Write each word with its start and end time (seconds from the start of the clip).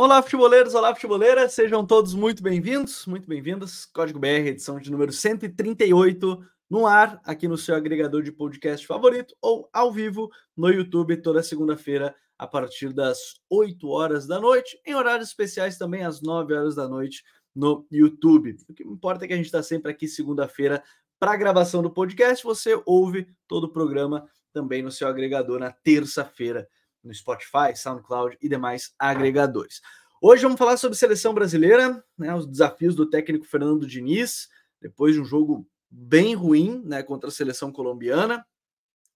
Olá, 0.00 0.22
futeboleiros, 0.22 0.76
olá, 0.76 0.94
futeboleiras, 0.94 1.54
sejam 1.54 1.84
todos 1.84 2.14
muito 2.14 2.40
bem-vindos, 2.40 3.04
muito 3.04 3.28
bem-vindas. 3.28 3.84
Código 3.84 4.20
BR, 4.20 4.46
edição 4.46 4.78
de 4.78 4.92
número 4.92 5.12
138, 5.12 6.40
no 6.70 6.86
ar, 6.86 7.20
aqui 7.24 7.48
no 7.48 7.58
seu 7.58 7.74
agregador 7.74 8.22
de 8.22 8.30
podcast 8.30 8.86
favorito 8.86 9.34
ou 9.42 9.68
ao 9.72 9.90
vivo 9.90 10.30
no 10.56 10.68
YouTube, 10.70 11.16
toda 11.16 11.42
segunda-feira, 11.42 12.14
a 12.38 12.46
partir 12.46 12.92
das 12.92 13.18
8 13.50 13.88
horas 13.88 14.24
da 14.24 14.38
noite, 14.38 14.80
em 14.86 14.94
horários 14.94 15.30
especiais 15.30 15.76
também 15.76 16.04
às 16.04 16.22
9 16.22 16.54
horas 16.54 16.76
da 16.76 16.86
noite 16.86 17.24
no 17.52 17.84
YouTube. 17.90 18.56
O 18.68 18.74
que 18.74 18.84
importa 18.84 19.24
é 19.24 19.26
que 19.26 19.34
a 19.34 19.36
gente 19.36 19.46
está 19.46 19.64
sempre 19.64 19.90
aqui 19.90 20.06
segunda-feira 20.06 20.80
para 21.18 21.32
a 21.32 21.36
gravação 21.36 21.82
do 21.82 21.90
podcast. 21.90 22.44
Você 22.44 22.80
ouve 22.86 23.26
todo 23.48 23.64
o 23.64 23.72
programa 23.72 24.28
também 24.52 24.80
no 24.80 24.92
seu 24.92 25.08
agregador 25.08 25.58
na 25.58 25.72
terça-feira 25.72 26.68
no 27.02 27.14
Spotify, 27.14 27.74
SoundCloud 27.74 28.36
e 28.40 28.48
demais 28.48 28.94
agregadores. 28.98 29.80
Hoje 30.20 30.42
vamos 30.42 30.58
falar 30.58 30.76
sobre 30.76 30.98
seleção 30.98 31.32
brasileira, 31.32 32.04
né, 32.16 32.34
os 32.34 32.46
desafios 32.46 32.94
do 32.94 33.08
técnico 33.08 33.44
Fernando 33.44 33.86
Diniz, 33.86 34.48
depois 34.80 35.14
de 35.14 35.20
um 35.20 35.24
jogo 35.24 35.66
bem 35.90 36.34
ruim 36.34 36.82
né, 36.84 37.02
contra 37.02 37.28
a 37.28 37.32
seleção 37.32 37.72
colombiana. 37.72 38.44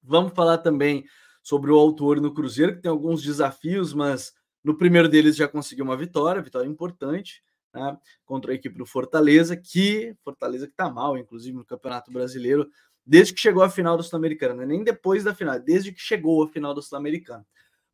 Vamos 0.03 0.33
falar 0.33 0.59
também 0.59 1.05
sobre 1.43 1.71
o 1.71 1.79
autor 1.79 2.21
no 2.21 2.33
Cruzeiro, 2.33 2.77
que 2.77 2.83
tem 2.83 2.91
alguns 2.91 3.23
desafios, 3.23 3.93
mas 3.93 4.33
no 4.63 4.79
primeiro 4.79 5.09
deles 5.09 5.35
já 5.35 5.49
conseguiu 5.49 5.85
uma 5.85 5.97
vitória, 5.97 6.41
vitória 6.41 6.69
importante, 6.69 7.43
né, 7.75 7.99
contra 8.25 8.53
a 8.53 8.55
equipe 8.55 8.79
do 8.79 8.87
Fortaleza, 8.87 9.57
que 9.57 10.15
Fortaleza 10.23 10.67
que 10.67 10.73
está 10.73 10.89
mal, 10.89 11.19
inclusive 11.19 11.57
no 11.57 11.65
Campeonato 11.65 12.13
Brasileiro, 12.13 12.69
desde 13.05 13.35
que 13.35 13.41
chegou 13.41 13.63
à 13.63 13.69
final 13.69 13.97
do 13.97 14.03
Sul-Americano, 14.03 14.55
né, 14.55 14.67
nem 14.67 14.85
depois 14.85 15.25
da 15.25 15.35
final, 15.35 15.59
desde 15.59 15.93
que 15.93 16.01
chegou 16.01 16.45
à 16.45 16.49
final 16.49 16.73
do 16.75 16.83
Sul-Americano. 16.83 17.45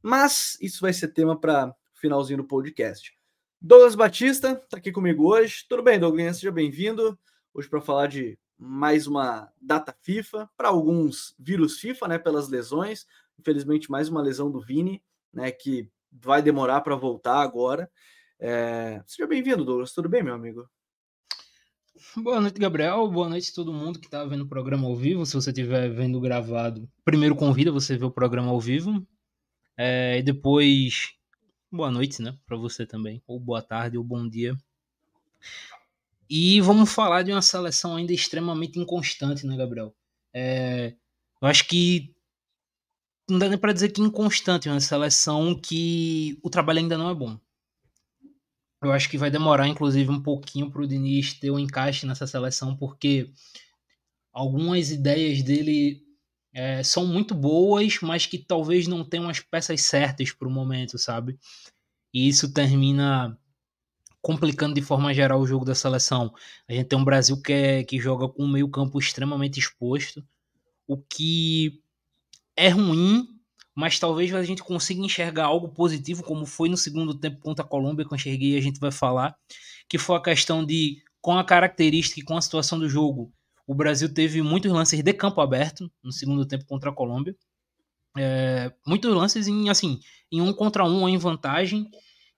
Mas 0.02 0.56
isso 0.60 0.80
vai 0.80 0.92
ser 0.92 1.08
tema 1.08 1.38
para 1.38 1.74
finalzinho 1.94 2.38
do 2.38 2.44
podcast. 2.44 3.12
Douglas 3.60 3.96
Batista 3.96 4.52
está 4.52 4.76
aqui 4.76 4.92
comigo 4.92 5.28
hoje. 5.28 5.64
Tudo 5.68 5.82
bem, 5.82 5.98
Douglas? 5.98 6.36
Seja 6.36 6.52
bem-vindo. 6.52 7.18
Hoje 7.52 7.68
para 7.68 7.80
falar 7.80 8.06
de 8.06 8.38
mais 8.56 9.06
uma 9.06 9.50
data 9.60 9.96
FIFA, 10.02 10.48
para 10.56 10.68
alguns 10.68 11.34
vírus 11.38 11.78
FIFA, 11.80 12.08
né, 12.08 12.18
pelas 12.18 12.48
lesões. 12.48 13.06
Infelizmente, 13.38 13.90
mais 13.90 14.08
uma 14.08 14.22
lesão 14.22 14.50
do 14.50 14.60
Vini, 14.60 15.02
né, 15.32 15.50
que 15.50 15.90
vai 16.12 16.40
demorar 16.40 16.80
para 16.82 16.94
voltar 16.94 17.40
agora. 17.40 17.90
É... 18.38 19.02
Seja 19.06 19.26
bem-vindo, 19.26 19.64
Douglas. 19.64 19.92
Tudo 19.92 20.08
bem, 20.08 20.22
meu 20.22 20.34
amigo? 20.34 20.68
Boa 22.16 22.40
noite, 22.40 22.60
Gabriel. 22.60 23.10
Boa 23.10 23.28
noite 23.28 23.50
a 23.50 23.54
todo 23.54 23.72
mundo 23.72 23.98
que 23.98 24.06
está 24.06 24.24
vendo 24.24 24.42
o 24.44 24.48
programa 24.48 24.86
ao 24.86 24.94
vivo. 24.94 25.26
Se 25.26 25.34
você 25.34 25.50
estiver 25.50 25.88
vendo 25.88 26.20
gravado, 26.20 26.88
primeiro 27.04 27.34
convida 27.34 27.72
você 27.72 27.94
a 27.94 27.98
ver 27.98 28.04
o 28.04 28.10
programa 28.10 28.50
ao 28.50 28.60
vivo. 28.60 29.04
É, 29.80 30.18
e 30.18 30.22
depois, 30.24 31.12
boa 31.70 31.88
noite, 31.88 32.20
né? 32.20 32.36
Para 32.44 32.56
você 32.56 32.84
também. 32.84 33.22
Ou 33.28 33.38
boa 33.38 33.62
tarde, 33.62 33.96
ou 33.96 34.02
bom 34.02 34.28
dia. 34.28 34.56
E 36.28 36.60
vamos 36.60 36.92
falar 36.92 37.22
de 37.22 37.30
uma 37.30 37.40
seleção 37.40 37.94
ainda 37.94 38.12
extremamente 38.12 38.76
inconstante, 38.76 39.46
né, 39.46 39.56
Gabriel? 39.56 39.94
É, 40.34 40.96
eu 41.40 41.46
acho 41.46 41.68
que 41.68 42.12
não 43.30 43.38
dá 43.38 43.48
nem 43.48 43.56
para 43.56 43.72
dizer 43.72 43.90
que 43.90 44.00
inconstante, 44.00 44.68
é 44.68 44.72
uma 44.72 44.80
seleção 44.80 45.54
que 45.54 46.38
o 46.42 46.50
trabalho 46.50 46.80
ainda 46.80 46.98
não 46.98 47.08
é 47.08 47.14
bom. 47.14 47.38
Eu 48.82 48.90
acho 48.90 49.08
que 49.08 49.18
vai 49.18 49.30
demorar, 49.30 49.68
inclusive, 49.68 50.10
um 50.10 50.22
pouquinho 50.22 50.70
para 50.72 50.82
o 50.82 50.86
Diniz 50.88 51.34
ter 51.34 51.52
um 51.52 51.58
encaixe 51.58 52.04
nessa 52.04 52.26
seleção, 52.26 52.76
porque 52.76 53.30
algumas 54.32 54.90
ideias 54.90 55.42
dele 55.42 56.07
é, 56.58 56.82
são 56.82 57.06
muito 57.06 57.36
boas, 57.36 58.00
mas 58.02 58.26
que 58.26 58.36
talvez 58.36 58.88
não 58.88 59.04
tenham 59.04 59.28
as 59.28 59.38
peças 59.38 59.80
certas 59.82 60.32
para 60.32 60.48
o 60.48 60.50
momento, 60.50 60.98
sabe? 60.98 61.38
E 62.12 62.26
isso 62.26 62.52
termina 62.52 63.38
complicando 64.20 64.74
de 64.74 64.82
forma 64.82 65.14
geral 65.14 65.40
o 65.40 65.46
jogo 65.46 65.64
da 65.64 65.74
seleção. 65.76 66.34
A 66.68 66.72
gente 66.72 66.86
tem 66.86 66.98
um 66.98 67.04
Brasil 67.04 67.40
que, 67.40 67.52
é, 67.52 67.84
que 67.84 68.00
joga 68.00 68.28
com 68.28 68.42
um 68.42 68.48
meio 68.48 68.68
campo 68.68 68.98
extremamente 68.98 69.60
exposto, 69.60 70.26
o 70.84 70.96
que 70.96 71.80
é 72.56 72.70
ruim, 72.70 73.28
mas 73.72 74.00
talvez 74.00 74.34
a 74.34 74.42
gente 74.42 74.64
consiga 74.64 75.00
enxergar 75.00 75.44
algo 75.44 75.68
positivo, 75.68 76.24
como 76.24 76.44
foi 76.44 76.68
no 76.68 76.76
segundo 76.76 77.14
tempo 77.14 77.38
contra 77.38 77.64
a 77.64 77.68
Colômbia, 77.68 78.04
que 78.04 78.12
eu 78.12 78.16
enxerguei 78.16 78.54
e 78.54 78.58
a 78.58 78.60
gente 78.60 78.80
vai 78.80 78.90
falar, 78.90 79.36
que 79.88 79.96
foi 79.96 80.16
a 80.16 80.22
questão 80.22 80.66
de, 80.66 81.00
com 81.20 81.38
a 81.38 81.44
característica 81.44 82.18
e 82.18 82.24
com 82.24 82.36
a 82.36 82.42
situação 82.42 82.80
do 82.80 82.88
jogo, 82.88 83.32
o 83.68 83.74
Brasil 83.74 84.08
teve 84.12 84.40
muitos 84.40 84.72
lances 84.72 85.02
de 85.02 85.12
campo 85.12 85.42
aberto 85.42 85.92
no 86.02 86.10
segundo 86.10 86.46
tempo 86.46 86.64
contra 86.64 86.88
a 86.88 86.92
Colômbia. 86.92 87.36
É, 88.16 88.72
muitos 88.86 89.14
lances 89.14 89.46
em 89.46 89.68
assim 89.68 90.00
em 90.32 90.40
um 90.40 90.54
contra 90.54 90.84
um 90.84 91.06
em 91.06 91.18
vantagem 91.18 91.86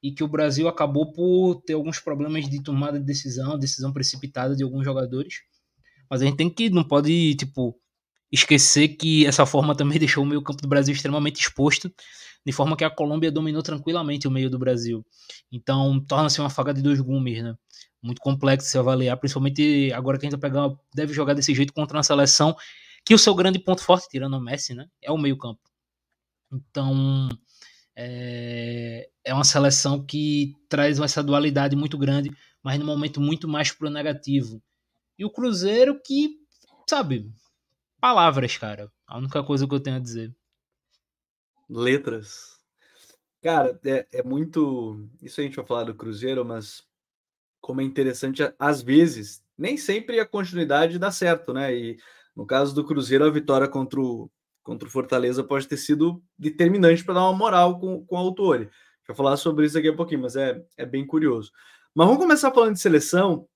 e 0.03 0.11
que 0.11 0.25
o 0.25 0.29
Brasil 0.29 0.67
acabou 0.67 1.13
por 1.13 1.63
ter 1.65 1.75
alguns 1.75 2.01
problemas 2.01 2.49
de 2.51 2.61
tomada 2.61 2.99
de 2.99 3.07
decisão, 3.07 3.57
decisão 3.57 3.93
precipitada 3.93 4.57
de 4.57 4.65
alguns 4.65 4.85
jogadores. 4.85 5.43
Mas 6.11 6.21
a 6.21 6.25
gente 6.25 6.37
tem 6.37 6.51
que 6.51 6.69
não 6.69 6.83
pode 6.83 7.37
tipo 7.37 7.79
esquecer 8.33 8.89
que 8.89 9.25
essa 9.25 9.47
forma 9.47 9.77
também 9.77 9.99
deixou 10.01 10.25
o 10.25 10.27
meio 10.27 10.43
campo 10.43 10.61
do 10.61 10.69
Brasil 10.69 10.93
extremamente 10.93 11.41
exposto, 11.41 11.95
de 12.45 12.53
forma 12.53 12.77
que 12.77 12.85
a 12.85 12.91
Colômbia 12.91 13.31
dominou 13.31 13.63
tranquilamente 13.63 14.27
o 14.27 14.31
meio 14.31 14.51
do 14.51 14.59
Brasil. 14.59 15.05
Então 15.53 16.01
torna-se 16.07 16.41
uma 16.41 16.51
faca 16.51 16.73
de 16.73 16.83
dois 16.83 17.01
gumes, 17.01 17.43
né? 17.43 17.55
muito 18.03 18.21
complexo 18.21 18.69
se 18.69 18.79
avaliar, 18.79 19.17
principalmente 19.19 19.93
agora 19.93 20.19
que 20.19 20.27
a 20.27 20.31
gente 20.31 20.39
vai 20.41 20.51
pegar, 20.51 20.71
deve 20.95 21.13
jogar 21.13 21.35
desse 21.35 21.55
jeito 21.55 21.73
contra 21.73 21.97
uma 21.97 22.03
seleção 22.03 22.57
que 23.05 23.15
o 23.15 23.19
seu 23.19 23.35
grande 23.35 23.59
ponto 23.59 23.83
forte, 23.83 24.09
tirando 24.09 24.35
o 24.37 24.41
Messi, 24.41 24.75
né, 24.75 24.87
é 25.03 25.11
o 25.11 25.19
meio-campo. 25.19 25.61
Então, 26.53 27.29
é, 27.95 29.09
é 29.25 29.35
uma 29.35 29.45
seleção 29.45 30.05
que 30.05 30.55
traz 30.69 30.99
essa 30.99 31.23
dualidade 31.23 31.77
muito 31.77 31.97
grande, 31.97 32.31
mas 32.63 32.79
no 32.79 32.85
momento 32.85 33.21
muito 33.21 33.49
mais 33.49 33.71
pro 33.73 33.91
negativo. 33.91 34.63
E 35.19 35.25
o 35.25 35.31
Cruzeiro 35.31 36.01
que, 36.05 36.31
sabe, 36.89 37.31
palavras, 38.01 38.57
cara. 38.57 38.91
A 39.07 39.19
única 39.19 39.43
coisa 39.43 39.67
que 39.67 39.75
eu 39.75 39.81
tenho 39.81 39.97
a 39.97 40.01
dizer. 40.01 40.35
Letras. 41.71 42.59
Cara, 43.41 43.79
é, 43.85 44.07
é 44.13 44.23
muito. 44.23 45.09
Isso 45.23 45.41
a 45.41 45.45
gente 45.45 45.57
vai 45.57 45.65
falar 45.65 45.85
do 45.85 45.95
Cruzeiro, 45.95 46.45
mas 46.45 46.83
como 47.61 47.81
é 47.81 47.85
interessante, 47.85 48.43
às 48.59 48.83
vezes, 48.83 49.43
nem 49.57 49.77
sempre 49.77 50.19
a 50.19 50.27
continuidade 50.27 50.99
dá 50.99 51.11
certo, 51.11 51.53
né? 51.53 51.75
E 51.75 51.99
no 52.35 52.45
caso 52.45 52.75
do 52.75 52.85
Cruzeiro, 52.85 53.25
a 53.25 53.31
vitória 53.31 53.69
contra 53.69 54.01
o, 54.01 54.31
contra 54.63 54.89
o 54.89 54.91
Fortaleza 54.91 55.45
pode 55.45 55.69
ter 55.69 55.77
sido 55.77 56.23
determinante 56.39 57.05
para 57.05 57.15
dar 57.15 57.23
uma 57.23 57.37
moral 57.39 57.79
com, 57.79 58.05
com 58.05 58.17
o 58.17 58.19
autor. 58.19 58.69
Vou 59.07 59.17
falar 59.17 59.37
sobre 59.37 59.67
isso 59.67 59.79
aqui 59.79 59.89
a 59.89 59.97
pouquinho, 59.97 60.23
mas 60.23 60.37
é, 60.37 60.65
é 60.77 60.87
bem 60.87 61.07
curioso. 61.07 61.53
Mas 61.95 62.07
vamos 62.07 62.23
começar 62.23 62.53
falando 62.53 62.75
de 62.75 62.81
seleção, 62.81 63.49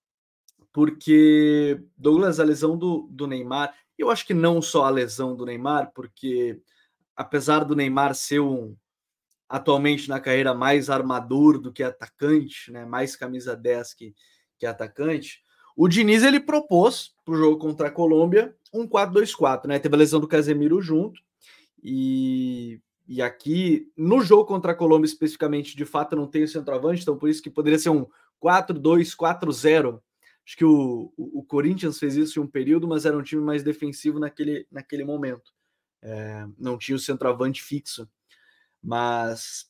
porque, 0.72 1.81
Douglas, 1.96 2.41
a 2.41 2.44
lesão 2.44 2.76
do, 2.76 3.08
do 3.10 3.26
Neymar, 3.26 3.72
eu 3.96 4.10
acho 4.10 4.26
que 4.26 4.34
não 4.34 4.60
só 4.60 4.84
a 4.84 4.91
lesão 4.91 5.36
do 5.36 5.46
Neymar, 5.46 5.92
porque 5.94 6.60
apesar 7.16 7.64
do 7.64 7.76
Neymar 7.76 8.14
ser 8.14 8.41
um, 8.41 8.76
atualmente 9.48 10.08
na 10.08 10.20
carreira 10.20 10.54
mais 10.54 10.91
armador 10.91 11.58
do 11.58 11.72
que 11.72 11.82
atacante, 11.82 12.72
né? 12.72 12.84
mais 12.84 13.16
camisa 13.16 13.54
10 13.56 13.94
que, 13.94 14.14
que 14.58 14.66
atacante. 14.66 15.42
O 15.76 15.88
Diniz 15.88 16.22
ele 16.22 16.41
propôs 16.41 17.14
para 17.25 17.34
o 17.34 17.36
jogo 17.36 17.58
contra 17.58 17.88
a 17.88 17.91
Colômbia 17.91 18.54
um 18.72 18.86
4-2-4, 18.88 19.66
né? 19.66 19.78
Teve 19.78 19.94
a 19.94 19.98
lesão 19.98 20.20
do 20.20 20.28
Casemiro 20.28 20.80
junto. 20.80 21.20
E, 21.82 22.80
e 23.06 23.22
aqui, 23.22 23.88
no 23.96 24.20
jogo 24.20 24.44
contra 24.44 24.72
a 24.72 24.75
Colômbia, 24.75 25.06
especificamente, 25.06 25.76
de 25.76 25.84
fato, 25.84 26.17
não 26.17 26.26
tem 26.26 26.43
o 26.43 26.49
centroavante, 26.49 27.02
então 27.02 27.17
por 27.17 27.28
isso 27.28 27.43
que 27.43 27.50
poderia 27.50 27.78
ser 27.78 27.90
um 27.90 28.06
4-2-4-0. 28.43 30.00
Acho 30.46 30.56
que 30.56 30.64
o, 30.64 31.12
o, 31.17 31.40
o, 31.40 31.44
Corinthians 31.44 31.99
fez 31.99 32.17
isso 32.17 32.38
em 32.38 32.43
um 32.43 32.46
período, 32.46 32.87
mas 32.87 33.06
era 33.06 33.17
um 33.17 33.22
time 33.22 33.43
mais 33.43 33.62
defensivo 33.62 34.19
naquele, 34.19 34.67
naquele 34.70 35.05
momento. 35.05 35.52
É, 36.05 36.47
não 36.59 36.79
tinha 36.79 36.95
o 36.95 36.99
centroavante 36.99 37.62
fixo. 37.62 38.09
Mas 38.83 39.67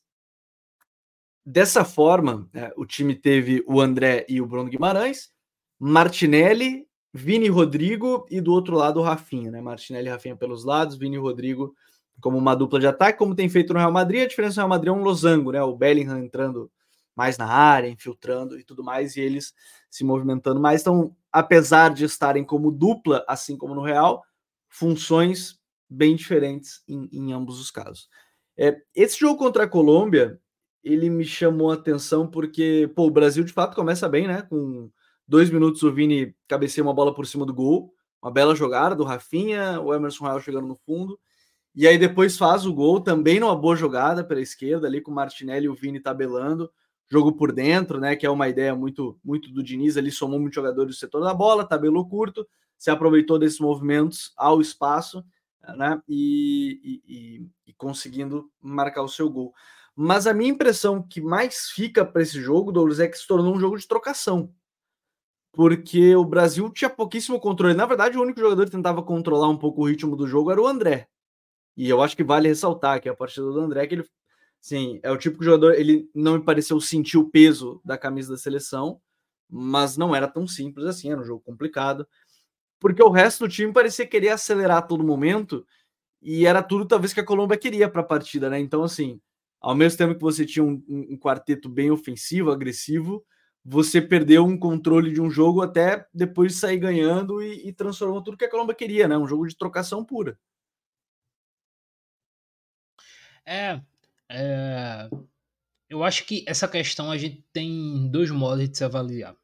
dessa 1.46 1.84
forma, 1.84 2.48
é, 2.52 2.72
o 2.76 2.84
time 2.84 3.14
teve 3.14 3.64
o 3.66 3.80
André 3.80 4.26
e 4.28 4.40
o 4.40 4.46
Bruno 4.46 4.68
Guimarães, 4.68 5.32
Martinelli, 5.78 6.86
Vini 7.12 7.48
Rodrigo 7.48 8.26
e 8.28 8.40
do 8.40 8.52
outro 8.52 8.74
lado 8.74 8.98
o 8.98 9.02
Rafinha, 9.02 9.50
né? 9.50 9.60
Martinelli 9.60 10.08
e 10.08 10.10
Rafinha 10.10 10.34
pelos 10.34 10.64
lados, 10.64 10.96
Vini 10.96 11.16
Rodrigo 11.16 11.74
como 12.20 12.38
uma 12.38 12.54
dupla 12.54 12.80
de 12.80 12.86
ataque, 12.86 13.18
como 13.18 13.34
tem 13.34 13.48
feito 13.48 13.72
no 13.72 13.78
Real 13.78 13.92
Madrid. 13.92 14.22
A 14.22 14.26
diferença 14.26 14.54
do 14.54 14.58
Real 14.58 14.68
Madrid 14.68 14.88
é 14.88 14.92
um 14.92 15.02
losango, 15.02 15.52
né? 15.52 15.62
O 15.62 15.76
Bellingham 15.76 16.18
entrando 16.18 16.70
mais 17.14 17.38
na 17.38 17.46
área, 17.46 17.88
infiltrando 17.88 18.58
e 18.58 18.64
tudo 18.64 18.82
mais, 18.82 19.16
e 19.16 19.20
eles 19.20 19.54
se 19.88 20.02
movimentando 20.04 20.60
mais. 20.60 20.80
Então, 20.80 21.14
apesar 21.30 21.92
de 21.94 22.04
estarem 22.04 22.44
como 22.44 22.72
dupla, 22.72 23.24
assim 23.28 23.56
como 23.56 23.74
no 23.74 23.82
Real, 23.82 24.24
funções 24.68 25.58
bem 25.88 26.16
diferentes 26.16 26.82
em, 26.88 27.08
em 27.12 27.32
ambos 27.32 27.60
os 27.60 27.70
casos. 27.70 28.08
É, 28.56 28.76
esse 28.94 29.18
jogo 29.18 29.38
contra 29.38 29.64
a 29.64 29.68
Colômbia, 29.68 30.40
ele 30.82 31.08
me 31.10 31.24
chamou 31.24 31.70
a 31.70 31.74
atenção 31.74 32.26
porque, 32.26 32.90
pô, 32.94 33.06
o 33.06 33.10
Brasil 33.10 33.42
de 33.44 33.52
fato 33.52 33.74
começa 33.74 34.08
bem, 34.08 34.26
né? 34.26 34.42
Com 34.42 34.90
dois 35.26 35.50
minutos 35.50 35.82
o 35.82 35.92
Vini 35.92 36.34
cabeceia 36.46 36.84
uma 36.84 36.94
bola 36.94 37.14
por 37.14 37.26
cima 37.26 37.46
do 37.46 37.54
gol, 37.54 37.92
uma 38.22 38.30
bela 38.30 38.54
jogada 38.54 38.94
do 38.94 39.04
Rafinha, 39.04 39.80
o 39.80 39.94
Emerson 39.94 40.24
Royal 40.24 40.40
chegando 40.40 40.66
no 40.66 40.76
fundo, 40.76 41.18
e 41.74 41.88
aí 41.88 41.98
depois 41.98 42.38
faz 42.38 42.64
o 42.64 42.72
gol 42.72 43.00
também 43.00 43.40
numa 43.40 43.56
boa 43.56 43.74
jogada 43.74 44.22
pela 44.22 44.40
esquerda, 44.40 44.86
ali 44.86 45.00
com 45.00 45.10
o 45.10 45.14
Martinelli 45.14 45.66
e 45.66 45.68
o 45.68 45.74
Vini 45.74 45.98
tabelando, 45.98 46.70
jogo 47.10 47.32
por 47.32 47.50
dentro, 47.52 47.98
né? 47.98 48.14
Que 48.14 48.26
é 48.26 48.30
uma 48.30 48.48
ideia 48.48 48.74
muito, 48.76 49.18
muito 49.24 49.50
do 49.52 49.62
Diniz. 49.62 49.96
Ali 49.96 50.10
somou 50.10 50.38
muitos 50.38 50.54
jogadores 50.54 50.94
do 50.94 50.98
setor 50.98 51.24
da 51.24 51.34
bola, 51.34 51.66
tabelou 51.66 52.08
curto, 52.08 52.46
se 52.78 52.90
aproveitou 52.90 53.38
desses 53.38 53.58
movimentos 53.58 54.32
ao 54.36 54.60
espaço, 54.60 55.24
né? 55.76 56.00
E, 56.08 57.00
e, 57.06 57.48
e, 57.66 57.72
conseguindo 57.74 58.50
marcar 58.60 59.02
o 59.02 59.08
seu 59.08 59.28
gol. 59.30 59.54
Mas 59.96 60.26
a 60.26 60.34
minha 60.34 60.50
impressão 60.50 61.02
que 61.02 61.20
mais 61.20 61.68
fica 61.70 62.04
para 62.04 62.22
esse 62.22 62.40
jogo, 62.40 62.72
Douglas, 62.72 63.00
é 63.00 63.08
que 63.08 63.18
se 63.18 63.26
tornou 63.26 63.54
um 63.54 63.60
jogo 63.60 63.78
de 63.78 63.86
trocação. 63.86 64.52
Porque 65.52 66.16
o 66.16 66.24
Brasil 66.24 66.68
tinha 66.70 66.90
pouquíssimo 66.90 67.38
controle. 67.38 67.74
Na 67.74 67.86
verdade, 67.86 68.18
o 68.18 68.22
único 68.22 68.40
jogador 68.40 68.64
que 68.64 68.72
tentava 68.72 69.02
controlar 69.02 69.48
um 69.48 69.56
pouco 69.56 69.82
o 69.82 69.88
ritmo 69.88 70.16
do 70.16 70.26
jogo 70.26 70.50
era 70.50 70.60
o 70.60 70.66
André. 70.66 71.08
E 71.76 71.88
eu 71.88 72.02
acho 72.02 72.16
que 72.16 72.24
vale 72.24 72.48
ressaltar 72.48 73.00
que 73.00 73.08
a 73.08 73.14
partida 73.14 73.46
do 73.46 73.60
André, 73.60 73.86
que 73.86 73.94
ele 73.94 74.04
Sim, 74.64 74.98
é 75.02 75.10
o 75.10 75.18
tipo 75.18 75.40
de 75.40 75.44
jogador, 75.44 75.74
ele 75.74 76.08
não 76.14 76.38
me 76.38 76.42
pareceu 76.42 76.80
sentir 76.80 77.18
o 77.18 77.28
peso 77.28 77.82
da 77.84 77.98
camisa 77.98 78.32
da 78.32 78.38
seleção, 78.38 78.98
mas 79.46 79.98
não 79.98 80.16
era 80.16 80.26
tão 80.26 80.46
simples 80.46 80.86
assim, 80.86 81.10
era 81.12 81.20
um 81.20 81.24
jogo 81.24 81.42
complicado, 81.44 82.08
porque 82.80 83.02
o 83.02 83.10
resto 83.10 83.46
do 83.46 83.50
time 83.50 83.72
parecia 83.72 84.06
querer 84.06 84.30
acelerar 84.30 84.78
a 84.78 84.82
todo 84.82 85.04
momento, 85.04 85.66
e 86.22 86.46
era 86.46 86.62
tudo 86.62 86.86
talvez 86.86 87.12
que 87.12 87.20
a 87.20 87.24
Colômbia 87.24 87.58
queria 87.58 87.88
para 87.88 88.00
a 88.00 88.04
partida, 88.04 88.48
né? 88.48 88.58
Então, 88.58 88.82
assim, 88.82 89.20
ao 89.60 89.74
mesmo 89.74 89.98
tempo 89.98 90.14
que 90.14 90.20
você 90.20 90.44
tinha 90.46 90.64
um, 90.64 90.82
um, 90.88 91.18
quarteto 91.18 91.68
bem 91.68 91.90
ofensivo, 91.90 92.50
agressivo, 92.50 93.24
você 93.64 94.00
perdeu 94.00 94.44
um 94.44 94.58
controle 94.58 95.12
de 95.12 95.20
um 95.20 95.30
jogo 95.30 95.62
até 95.62 96.06
depois 96.12 96.52
de 96.52 96.58
sair 96.58 96.78
ganhando 96.78 97.42
e, 97.42 97.68
e 97.68 97.72
transformou 97.72 98.22
tudo 98.22 98.36
que 98.36 98.44
a 98.44 98.50
Colômbia 98.50 98.74
queria, 98.74 99.08
né? 99.08 99.16
Um 99.16 99.26
jogo 99.26 99.46
de 99.46 99.56
trocação 99.56 100.04
pura. 100.04 100.38
É, 103.46 103.80
é, 104.30 105.08
eu 105.88 106.02
acho 106.02 106.24
que 106.26 106.44
essa 106.46 106.66
questão 106.66 107.10
a 107.10 107.18
gente 107.18 107.44
tem 107.52 108.08
dois 108.10 108.30
modos 108.30 108.68
de 108.68 108.76
se 108.76 108.84
avaliar. 108.84 109.36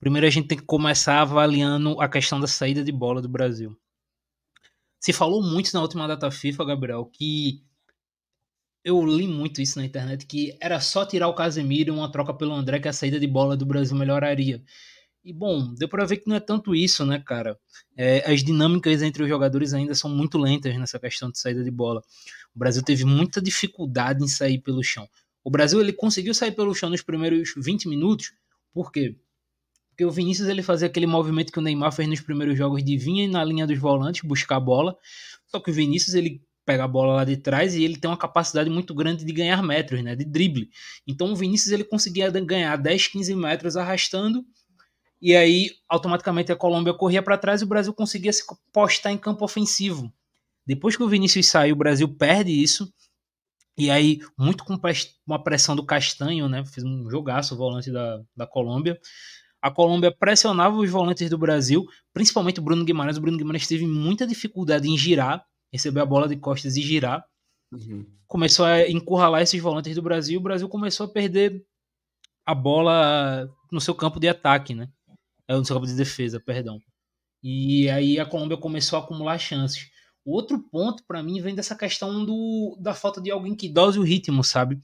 Primeiro, 0.00 0.26
a 0.26 0.30
gente 0.30 0.48
tem 0.48 0.58
que 0.58 0.64
começar 0.64 1.20
avaliando 1.20 2.00
a 2.00 2.08
questão 2.08 2.38
da 2.38 2.46
saída 2.46 2.84
de 2.84 2.92
bola 2.92 3.20
do 3.20 3.28
Brasil. 3.28 3.76
Se 5.00 5.12
falou 5.12 5.42
muito 5.42 5.72
na 5.72 5.82
última 5.82 6.06
data 6.06 6.30
FIFA, 6.30 6.64
Gabriel, 6.64 7.04
que 7.06 7.62
eu 8.84 9.04
li 9.04 9.26
muito 9.26 9.60
isso 9.60 9.78
na 9.78 9.84
internet, 9.84 10.26
que 10.26 10.56
era 10.60 10.80
só 10.80 11.04
tirar 11.04 11.28
o 11.28 11.34
Casemiro 11.34 11.92
e 11.92 11.96
uma 11.96 12.10
troca 12.10 12.32
pelo 12.32 12.54
André 12.54 12.80
que 12.80 12.88
a 12.88 12.92
saída 12.92 13.18
de 13.18 13.26
bola 13.26 13.56
do 13.56 13.66
Brasil 13.66 13.96
melhoraria. 13.96 14.62
E 15.24 15.32
bom, 15.32 15.74
deu 15.74 15.88
para 15.88 16.06
ver 16.06 16.18
que 16.18 16.28
não 16.28 16.36
é 16.36 16.40
tanto 16.40 16.74
isso, 16.74 17.04
né, 17.04 17.18
cara? 17.18 17.58
É, 17.96 18.30
as 18.30 18.42
dinâmicas 18.42 19.02
entre 19.02 19.22
os 19.22 19.28
jogadores 19.28 19.74
ainda 19.74 19.94
são 19.94 20.08
muito 20.08 20.38
lentas 20.38 20.76
nessa 20.78 20.98
questão 20.98 21.30
de 21.30 21.38
saída 21.38 21.62
de 21.62 21.70
bola. 21.70 22.02
O 22.54 22.58
Brasil 22.58 22.82
teve 22.82 23.04
muita 23.04 23.42
dificuldade 23.42 24.22
em 24.24 24.28
sair 24.28 24.58
pelo 24.58 24.82
chão. 24.82 25.08
O 25.44 25.50
Brasil 25.50 25.80
ele 25.80 25.92
conseguiu 25.92 26.32
sair 26.32 26.52
pelo 26.52 26.74
chão 26.74 26.88
nos 26.88 27.02
primeiros 27.02 27.52
20 27.56 27.88
minutos, 27.88 28.32
por 28.72 28.92
quê? 28.92 29.16
Porque 29.98 30.04
o 30.04 30.12
Vinícius 30.12 30.46
ele 30.46 30.62
fazia 30.62 30.86
aquele 30.86 31.08
movimento 31.08 31.52
que 31.52 31.58
o 31.58 31.60
Neymar 31.60 31.90
fez 31.90 32.08
nos 32.08 32.20
primeiros 32.20 32.56
jogos 32.56 32.84
de 32.84 32.96
vir 32.96 33.26
na 33.26 33.42
linha 33.42 33.66
dos 33.66 33.76
volantes 33.76 34.22
buscar 34.22 34.54
a 34.54 34.60
bola. 34.60 34.96
Só 35.48 35.58
que 35.58 35.72
o 35.72 35.74
Vinícius 35.74 36.14
ele 36.14 36.40
pega 36.64 36.84
a 36.84 36.88
bola 36.88 37.16
lá 37.16 37.24
de 37.24 37.36
trás 37.36 37.74
e 37.74 37.82
ele 37.82 37.96
tem 37.96 38.08
uma 38.08 38.16
capacidade 38.16 38.70
muito 38.70 38.94
grande 38.94 39.24
de 39.24 39.32
ganhar 39.32 39.60
metros, 39.60 40.00
né, 40.04 40.14
de 40.14 40.24
drible. 40.24 40.70
Então 41.04 41.32
o 41.32 41.34
Vinícius 41.34 41.72
ele 41.72 41.82
conseguia 41.82 42.30
ganhar 42.30 42.76
10, 42.76 43.08
15 43.08 43.34
metros 43.34 43.76
arrastando 43.76 44.44
e 45.20 45.34
aí 45.34 45.72
automaticamente 45.88 46.52
a 46.52 46.56
Colômbia 46.56 46.94
corria 46.94 47.20
para 47.20 47.36
trás 47.36 47.60
e 47.60 47.64
o 47.64 47.68
Brasil 47.68 47.92
conseguia 47.92 48.32
se 48.32 48.44
postar 48.72 49.10
em 49.10 49.18
campo 49.18 49.44
ofensivo. 49.44 50.12
Depois 50.64 50.96
que 50.96 51.02
o 51.02 51.08
Vinícius 51.08 51.48
sai, 51.48 51.72
o 51.72 51.76
Brasil 51.76 52.08
perde 52.08 52.52
isso. 52.52 52.88
E 53.76 53.90
aí, 53.90 54.20
muito 54.36 54.64
com 54.64 54.78
uma 55.26 55.42
pressão 55.42 55.74
do 55.74 55.84
Castanho, 55.84 56.48
né? 56.48 56.64
Fez 56.64 56.84
um 56.84 57.08
jogaço 57.10 57.54
o 57.54 57.58
volante 57.58 57.90
da, 57.90 58.20
da 58.36 58.46
Colômbia. 58.46 58.98
A 59.60 59.70
Colômbia 59.70 60.14
pressionava 60.14 60.76
os 60.76 60.90
volantes 60.90 61.28
do 61.28 61.36
Brasil, 61.36 61.84
principalmente 62.12 62.60
o 62.60 62.62
Bruno 62.62 62.84
Guimarães. 62.84 63.16
O 63.16 63.20
Bruno 63.20 63.36
Guimarães 63.36 63.66
teve 63.66 63.86
muita 63.86 64.26
dificuldade 64.26 64.88
em 64.88 64.96
girar, 64.96 65.44
receber 65.72 66.00
a 66.00 66.06
bola 66.06 66.28
de 66.28 66.36
costas 66.36 66.76
e 66.76 66.82
girar. 66.82 67.24
Uhum. 67.72 68.06
Começou 68.26 68.64
a 68.64 68.88
encurralar 68.88 69.42
esses 69.42 69.60
volantes 69.60 69.94
do 69.94 70.02
Brasil. 70.02 70.38
O 70.38 70.42
Brasil 70.42 70.68
começou 70.68 71.06
a 71.06 71.08
perder 71.08 71.64
a 72.46 72.54
bola 72.54 73.48
no 73.70 73.80
seu 73.80 73.94
campo 73.94 74.20
de 74.20 74.28
ataque, 74.28 74.74
né? 74.74 74.88
É, 75.46 75.54
no 75.54 75.64
seu 75.64 75.76
campo 75.76 75.86
de 75.86 75.94
defesa, 75.94 76.40
perdão. 76.40 76.78
E 77.42 77.88
aí 77.90 78.18
a 78.18 78.26
Colômbia 78.26 78.56
começou 78.56 78.98
a 78.98 79.02
acumular 79.02 79.38
chances. 79.38 79.90
O 80.24 80.32
outro 80.32 80.58
ponto, 80.70 81.02
para 81.06 81.22
mim, 81.22 81.40
vem 81.40 81.54
dessa 81.54 81.74
questão 81.74 82.24
do, 82.24 82.76
da 82.80 82.92
falta 82.92 83.20
de 83.20 83.30
alguém 83.30 83.54
que 83.54 83.68
dose 83.68 83.98
o 83.98 84.02
ritmo, 84.02 84.44
sabe? 84.44 84.76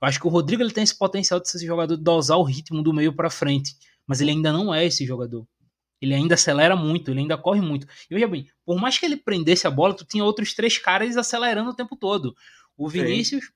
Eu 0.00 0.08
acho 0.08 0.18
que 0.18 0.26
o 0.26 0.30
Rodrigo 0.30 0.62
ele 0.62 0.72
tem 0.72 0.84
esse 0.84 0.96
potencial 0.96 1.38
de 1.38 1.50
ser 1.50 1.58
esse 1.58 1.66
jogador 1.66 1.96
dosar 1.96 2.38
o 2.38 2.42
ritmo 2.42 2.82
do 2.82 2.94
meio 2.94 3.14
para 3.14 3.28
frente, 3.28 3.74
mas 4.06 4.20
ele 4.20 4.30
ainda 4.30 4.52
não 4.52 4.74
é 4.74 4.84
esse 4.84 5.04
jogador. 5.04 5.46
Ele 6.00 6.14
ainda 6.14 6.34
acelera 6.34 6.76
muito, 6.76 7.10
ele 7.10 7.20
ainda 7.20 7.38
corre 7.38 7.60
muito. 7.60 7.86
E 8.10 8.14
veja 8.14 8.26
bem, 8.26 8.46
por 8.64 8.78
mais 8.78 8.98
que 8.98 9.06
ele 9.06 9.16
prendesse 9.16 9.66
a 9.66 9.70
bola, 9.70 9.94
tu 9.94 10.04
tinha 10.04 10.24
outros 10.24 10.54
três 10.54 10.78
caras 10.78 11.16
acelerando 11.16 11.70
o 11.70 11.74
tempo 11.74 11.96
todo. 11.96 12.34
O 12.76 12.88
Vinícius, 12.88 13.44
Sim. 13.44 13.50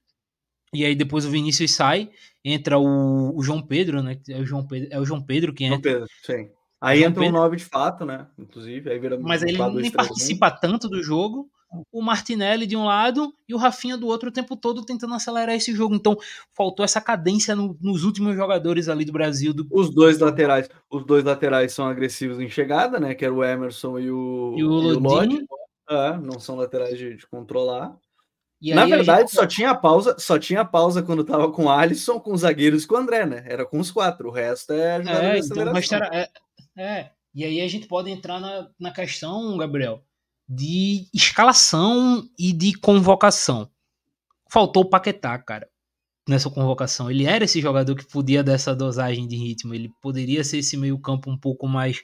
e 0.75 0.85
aí 0.85 0.95
depois 0.95 1.27
o 1.27 1.31
Vinícius 1.31 1.73
sai, 1.73 2.11
entra 2.45 2.79
o, 2.79 3.37
o 3.37 3.43
João 3.43 3.61
Pedro, 3.61 4.03
né? 4.03 4.19
É 4.29 4.39
o 4.39 4.47
João 4.47 4.67
Pedro, 4.67 4.89
é 4.91 4.99
o 4.99 5.05
João 5.05 5.23
Pedro 5.23 5.53
que 5.53 5.65
entra. 5.65 5.91
João 5.91 6.01
Pedro, 6.01 6.09
sim. 6.23 6.51
Aí 6.81 7.05
entra 7.05 7.23
um 7.23 7.31
9 7.31 7.57
de 7.57 7.65
fato, 7.65 8.07
né? 8.07 8.27
Inclusive, 8.39 8.91
aí 8.91 8.99
vira 8.99 9.19
Mas 9.21 9.43
ele 9.43 9.59
nem 9.75 9.91
participa 9.91 10.51
tanto 10.51 10.89
do 10.89 11.03
jogo. 11.03 11.51
O 11.93 12.03
Martinelli 12.03 12.67
de 12.67 12.77
um 12.77 12.85
lado 12.85 13.33
e 13.49 13.55
o 13.55 13.57
Rafinha 13.57 13.97
do 13.97 14.09
outro 14.09 14.29
o 14.29 14.33
tempo 14.33 14.57
todo 14.57 14.85
tentando 14.85 15.15
acelerar 15.15 15.55
esse 15.55 15.73
jogo. 15.73 15.95
Então, 15.95 16.17
faltou 16.53 16.85
essa 16.85 17.01
cadência 17.01 17.55
no, 17.55 17.77
nos 17.81 18.03
últimos 18.03 18.35
jogadores 18.35 18.89
ali 18.89 19.05
do 19.05 19.13
Brasil. 19.13 19.55
Do... 19.55 19.67
Os 19.71 19.89
dois 19.95 20.19
laterais, 20.19 20.69
os 20.91 21.05
dois 21.07 21.23
laterais 21.23 21.73
são 21.73 21.87
agressivos 21.87 22.41
em 22.41 22.49
chegada, 22.49 22.99
né? 22.99 23.15
Que 23.15 23.25
era 23.25 23.35
o 23.35 23.45
Emerson 23.45 23.99
e 24.01 24.11
o, 24.11 24.55
e 24.57 24.65
o, 24.65 24.83
e 24.83 24.93
o 24.95 24.99
Lodge. 24.99 25.45
É, 25.89 26.17
não 26.19 26.41
são 26.41 26.57
laterais 26.57 26.99
de, 26.99 27.17
de 27.17 27.27
controlar. 27.27 27.97
E 28.61 28.75
Na 28.75 28.85
verdade, 28.85 29.23
gente... 29.23 29.35
só 29.35 29.47
tinha 29.47 29.75
pausa, 29.75 30.17
só 30.19 30.39
tinha 30.39 30.65
pausa 30.65 31.03
quando 31.03 31.25
tava 31.25 31.51
com 31.51 31.65
o 31.65 31.71
Alisson, 31.71 32.21
com 32.21 32.33
os 32.33 32.43
zagueiros 32.43 32.85
e 32.85 32.87
com 32.87 32.95
o 32.95 32.99
André, 32.99 33.25
né? 33.25 33.45
Era 33.47 33.65
com 33.65 33.79
os 33.79 33.91
quatro. 33.91 34.29
O 34.29 34.33
resto 34.33 34.73
é 34.73 34.99
jogada 34.99 35.25
é, 35.25 35.33
de 35.33 35.47
então, 35.47 35.63
aceleração. 35.63 35.99
Então, 35.99 36.19
é, 36.19 36.29
é, 36.77 37.11
e 37.35 37.45
aí 37.45 37.61
a 37.61 37.69
gente 37.69 37.87
pode 37.87 38.11
entrar 38.11 38.39
na, 38.39 38.69
na 38.79 38.93
questão, 38.93 39.57
Gabriel, 39.57 40.05
de 40.53 41.07
escalação 41.15 42.29
e 42.37 42.53
de 42.53 42.75
convocação. 42.75 43.71
Faltou 44.51 44.83
o 44.83 44.91
Paquetá, 44.91 45.39
cara, 45.39 45.69
nessa 46.29 46.51
convocação. 46.51 47.09
Ele 47.09 47.25
era 47.25 47.45
esse 47.45 47.61
jogador 47.61 47.95
que 47.95 48.05
podia 48.05 48.43
dar 48.43 48.55
essa 48.55 48.75
dosagem 48.75 49.29
de 49.29 49.37
ritmo. 49.37 49.73
Ele 49.73 49.93
poderia 50.03 50.43
ser 50.43 50.59
esse 50.59 50.77
meio-campo 50.77 51.31
um 51.31 51.39
pouco 51.39 51.69
mais. 51.69 52.03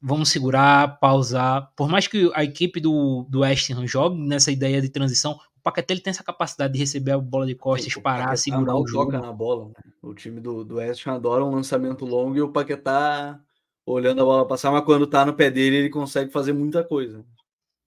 Vamos 0.00 0.28
segurar, 0.28 1.00
pausar. 1.00 1.72
Por 1.74 1.88
mais 1.88 2.06
que 2.06 2.30
a 2.34 2.44
equipe 2.44 2.78
do, 2.78 3.26
do 3.28 3.40
West 3.40 3.68
Ham 3.70 3.84
jogue 3.84 4.16
nessa 4.16 4.52
ideia 4.52 4.80
de 4.80 4.88
transição, 4.88 5.32
o 5.32 5.60
Paquetá 5.60 5.92
ele 5.92 6.02
tem 6.02 6.12
essa 6.12 6.22
capacidade 6.22 6.74
de 6.74 6.78
receber 6.78 7.10
a 7.10 7.18
bola 7.18 7.46
de 7.46 7.56
costas, 7.56 7.92
Sim, 7.92 8.00
parar, 8.00 8.36
segurar 8.36 8.76
o 8.76 8.86
jogo. 8.86 9.10
toca 9.10 9.20
na 9.20 9.32
bola. 9.32 9.66
Né? 9.70 9.74
O 10.00 10.14
time 10.14 10.40
do, 10.40 10.64
do 10.64 10.76
West 10.76 11.04
Ham 11.04 11.14
adora 11.14 11.44
um 11.44 11.50
lançamento 11.50 12.04
longo 12.06 12.36
e 12.36 12.40
o 12.40 12.52
Paquetá 12.52 13.40
olhando 13.84 14.22
a 14.22 14.24
bola 14.24 14.46
passar, 14.46 14.70
mas 14.70 14.84
quando 14.84 15.04
tá 15.04 15.26
no 15.26 15.34
pé 15.34 15.50
dele, 15.50 15.76
ele 15.76 15.90
consegue 15.90 16.30
fazer 16.30 16.52
muita 16.52 16.84
coisa. 16.84 17.24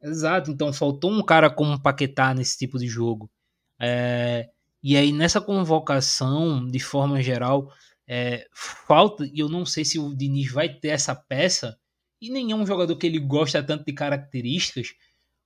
Exato, 0.03 0.51
então 0.51 0.74
faltou 0.74 1.10
um 1.12 1.24
cara 1.24 1.50
como 1.50 1.81
Paquetá 1.81 2.33
nesse 2.33 2.57
tipo 2.57 2.77
de 2.77 2.88
jogo. 2.88 3.31
É, 3.79 4.50
e 4.83 4.98
aí, 4.98 5.13
nessa 5.13 5.39
convocação, 5.39 6.67
de 6.67 6.79
forma 6.79 7.22
geral, 7.22 7.72
é, 8.05 8.45
falta, 8.53 9.25
e 9.25 9.39
eu 9.39 9.48
não 9.48 9.65
sei 9.65 9.86
se 9.86 9.98
o 9.98 10.13
Diniz 10.13 10.51
vai 10.51 10.67
ter 10.67 10.89
essa 10.89 11.15
peça, 11.15 11.77
e 12.22 12.29
nem 12.29 12.51
é 12.51 12.55
um 12.55 12.65
jogador 12.65 12.95
que 12.98 13.07
ele 13.07 13.19
gosta 13.19 13.63
tanto 13.63 13.86
de 13.86 13.93
características, 13.93 14.89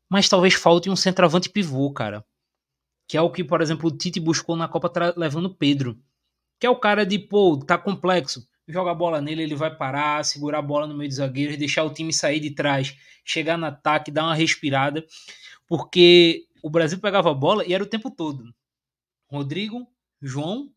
mas 0.09 0.27
talvez 0.27 0.55
falte 0.55 0.89
um 0.89 0.95
centroavante 0.95 1.49
pivô, 1.49 1.91
cara. 1.93 2.25
Que 3.07 3.15
é 3.15 3.21
o 3.21 3.31
que, 3.31 3.43
por 3.43 3.61
exemplo, 3.61 3.89
o 3.89 3.95
Tite 3.95 4.19
buscou 4.19 4.55
na 4.55 4.67
Copa 4.67 4.91
levando 5.15 5.53
Pedro. 5.53 5.99
Que 6.59 6.67
é 6.67 6.69
o 6.69 6.79
cara 6.79 7.05
de, 7.05 7.19
pô, 7.19 7.57
tá 7.59 7.77
complexo 7.77 8.47
joga 8.67 8.91
a 8.91 8.95
bola 8.95 9.21
nele, 9.21 9.43
ele 9.43 9.55
vai 9.55 9.75
parar, 9.75 10.23
segurar 10.25 10.59
a 10.59 10.61
bola 10.61 10.87
no 10.87 10.95
meio 10.95 11.09
dos 11.09 11.17
zagueiros, 11.17 11.57
deixar 11.57 11.83
o 11.83 11.93
time 11.93 12.11
sair 12.11 12.39
de 12.39 12.51
trás, 12.51 12.95
chegar 13.23 13.57
no 13.57 13.65
ataque, 13.65 14.11
dar 14.11 14.25
uma 14.25 14.35
respirada, 14.35 15.05
porque 15.67 16.45
o 16.61 16.69
Brasil 16.69 16.99
pegava 16.99 17.31
a 17.31 17.33
bola 17.33 17.65
e 17.65 17.73
era 17.73 17.83
o 17.83 17.87
tempo 17.87 18.11
todo. 18.11 18.43
Rodrigo, 19.29 19.87
João, 20.21 20.71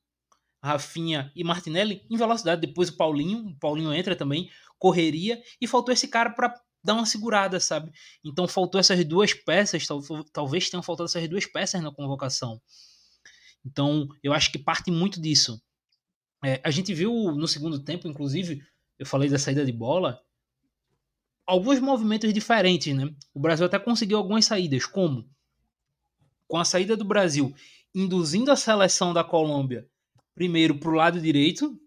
Rafinha 0.63 1.33
e 1.35 1.43
Martinelli 1.43 2.07
em 2.11 2.17
velocidade. 2.17 2.61
Depois 2.61 2.91
o 2.91 2.97
Paulinho, 2.97 3.49
o 3.49 3.59
Paulinho 3.59 3.93
entra 3.93 4.15
também, 4.15 4.51
correria 4.79 5.43
e 5.61 5.67
faltou 5.67 5.93
esse 5.93 6.09
cara 6.09 6.31
para 6.31 6.55
dar 6.83 6.95
uma 6.95 7.07
segurada, 7.07 7.61
sabe? 7.61 7.91
Então 8.25 8.47
faltou 8.49 8.79
essas 8.81 9.05
duas 9.05 9.35
peças, 9.35 9.87
talvez 10.33 10.71
tenham 10.71 10.83
faltado 10.83 11.09
essas 11.09 11.29
duas 11.29 11.47
peças 11.47 11.83
na 11.83 11.93
convocação. 11.93 12.61
Então 13.65 14.09
eu 14.23 14.33
acho 14.33 14.51
que 14.53 14.59
parte 14.59 14.91
muito 14.91 15.21
disso. 15.21 15.61
É, 16.45 16.61
a 16.65 16.71
gente 16.71 16.95
viu 16.95 17.13
no 17.33 17.47
segundo 17.47 17.79
tempo, 17.79 18.09
inclusive, 18.09 18.63
eu 18.99 19.07
falei 19.07 19.29
da 19.29 19.39
saída 19.39 19.65
de 19.65 19.73
bola, 19.73 20.21
alguns 21.47 21.81
movimentos 21.81 22.33
diferentes, 22.33 22.95
né? 22.95 23.15
O 23.35 23.41
Brasil 23.41 23.67
até 23.67 23.79
conseguiu 23.79 24.19
algumas 24.19 24.45
saídas, 24.45 24.87
como 24.87 25.29
com 26.47 26.59
a 26.59 26.65
saída 26.65 26.97
do 26.97 27.05
Brasil 27.05 27.55
induzindo 27.95 28.51
a 28.51 28.57
seleção 28.57 29.13
da 29.13 29.25
Colômbia 29.25 29.89
primeiro 30.35 30.79
para 30.79 30.89
o 30.89 30.95
lado 30.95 31.21
direito, 31.21 31.79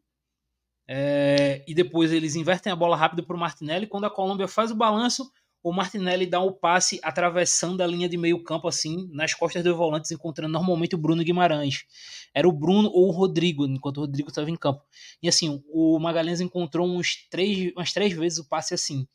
é, 0.88 1.64
e 1.68 1.74
depois 1.74 2.12
eles 2.12 2.36
invertem 2.36 2.72
a 2.72 2.76
bola 2.76 2.96
rápido 2.96 3.24
para 3.24 3.36
o 3.36 3.40
Martinelli. 3.40 3.88
Quando 3.88 4.06
a 4.06 4.12
Colômbia 4.12 4.48
faz 4.48 4.70
o 4.70 4.76
balanço, 4.76 5.32
o 5.63 5.72
Martinelli 5.72 6.25
dá 6.25 6.41
o 6.41 6.51
passe 6.51 7.00
atravessando 7.01 7.82
a 7.82 7.88
linha 7.88 8.10
de 8.10 8.17
meio 8.17 8.43
campo, 8.43 8.67
assim, 8.67 9.10
nas 9.13 9.34
costas 9.34 9.63
dos 9.63 9.75
volantes, 9.75 10.12
encontrando 10.12 10.51
normalmente 10.51 10.93
o 10.93 10.98
Bruno 10.98 11.24
Guimarães. 11.24 11.86
Era 12.34 12.48
o 12.48 12.51
Bruno 12.51 12.89
ou 12.89 13.08
o 13.08 13.12
Rodrigo, 13.12 13.65
enquanto 13.65 13.98
o 13.98 14.01
Rodrigo 14.01 14.27
estava 14.27 14.51
em 14.51 14.58
campo. 14.58 14.84
E 15.22 15.29
assim, 15.29 15.63
o 15.70 15.98
Magalhães 16.00 16.41
encontrou 16.41 16.86
uns 16.86 17.27
três, 17.29 17.72
umas 17.77 17.93
três 17.93 18.12
vezes 18.12 18.39
o 18.39 18.50
passe 18.50 18.74
assim. 18.74 19.08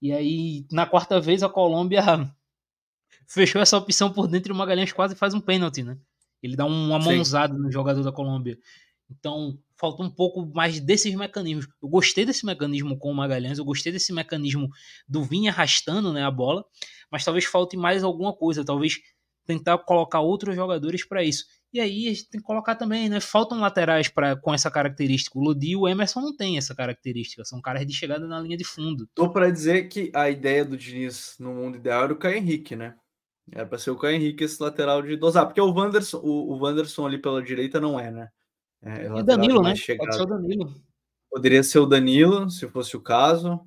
E 0.00 0.12
aí, 0.12 0.66
na 0.70 0.84
quarta 0.84 1.18
vez, 1.18 1.42
a 1.42 1.48
Colômbia 1.48 2.02
fechou 3.26 3.62
essa 3.62 3.78
opção 3.78 4.12
por 4.12 4.28
dentro 4.28 4.52
e 4.52 4.54
o 4.54 4.56
Magalhães 4.56 4.92
quase 4.92 5.16
faz 5.16 5.32
um 5.32 5.40
pênalti, 5.40 5.82
né? 5.82 5.96
Ele 6.42 6.54
dá 6.54 6.66
uma 6.66 6.98
mãozada 6.98 7.54
no 7.54 7.72
jogador 7.72 8.02
da 8.02 8.12
Colômbia. 8.12 8.58
Então, 9.18 9.58
falta 9.76 10.02
um 10.02 10.10
pouco 10.10 10.46
mais 10.54 10.80
desses 10.80 11.14
mecanismos. 11.14 11.66
Eu 11.82 11.88
gostei 11.88 12.24
desse 12.24 12.46
mecanismo 12.46 12.98
com 12.98 13.10
o 13.10 13.14
Magalhães, 13.14 13.58
eu 13.58 13.64
gostei 13.64 13.92
desse 13.92 14.12
mecanismo 14.12 14.68
do 15.08 15.22
Vinha 15.22 15.50
arrastando 15.50 16.12
né, 16.12 16.24
a 16.24 16.30
bola, 16.30 16.64
mas 17.10 17.24
talvez 17.24 17.44
falte 17.44 17.76
mais 17.76 18.04
alguma 18.04 18.32
coisa, 18.32 18.64
talvez 18.64 18.98
tentar 19.44 19.78
colocar 19.78 20.20
outros 20.20 20.54
jogadores 20.54 21.06
para 21.06 21.22
isso. 21.22 21.44
E 21.72 21.80
aí 21.80 22.06
a 22.06 22.10
gente 22.10 22.28
tem 22.28 22.40
que 22.40 22.46
colocar 22.46 22.74
também, 22.74 23.08
né? 23.08 23.18
Faltam 23.18 23.58
laterais 23.58 24.06
para 24.06 24.36
com 24.36 24.52
essa 24.52 24.70
característica. 24.70 25.38
O 25.38 25.42
Lodi 25.42 25.70
e 25.70 25.76
o 25.76 25.88
Emerson 25.88 26.20
não 26.20 26.36
têm 26.36 26.58
essa 26.58 26.74
característica, 26.74 27.44
são 27.44 27.62
caras 27.62 27.86
de 27.86 27.94
chegada 27.94 28.26
na 28.26 28.38
linha 28.40 28.58
de 28.58 28.64
fundo. 28.64 29.08
Tô 29.14 29.30
para 29.30 29.50
dizer 29.50 29.88
que 29.88 30.12
a 30.14 30.28
ideia 30.28 30.64
do 30.64 30.76
Diniz 30.76 31.34
no 31.40 31.54
mundo 31.54 31.76
ideal 31.76 32.04
era 32.04 32.12
o 32.12 32.18
Caio 32.18 32.36
Henrique, 32.36 32.76
né? 32.76 32.94
Era 33.50 33.66
para 33.66 33.78
ser 33.78 33.90
o 33.90 33.96
Caio 33.96 34.16
Henrique 34.16 34.44
esse 34.44 34.62
lateral 34.62 35.02
de 35.02 35.16
dosar, 35.16 35.46
porque 35.46 35.60
o 35.60 35.72
Wanderson, 35.72 36.18
o, 36.18 36.52
o 36.52 36.62
Wanderson 36.62 37.06
ali 37.06 37.18
pela 37.18 37.42
direita 37.42 37.80
não 37.80 37.98
é, 37.98 38.10
né? 38.10 38.28
É, 38.82 39.06
e 39.18 39.22
Danilo, 39.22 39.62
né? 39.62 39.74
Chegado. 39.76 40.06
Pode 40.06 40.16
ser 40.16 40.22
o 40.22 40.26
Danilo. 40.26 40.74
Poderia 41.30 41.62
ser 41.62 41.78
o 41.78 41.86
Danilo, 41.86 42.50
se 42.50 42.66
fosse 42.68 42.96
o 42.96 43.00
caso, 43.00 43.60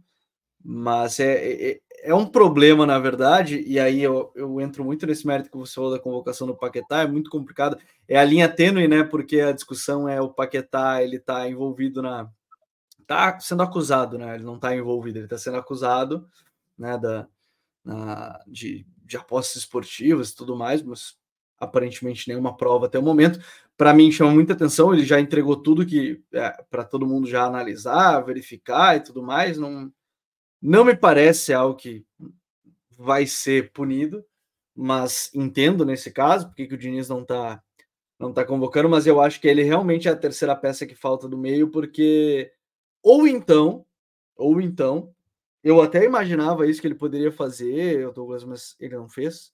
mas 0.64 1.20
é, 1.20 1.72
é, 1.72 1.80
é 2.04 2.14
um 2.14 2.26
problema, 2.26 2.86
na 2.86 3.00
verdade, 3.00 3.64
e 3.66 3.80
aí 3.80 4.02
eu, 4.02 4.32
eu 4.36 4.62
entro 4.62 4.84
muito 4.84 5.08
nesse 5.08 5.26
mérito 5.26 5.50
que 5.50 5.58
você 5.58 5.74
falou 5.74 5.92
da 5.92 6.00
convocação 6.00 6.46
do 6.46 6.56
Paquetá, 6.56 7.02
é 7.02 7.08
muito 7.08 7.30
complicado. 7.30 7.78
É 8.08 8.18
a 8.18 8.24
linha 8.24 8.48
tênue, 8.48 8.88
né? 8.88 9.04
Porque 9.04 9.40
a 9.42 9.52
discussão 9.52 10.08
é 10.08 10.22
o 10.22 10.30
Paquetá, 10.30 11.02
ele 11.02 11.18
tá 11.18 11.50
envolvido 11.50 12.02
na. 12.02 12.30
tá 13.08 13.40
sendo 13.40 13.64
acusado, 13.64 14.18
né? 14.18 14.36
Ele 14.36 14.44
não 14.44 14.60
tá 14.60 14.76
envolvido, 14.76 15.18
ele 15.18 15.28
tá 15.28 15.38
sendo 15.38 15.58
acusado, 15.58 16.28
né? 16.78 16.98
Da, 16.98 17.28
na, 17.84 18.40
de, 18.48 18.86
de 19.04 19.18
apostas 19.18 19.58
esportivas 19.58 20.30
e 20.30 20.36
tudo 20.36 20.56
mais, 20.56 20.84
mas 20.84 21.18
aparentemente 21.60 22.28
nenhuma 22.28 22.56
prova 22.56 22.86
até 22.86 23.00
o 23.00 23.04
momento. 23.04 23.40
Para 23.78 23.94
mim 23.94 24.12
chama 24.12 24.32
muita 24.32 24.54
atenção, 24.54 24.94
ele 24.94 25.04
já 25.04 25.20
entregou 25.20 25.56
tudo 25.56 25.86
que 25.86 26.24
é, 26.34 26.64
para 26.70 26.84
todo 26.84 27.06
mundo 27.06 27.28
já 27.28 27.44
analisar, 27.46 28.22
verificar 28.22 28.96
e 28.96 29.02
tudo 29.02 29.22
mais. 29.22 29.58
Não, 29.58 29.92
não 30.62 30.86
me 30.86 30.96
parece 30.96 31.54
algo 31.54 31.76
que 31.76 32.06
vai 32.98 33.26
ser 33.26 33.72
punido, 33.72 34.24
mas 34.74 35.30
entendo 35.34 35.86
nesse 35.86 36.12
caso 36.12 36.48
porque 36.48 36.68
que 36.68 36.76
o 36.76 36.78
Diniz 36.78 37.10
não 37.10 37.22
está 37.22 37.62
não 38.18 38.32
tá 38.32 38.46
convocando, 38.46 38.88
mas 38.88 39.06
eu 39.06 39.20
acho 39.20 39.42
que 39.42 39.48
ele 39.48 39.62
realmente 39.62 40.08
é 40.08 40.12
a 40.12 40.16
terceira 40.16 40.56
peça 40.56 40.86
que 40.86 40.96
falta 40.96 41.28
do 41.28 41.38
meio, 41.38 41.70
porque 41.70 42.52
ou 43.04 43.28
então, 43.28 43.86
ou 44.38 44.62
então, 44.62 45.14
eu 45.64 45.82
até 45.82 46.06
imaginava 46.06 46.68
isso 46.68 46.80
que 46.80 46.88
ele 46.88 46.96
poderia 46.96 47.32
fazer, 47.32 48.12
Douglas, 48.14 48.44
mas 48.44 48.76
ele 48.80 48.96
não 48.96 49.10
fez 49.10 49.52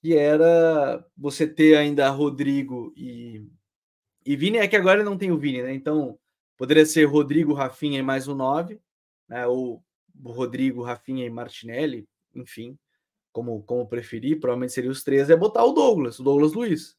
que 0.00 0.16
era 0.16 1.04
você 1.16 1.46
ter 1.46 1.76
ainda 1.76 2.08
Rodrigo 2.10 2.92
e, 2.96 3.44
e 4.24 4.36
Vini, 4.36 4.58
é 4.58 4.68
que 4.68 4.76
agora 4.76 5.02
não 5.02 5.18
tem 5.18 5.32
o 5.32 5.38
Vini, 5.38 5.62
né? 5.62 5.74
Então 5.74 6.18
poderia 6.56 6.86
ser 6.86 7.04
Rodrigo, 7.04 7.52
Rafinha 7.52 7.98
e 7.98 8.02
mais 8.02 8.28
um 8.28 8.34
9, 8.34 8.80
né? 9.28 9.46
Ou 9.46 9.82
Rodrigo, 10.24 10.82
Rafinha 10.82 11.26
e 11.26 11.30
Martinelli, 11.30 12.08
enfim, 12.34 12.78
como, 13.32 13.62
como 13.62 13.86
preferir, 13.86 14.40
provavelmente 14.40 14.72
seria 14.72 14.90
os 14.90 15.02
três, 15.02 15.28
é 15.28 15.36
botar 15.36 15.64
o 15.64 15.72
Douglas, 15.72 16.18
o 16.18 16.22
Douglas 16.22 16.52
Luiz. 16.52 16.96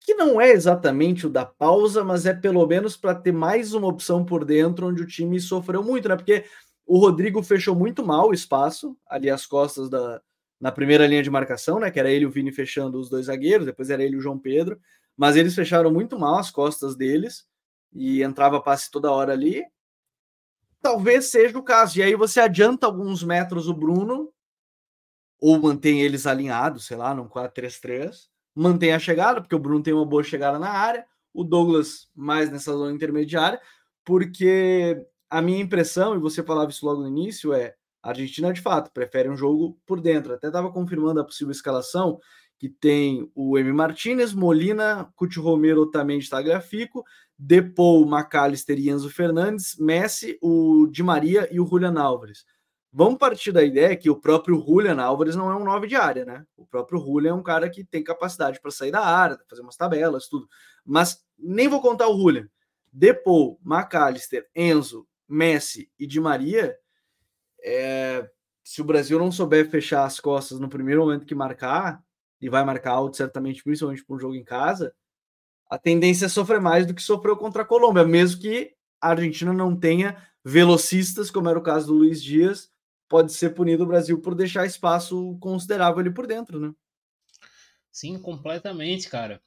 Que 0.00 0.14
não 0.14 0.40
é 0.40 0.50
exatamente 0.50 1.26
o 1.26 1.30
da 1.30 1.46
pausa, 1.46 2.04
mas 2.04 2.26
é 2.26 2.34
pelo 2.34 2.66
menos 2.66 2.96
para 2.96 3.14
ter 3.14 3.32
mais 3.32 3.72
uma 3.72 3.88
opção 3.88 4.24
por 4.24 4.44
dentro 4.44 4.88
onde 4.88 5.02
o 5.02 5.06
time 5.06 5.40
sofreu 5.40 5.82
muito, 5.82 6.08
né? 6.08 6.16
Porque 6.16 6.44
o 6.86 6.98
Rodrigo 6.98 7.42
fechou 7.42 7.74
muito 7.74 8.04
mal 8.04 8.28
o 8.28 8.34
espaço 8.34 8.96
ali 9.08 9.30
às 9.30 9.46
costas 9.46 9.88
da, 9.88 10.20
na 10.60 10.72
primeira 10.72 11.06
linha 11.06 11.22
de 11.22 11.30
marcação, 11.30 11.78
né? 11.78 11.90
Que 11.90 11.98
era 11.98 12.10
ele 12.10 12.24
e 12.24 12.26
o 12.26 12.30
Vini 12.30 12.52
fechando 12.52 12.98
os 12.98 13.08
dois 13.08 13.26
zagueiros, 13.26 13.66
depois 13.66 13.90
era 13.90 14.02
ele 14.02 14.14
e 14.14 14.18
o 14.18 14.20
João 14.20 14.38
Pedro, 14.38 14.80
mas 15.16 15.36
eles 15.36 15.54
fecharam 15.54 15.92
muito 15.92 16.18
mal 16.18 16.38
as 16.38 16.50
costas 16.50 16.96
deles 16.96 17.46
e 17.92 18.22
entrava 18.22 18.60
passe 18.60 18.90
toda 18.90 19.10
hora 19.10 19.32
ali. 19.32 19.64
Talvez 20.80 21.26
seja 21.26 21.58
o 21.58 21.62
caso. 21.62 21.98
E 21.98 22.02
aí 22.02 22.14
você 22.14 22.40
adianta 22.40 22.86
alguns 22.86 23.22
metros 23.22 23.68
o 23.68 23.74
Bruno, 23.74 24.32
ou 25.40 25.60
mantém 25.60 26.02
eles 26.02 26.26
alinhados, 26.26 26.86
sei 26.86 26.96
lá, 26.96 27.14
num 27.14 27.28
4-3-3, 27.28 28.28
mantém 28.54 28.92
a 28.92 28.98
chegada, 28.98 29.40
porque 29.40 29.54
o 29.54 29.58
Bruno 29.58 29.82
tem 29.82 29.92
uma 29.92 30.06
boa 30.06 30.22
chegada 30.22 30.58
na 30.58 30.70
área, 30.70 31.06
o 31.32 31.44
Douglas 31.44 32.08
mais 32.14 32.50
nessa 32.50 32.72
zona 32.72 32.92
intermediária, 32.92 33.60
porque 34.04 35.04
a 35.28 35.42
minha 35.42 35.60
impressão, 35.60 36.14
e 36.14 36.18
você 36.18 36.42
falava 36.42 36.70
isso 36.70 36.86
logo 36.86 37.02
no 37.02 37.08
início, 37.08 37.52
é 37.52 37.74
a 38.04 38.10
Argentina, 38.10 38.52
de 38.52 38.60
fato, 38.60 38.92
prefere 38.92 39.30
um 39.30 39.36
jogo 39.36 39.80
por 39.86 39.98
dentro. 39.98 40.34
Até 40.34 40.48
estava 40.48 40.70
confirmando 40.70 41.20
a 41.20 41.24
possível 41.24 41.50
escalação, 41.50 42.20
que 42.58 42.68
tem 42.68 43.30
o 43.34 43.58
M. 43.58 43.72
Martinez, 43.72 44.34
Molina, 44.34 45.10
Cuti 45.16 45.40
Romero, 45.40 45.80
Otamendi, 45.80 46.28
Tagliafico, 46.28 47.02
Depou, 47.38 48.06
McAllister 48.06 48.78
e 48.78 48.90
Enzo 48.90 49.08
Fernandes, 49.08 49.76
Messi, 49.78 50.38
o 50.42 50.86
Di 50.86 51.02
Maria 51.02 51.48
e 51.50 51.58
o 51.58 51.66
Julian 51.66 51.98
Álvares. 51.98 52.44
Vamos 52.92 53.18
partir 53.18 53.52
da 53.52 53.64
ideia 53.64 53.96
que 53.96 54.10
o 54.10 54.20
próprio 54.20 54.62
Julian 54.62 55.00
Álvares 55.00 55.34
não 55.34 55.50
é 55.50 55.56
um 55.56 55.64
9 55.64 55.86
de 55.86 55.96
área, 55.96 56.26
né? 56.26 56.44
O 56.58 56.66
próprio 56.66 57.00
Julian 57.00 57.30
é 57.30 57.34
um 57.34 57.42
cara 57.42 57.70
que 57.70 57.84
tem 57.84 58.04
capacidade 58.04 58.60
para 58.60 58.70
sair 58.70 58.90
da 58.90 59.00
área, 59.00 59.38
fazer 59.48 59.62
umas 59.62 59.76
tabelas, 59.76 60.28
tudo. 60.28 60.46
Mas 60.84 61.24
nem 61.38 61.68
vou 61.68 61.80
contar 61.80 62.08
o 62.08 62.18
Julian. 62.18 62.46
Depou, 62.92 63.58
McAllister, 63.64 64.46
Enzo, 64.54 65.06
Messi 65.26 65.90
e 65.98 66.06
Di 66.06 66.20
Maria 66.20 66.76
é, 67.64 68.28
se 68.62 68.80
o 68.80 68.84
Brasil 68.84 69.18
não 69.18 69.32
souber 69.32 69.68
fechar 69.68 70.04
as 70.04 70.20
costas 70.20 70.60
no 70.60 70.68
primeiro 70.68 71.02
momento 71.02 71.26
que 71.26 71.34
marcar, 71.34 72.04
e 72.40 72.48
vai 72.48 72.64
marcar 72.64 72.92
alto 72.92 73.16
certamente, 73.16 73.64
principalmente 73.64 74.04
para 74.04 74.16
um 74.16 74.20
jogo 74.20 74.34
em 74.34 74.44
casa, 74.44 74.94
a 75.70 75.78
tendência 75.78 76.26
é 76.26 76.28
sofrer 76.28 76.60
mais 76.60 76.86
do 76.86 76.94
que 76.94 77.02
sofreu 77.02 77.36
contra 77.36 77.62
a 77.62 77.64
Colômbia, 77.64 78.04
mesmo 78.04 78.40
que 78.40 78.74
a 79.00 79.10
Argentina 79.10 79.52
não 79.52 79.74
tenha 79.74 80.16
velocistas, 80.44 81.30
como 81.30 81.48
era 81.48 81.58
o 81.58 81.62
caso 81.62 81.86
do 81.86 81.94
Luiz 81.94 82.22
Dias, 82.22 82.70
pode 83.08 83.32
ser 83.32 83.50
punido 83.50 83.84
o 83.84 83.86
Brasil 83.86 84.20
por 84.20 84.34
deixar 84.34 84.66
espaço 84.66 85.38
considerável 85.40 86.00
ali 86.00 86.12
por 86.12 86.26
dentro, 86.26 86.60
né? 86.60 86.72
Sim, 87.90 88.18
completamente, 88.18 89.08
cara. 89.08 89.40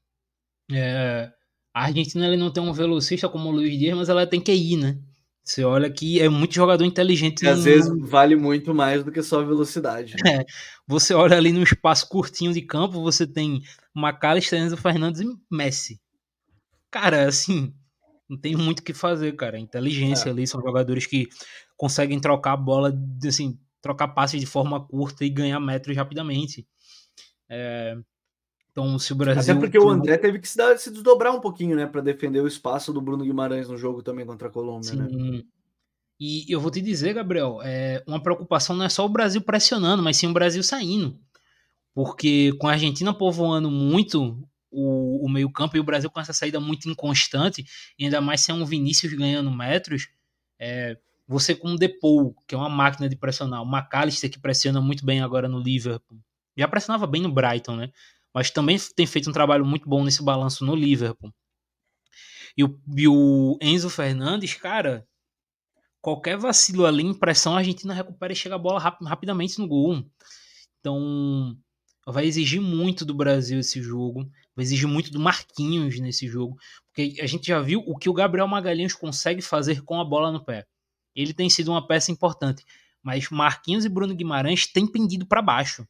É, 0.72 1.32
a 1.74 1.84
Argentina 1.84 2.26
ele 2.28 2.38
não 2.38 2.52
tem 2.52 2.64
um 2.64 2.74
velocista 2.74 3.30
como 3.30 3.50
o 3.50 3.52
Luiz 3.52 3.78
Dias, 3.78 3.96
mas 3.96 4.10
ela 4.10 4.26
tem 4.26 4.42
que 4.42 4.54
ir, 4.54 4.78
né? 4.78 4.98
Você 5.48 5.64
olha 5.64 5.90
que 5.90 6.20
é 6.20 6.28
muito 6.28 6.54
jogador 6.54 6.84
inteligente. 6.84 7.44
E 7.46 7.48
às 7.48 7.64
vezes 7.64 7.90
vale 8.02 8.36
muito 8.36 8.76
mais 8.76 9.02
do 9.02 9.14
que 9.14 9.24
só 9.24 9.42
velocidade. 9.42 10.14
É, 10.28 10.46
você 10.86 11.14
olha 11.14 11.38
ali 11.38 11.54
no 11.54 11.64
espaço 11.64 12.10
curtinho 12.10 12.52
de 12.52 12.62
campo, 12.62 13.02
você 13.02 13.26
tem 13.26 13.62
McAllister, 13.96 14.60
Enzo 14.60 14.76
Fernandes 14.76 15.22
e 15.22 15.26
Messi. 15.50 16.02
Cara, 16.92 17.30
assim, 17.30 17.74
não 18.30 18.38
tem 18.38 18.58
muito 18.58 18.82
o 18.82 18.84
que 18.84 18.94
fazer, 18.94 19.38
cara. 19.38 19.58
Inteligência 19.58 20.28
é. 20.28 20.32
ali, 20.34 20.46
são 20.46 20.62
jogadores 20.62 21.06
que 21.06 21.30
conseguem 21.78 22.20
trocar 22.20 22.52
a 22.52 22.58
bola, 22.58 22.94
assim, 23.26 23.58
trocar 23.82 24.10
passes 24.10 24.42
de 24.42 24.46
forma 24.46 24.86
curta 24.86 25.24
e 25.24 25.30
ganhar 25.30 25.62
metros 25.62 25.96
rapidamente. 25.96 26.68
É, 27.50 27.96
então, 28.78 29.00
se 29.00 29.12
o 29.12 29.16
Brasil. 29.16 29.42
Até 29.42 29.60
porque 29.60 29.80
o 29.80 29.90
André 29.90 30.18
teve 30.20 30.38
que 30.38 30.48
se, 30.48 30.56
dar, 30.56 30.78
se 30.78 30.92
desdobrar 30.92 31.34
um 31.34 31.42
pouquinho, 31.42 31.76
né, 31.76 31.88
para 31.88 32.00
defender 32.00 32.42
o 32.42 32.48
espaço 32.48 32.94
do 32.94 33.02
Bruno 33.02 33.24
Guimarães 33.24 33.68
no 33.68 33.76
jogo 33.76 34.04
também 34.04 34.24
contra 34.24 34.50
a 34.50 34.52
Colômbia, 34.52 34.94
né? 34.94 35.08
Sim. 35.10 35.32
né? 35.32 35.44
E 36.20 36.46
eu 36.48 36.60
vou 36.60 36.70
te 36.70 36.80
dizer, 36.80 37.14
Gabriel, 37.14 37.60
é, 37.64 38.04
uma 38.08 38.22
preocupação 38.22 38.76
não 38.76 38.86
é 38.86 38.90
só 38.90 39.04
o 39.04 39.10
Brasil 39.10 39.42
pressionando, 39.42 40.04
mas 40.04 40.18
sim 40.18 40.28
o 40.28 40.34
Brasil 40.34 40.62
saindo. 40.62 41.20
Porque 41.94 42.54
com 42.60 42.68
a 42.68 42.74
Argentina 42.74 43.14
povoando 43.14 43.70
muito 43.72 44.48
o, 44.70 45.26
o 45.26 45.30
meio-campo 45.30 45.76
e 45.76 45.80
o 45.80 45.84
Brasil 45.84 46.10
com 46.12 46.20
essa 46.20 46.34
saída 46.34 46.60
muito 46.60 46.88
inconstante, 46.88 47.66
e 47.98 48.06
ainda 48.06 48.22
mais 48.22 48.42
sem 48.42 48.54
um 48.54 48.66
Vinícius 48.66 49.14
ganhando 49.14 49.52
metros, 49.52 50.08
é, 50.60 50.98
você 51.28 51.56
com 51.56 51.74
o 51.74 51.78
Depou, 51.78 52.36
que 52.48 52.54
é 52.54 52.58
uma 52.58 52.70
máquina 52.70 53.10
de 53.10 53.16
pressionar, 53.16 53.62
o 53.62 53.66
McAllister 53.66 54.30
que 54.30 54.40
pressiona 54.40 54.80
muito 54.82 55.04
bem 55.04 55.22
agora 55.22 55.48
no 55.48 55.60
Liverpool, 55.60 56.20
já 56.56 56.68
pressionava 56.68 57.06
bem 57.06 57.22
no 57.22 57.32
Brighton, 57.32 57.76
né? 57.76 57.92
Mas 58.38 58.52
também 58.52 58.78
tem 58.96 59.08
feito 59.08 59.28
um 59.32 59.34
trabalho 59.34 59.66
muito 59.66 59.90
bom 59.90 60.04
nesse 60.04 60.22
balanço 60.22 60.64
no 60.64 60.76
Liverpool. 60.76 61.34
E 62.56 62.64
o, 62.64 62.80
e 62.96 63.08
o 63.08 63.58
Enzo 63.60 63.90
Fernandes, 63.90 64.54
cara, 64.54 65.08
qualquer 66.00 66.38
vacilo 66.38 66.86
ali, 66.86 67.02
impressão, 67.02 67.56
a 67.56 67.58
Argentina 67.58 67.96
recupera 67.96 68.32
e 68.32 68.36
chega 68.36 68.54
a 68.54 68.60
bola 68.60 68.80
rap, 68.80 69.04
rapidamente 69.04 69.58
no 69.58 69.68
gol. 69.68 70.06
Então, 70.80 71.58
vai 72.06 72.28
exigir 72.28 72.62
muito 72.62 73.04
do 73.04 73.16
Brasil 73.16 73.60
esse 73.60 73.82
jogo, 73.82 74.30
vai 74.56 74.64
exigir 74.64 74.88
muito 74.88 75.10
do 75.10 75.20
Marquinhos 75.20 76.00
nesse 76.00 76.28
jogo, 76.28 76.60
porque 76.94 77.20
a 77.20 77.26
gente 77.26 77.48
já 77.48 77.60
viu 77.60 77.84
o 77.88 77.98
que 77.98 78.08
o 78.08 78.14
Gabriel 78.14 78.48
Magalhães 78.48 78.94
consegue 78.94 79.42
fazer 79.42 79.82
com 79.82 80.00
a 80.00 80.06
bola 80.06 80.32
no 80.32 80.46
pé. 80.46 80.64
Ele 81.16 81.34
tem 81.34 81.50
sido 81.50 81.72
uma 81.72 81.88
peça 81.88 82.12
importante, 82.12 82.64
mas 83.02 83.32
Marquinhos 83.32 83.84
e 83.84 83.90
Bruno 83.90 84.14
Guimarães 84.14 84.68
têm 84.68 84.86
pendido 84.86 85.26
para 85.26 85.42
baixo. 85.42 85.88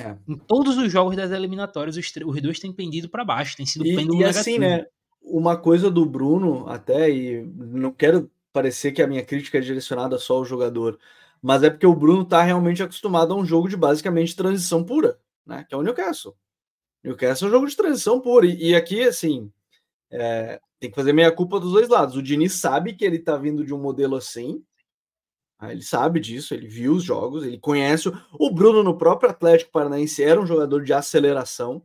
É. 0.00 0.16
Em 0.26 0.36
todos 0.36 0.76
os 0.76 0.90
jogos 0.90 1.16
das 1.16 1.30
eliminatórias, 1.30 1.96
os, 1.96 2.12
os 2.26 2.42
dois 2.42 2.58
têm 2.58 2.72
pendido 2.72 3.08
para 3.08 3.24
baixo, 3.24 3.56
tem 3.56 3.66
sido 3.66 3.86
e, 3.86 3.94
pêndulo 3.94 4.20
e 4.20 4.24
assim, 4.24 4.58
né? 4.58 4.86
Uma 5.22 5.56
coisa 5.56 5.90
do 5.90 6.04
Bruno, 6.04 6.68
até, 6.68 7.10
e 7.10 7.44
não 7.44 7.92
quero 7.92 8.30
parecer 8.52 8.92
que 8.92 9.02
a 9.02 9.06
minha 9.06 9.24
crítica 9.24 9.58
é 9.58 9.60
direcionada 9.60 10.18
só 10.18 10.34
ao 10.34 10.44
jogador, 10.44 10.98
mas 11.40 11.62
é 11.62 11.70
porque 11.70 11.86
o 11.86 11.94
Bruno 11.94 12.24
tá 12.24 12.42
realmente 12.42 12.82
acostumado 12.82 13.32
a 13.32 13.36
um 13.36 13.44
jogo 13.44 13.68
de 13.68 13.76
basicamente 13.76 14.34
transição 14.34 14.84
pura, 14.84 15.18
né? 15.46 15.64
Que 15.68 15.74
é 15.74 15.78
o 15.78 15.82
Newcastle. 15.82 16.36
Newcastle 17.02 17.46
é 17.46 17.50
um 17.50 17.54
jogo 17.54 17.66
de 17.66 17.76
transição 17.76 18.20
pura. 18.20 18.46
E, 18.46 18.70
e 18.70 18.74
aqui, 18.74 19.02
assim, 19.02 19.50
é, 20.10 20.60
tem 20.80 20.90
que 20.90 20.96
fazer 20.96 21.12
meia 21.12 21.30
culpa 21.30 21.60
dos 21.60 21.72
dois 21.72 21.88
lados. 21.88 22.16
O 22.16 22.22
Diniz 22.22 22.54
sabe 22.54 22.94
que 22.94 23.04
ele 23.04 23.18
tá 23.18 23.36
vindo 23.36 23.64
de 23.64 23.74
um 23.74 23.78
modelo 23.78 24.16
assim, 24.16 24.62
ele 25.62 25.82
sabe 25.82 26.20
disso, 26.20 26.52
ele 26.52 26.66
viu 26.66 26.94
os 26.94 27.04
jogos, 27.04 27.44
ele 27.44 27.58
conhece. 27.58 28.10
O 28.32 28.50
Bruno, 28.50 28.82
no 28.82 28.98
próprio 28.98 29.30
Atlético 29.30 29.70
Paranaense, 29.70 30.22
era 30.22 30.40
um 30.40 30.46
jogador 30.46 30.82
de 30.82 30.92
aceleração. 30.92 31.82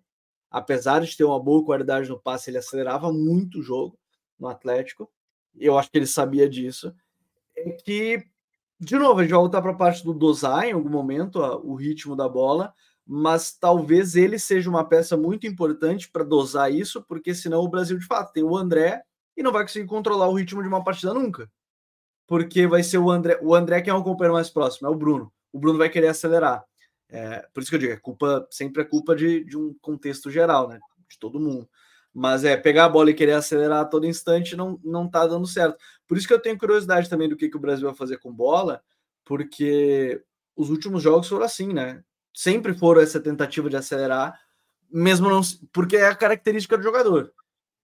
Apesar 0.50 1.02
de 1.02 1.16
ter 1.16 1.24
uma 1.24 1.40
boa 1.40 1.64
qualidade 1.64 2.10
no 2.10 2.20
passe, 2.20 2.50
ele 2.50 2.58
acelerava 2.58 3.12
muito 3.14 3.60
o 3.60 3.64
jogo 3.64 3.98
no 4.40 4.48
Atlético. 4.48 5.10
Eu 5.56 5.78
acho 5.78 5.92
que 5.92 5.98
ele 5.98 6.08
sabia 6.08 6.50
disso. 6.50 6.94
É 7.56 7.70
que, 7.70 8.26
de 8.80 8.98
novo, 8.98 9.20
a 9.20 9.24
gente 9.24 9.32
vai 9.32 9.40
voltar 9.40 9.62
para 9.62 9.72
a 9.72 9.76
parte 9.76 10.04
do 10.04 10.14
dosar 10.14 10.66
em 10.66 10.72
algum 10.72 10.90
momento, 10.90 11.40
o 11.40 11.76
ritmo 11.76 12.16
da 12.16 12.28
bola, 12.28 12.74
mas 13.06 13.56
talvez 13.56 14.16
ele 14.16 14.40
seja 14.40 14.70
uma 14.70 14.84
peça 14.84 15.16
muito 15.16 15.46
importante 15.46 16.10
para 16.10 16.24
dosar 16.24 16.72
isso, 16.72 17.04
porque 17.04 17.36
senão 17.36 17.62
o 17.62 17.70
Brasil, 17.70 17.98
de 17.98 18.06
fato, 18.06 18.34
tem 18.34 18.44
o 18.44 18.58
André 18.58 19.04
e 19.38 19.44
não 19.44 19.52
vai 19.52 19.64
conseguir 19.64 19.88
controlar 19.88 20.28
o 20.28 20.34
ritmo 20.34 20.62
de 20.62 20.68
uma 20.68 20.84
partida 20.84 21.14
nunca 21.14 21.50
porque 22.30 22.68
vai 22.68 22.84
ser 22.84 23.00
o 23.00 23.10
André. 23.10 23.40
O 23.42 23.56
André 23.56 23.82
que 23.82 23.90
é 23.90 23.94
um 23.94 24.04
companheiro 24.04 24.36
mais 24.36 24.52
próximo, 24.52 24.88
é 24.88 24.92
o 24.92 24.96
Bruno. 24.96 25.34
O 25.52 25.60
Bruno 25.60 25.80
vai 25.80 25.90
querer 25.90 26.10
acelerar. 26.10 26.64
É, 27.10 27.44
por 27.52 27.62
isso 27.62 27.72
que 27.72 27.76
eu 27.76 27.80
digo, 27.80 27.94
é 27.94 27.98
culpa, 27.98 28.48
sempre 28.52 28.84
é 28.84 28.86
culpa 28.86 29.16
de, 29.16 29.44
de 29.44 29.58
um 29.58 29.76
contexto 29.82 30.30
geral, 30.30 30.70
né? 30.70 30.80
De 31.10 31.18
todo 31.18 31.40
mundo. 31.40 31.68
Mas 32.14 32.46
é 32.46 32.56
pegar 32.56 32.86
a 32.86 32.90
bola 32.90 33.10
e 33.10 33.16
querer 33.16 33.32
acelerar 33.32 33.82
a 33.82 33.86
todo 33.86 34.06
instante 34.06 34.56
não, 34.56 34.80
não 34.84 35.10
tá 35.10 35.26
dando 35.26 35.48
certo. 35.48 35.76
Por 36.08 36.18
isso 36.18 36.28
que 36.28 36.34
eu 36.34 36.42
tenho 36.42 36.58
curiosidade 36.58 37.10
também 37.10 37.28
do 37.28 37.36
que, 37.36 37.50
que 37.50 37.58
o 37.58 37.60
Brasil 37.60 37.88
vai 37.88 37.96
fazer 37.96 38.20
com 38.20 38.32
bola, 38.32 38.80
porque 39.26 40.24
os 40.56 40.70
últimos 40.70 41.02
jogos 41.02 41.28
foram 41.28 41.46
assim, 41.46 41.74
né? 41.74 42.04
Sempre 42.32 42.76
foram 42.76 43.02
essa 43.02 43.20
tentativa 43.20 43.72
de 43.72 43.76
acelerar, 43.76 44.40
mesmo 44.92 45.30
não. 45.32 45.42
Porque 45.74 45.98
é 45.98 46.06
a 46.06 46.16
característica 46.16 46.78
do 46.78 46.84
jogador. 46.84 47.34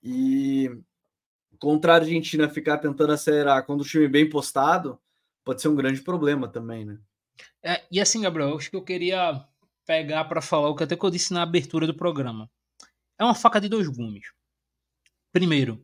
E 0.03 0.69
contra 1.65 1.93
a 1.93 1.95
Argentina 1.95 2.47
ficar 2.47 2.77
tentando 2.77 3.11
acelerar 3.11 3.65
quando 3.65 3.81
o 3.81 3.83
time 3.83 4.07
bem 4.07 4.29
postado, 4.29 5.01
pode 5.43 5.63
ser 5.63 5.67
um 5.67 5.75
grande 5.75 5.99
problema 5.99 6.47
também, 6.47 6.85
né? 6.85 6.99
É, 7.63 7.83
e 7.91 7.99
assim, 7.99 8.21
Gabriel, 8.21 8.55
acho 8.55 8.69
que 8.69 8.75
eu 8.75 8.83
queria 8.83 9.43
pegar 9.83 10.25
para 10.25 10.43
falar 10.43 10.69
o 10.69 10.75
que 10.75 10.83
até 10.83 10.95
que 10.95 11.03
eu 11.03 11.09
disse 11.09 11.33
na 11.33 11.41
abertura 11.41 11.87
do 11.87 11.95
programa. 11.95 12.47
É 13.17 13.23
uma 13.23 13.33
faca 13.33 13.59
de 13.59 13.67
dois 13.67 13.87
gumes. 13.87 14.27
Primeiro, 15.33 15.83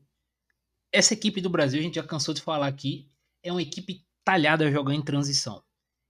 essa 0.93 1.15
equipe 1.15 1.41
do 1.41 1.49
Brasil, 1.49 1.79
a 1.79 1.83
gente 1.83 1.95
já 1.95 2.03
cansou 2.03 2.35
de 2.35 2.43
falar 2.43 2.67
aqui, 2.67 3.09
é 3.41 3.51
uma 3.51 3.63
equipe 3.63 4.05
talhada 4.23 4.67
a 4.67 4.71
jogar 4.71 4.93
em 4.93 5.01
transição. 5.01 5.63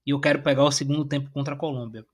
E 0.05 0.09
eu 0.09 0.19
quero 0.19 0.43
pegar 0.43 0.65
o 0.65 0.71
segundo 0.71 1.05
tempo 1.05 1.31
contra 1.31 1.53
a 1.53 1.57
Colômbia. 1.57 2.05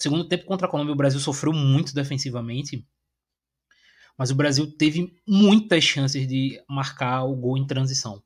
segundo 0.00 0.26
tempo 0.26 0.46
contra 0.46 0.66
a 0.66 0.70
Colômbia, 0.70 0.94
o 0.94 0.96
Brasil 0.96 1.20
sofreu 1.20 1.52
muito 1.52 1.94
defensivamente 1.94 2.88
mas 4.18 4.30
o 4.30 4.34
Brasil 4.34 4.66
teve 4.70 5.12
muitas 5.26 5.84
chances 5.84 6.26
de 6.26 6.60
marcar 6.68 7.24
o 7.24 7.34
gol 7.34 7.58
em 7.58 7.66
transição. 7.66 8.22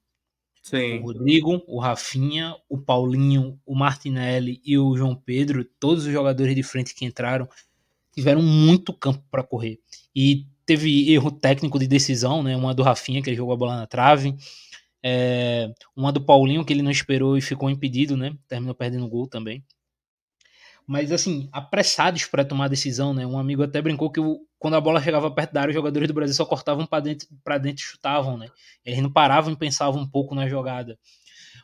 Sim. 0.62 0.98
O 0.98 1.02
Rodrigo, 1.04 1.62
o 1.66 1.80
Rafinha, 1.80 2.54
o 2.68 2.78
Paulinho, 2.78 3.58
o 3.64 3.74
Martinelli 3.74 4.60
e 4.64 4.78
o 4.78 4.96
João 4.96 5.14
Pedro, 5.14 5.64
todos 5.78 6.06
os 6.06 6.12
jogadores 6.12 6.54
de 6.54 6.62
frente 6.62 6.94
que 6.94 7.04
entraram, 7.04 7.48
tiveram 8.12 8.42
muito 8.42 8.92
campo 8.92 9.24
para 9.30 9.42
correr. 9.42 9.80
E 10.14 10.46
teve 10.66 11.10
erro 11.12 11.30
técnico 11.30 11.78
de 11.78 11.88
decisão, 11.88 12.42
né? 12.42 12.56
Uma 12.56 12.74
do 12.74 12.82
Rafinha, 12.82 13.22
que 13.22 13.30
ele 13.30 13.36
jogou 13.36 13.54
a 13.54 13.56
bola 13.56 13.76
na 13.76 13.86
trave. 13.86 14.36
É, 15.02 15.72
uma 15.96 16.12
do 16.12 16.20
Paulinho, 16.20 16.64
que 16.64 16.72
ele 16.72 16.82
não 16.82 16.90
esperou 16.90 17.36
e 17.36 17.40
ficou 17.40 17.70
impedido, 17.70 18.16
né? 18.16 18.36
Terminou 18.46 18.74
perdendo 18.74 19.06
o 19.06 19.08
gol 19.08 19.26
também 19.26 19.64
mas 20.90 21.12
assim, 21.12 21.48
apressados 21.52 22.24
para 22.24 22.44
tomar 22.44 22.66
decisão, 22.66 23.14
né? 23.14 23.24
Um 23.24 23.38
amigo 23.38 23.62
até 23.62 23.80
brincou 23.80 24.10
que 24.10 24.18
o, 24.18 24.44
quando 24.58 24.74
a 24.74 24.80
bola 24.80 25.00
chegava 25.00 25.30
perto 25.30 25.52
da 25.52 25.60
área, 25.60 25.70
os 25.70 25.74
jogadores 25.76 26.08
do 26.08 26.14
Brasil 26.14 26.34
só 26.34 26.44
cortavam 26.44 26.84
para 26.84 26.98
dentro, 26.98 27.28
para 27.44 27.58
dentro 27.58 27.80
e 27.80 27.86
chutavam, 27.86 28.36
né? 28.36 28.48
Eles 28.84 29.00
não 29.00 29.08
paravam 29.08 29.52
e 29.52 29.56
pensavam 29.56 30.02
um 30.02 30.10
pouco 30.10 30.34
na 30.34 30.48
jogada. 30.48 30.98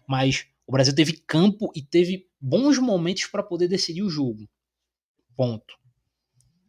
Mas 0.06 0.46
o 0.64 0.70
Brasil 0.70 0.94
teve 0.94 1.14
campo 1.26 1.72
e 1.74 1.82
teve 1.82 2.28
bons 2.40 2.78
momentos 2.78 3.26
para 3.26 3.42
poder 3.42 3.66
decidir 3.66 4.04
o 4.04 4.08
jogo. 4.08 4.48
Ponto. 5.34 5.74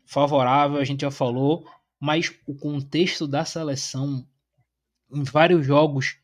Favorável, 0.08 0.80
a 0.80 0.84
gente 0.84 1.02
já 1.02 1.12
falou, 1.12 1.64
mas 2.00 2.34
o 2.48 2.56
contexto 2.56 3.28
da 3.28 3.46
seleção 3.46 4.28
em 5.14 5.24
vários 5.24 5.64
jogos 5.64 6.18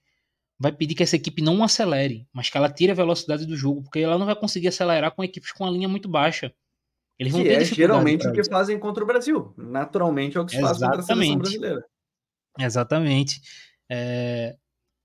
vai 0.60 0.72
pedir 0.72 0.96
que 0.96 1.04
essa 1.04 1.16
equipe 1.16 1.42
não 1.42 1.64
acelere, 1.64 2.28
mas 2.32 2.50
que 2.50 2.58
ela 2.58 2.70
tire 2.70 2.92
a 2.92 2.96
velocidade 2.96 3.46
do 3.46 3.56
jogo, 3.56 3.84
porque 3.84 4.00
ela 4.00 4.18
não 4.18 4.26
vai 4.26 4.36
conseguir 4.36 4.70
acelerar 4.70 5.12
com 5.12 5.24
equipes 5.24 5.52
com 5.52 5.66
a 5.66 5.70
linha 5.70 5.88
muito 5.88 6.08
baixa. 6.08 6.54
Eles 7.18 7.32
vão 7.32 7.44
que 7.44 7.50
é 7.50 7.64
geralmente 7.64 8.28
o 8.28 8.34
que 8.34 8.44
fazem 8.44 8.80
contra 8.80 9.04
o 9.04 9.08
Brasil. 9.08 9.54
Naturalmente 9.58 10.38
é 10.38 10.42
o 10.42 10.46
que 10.46 10.56
se 10.56 10.62
faz 10.62 10.80
contra 10.80 11.00
a 11.00 11.04
seleção 11.04 11.38
brasileira. 11.38 11.86
Exatamente. 12.60 13.42
É... 13.90 14.56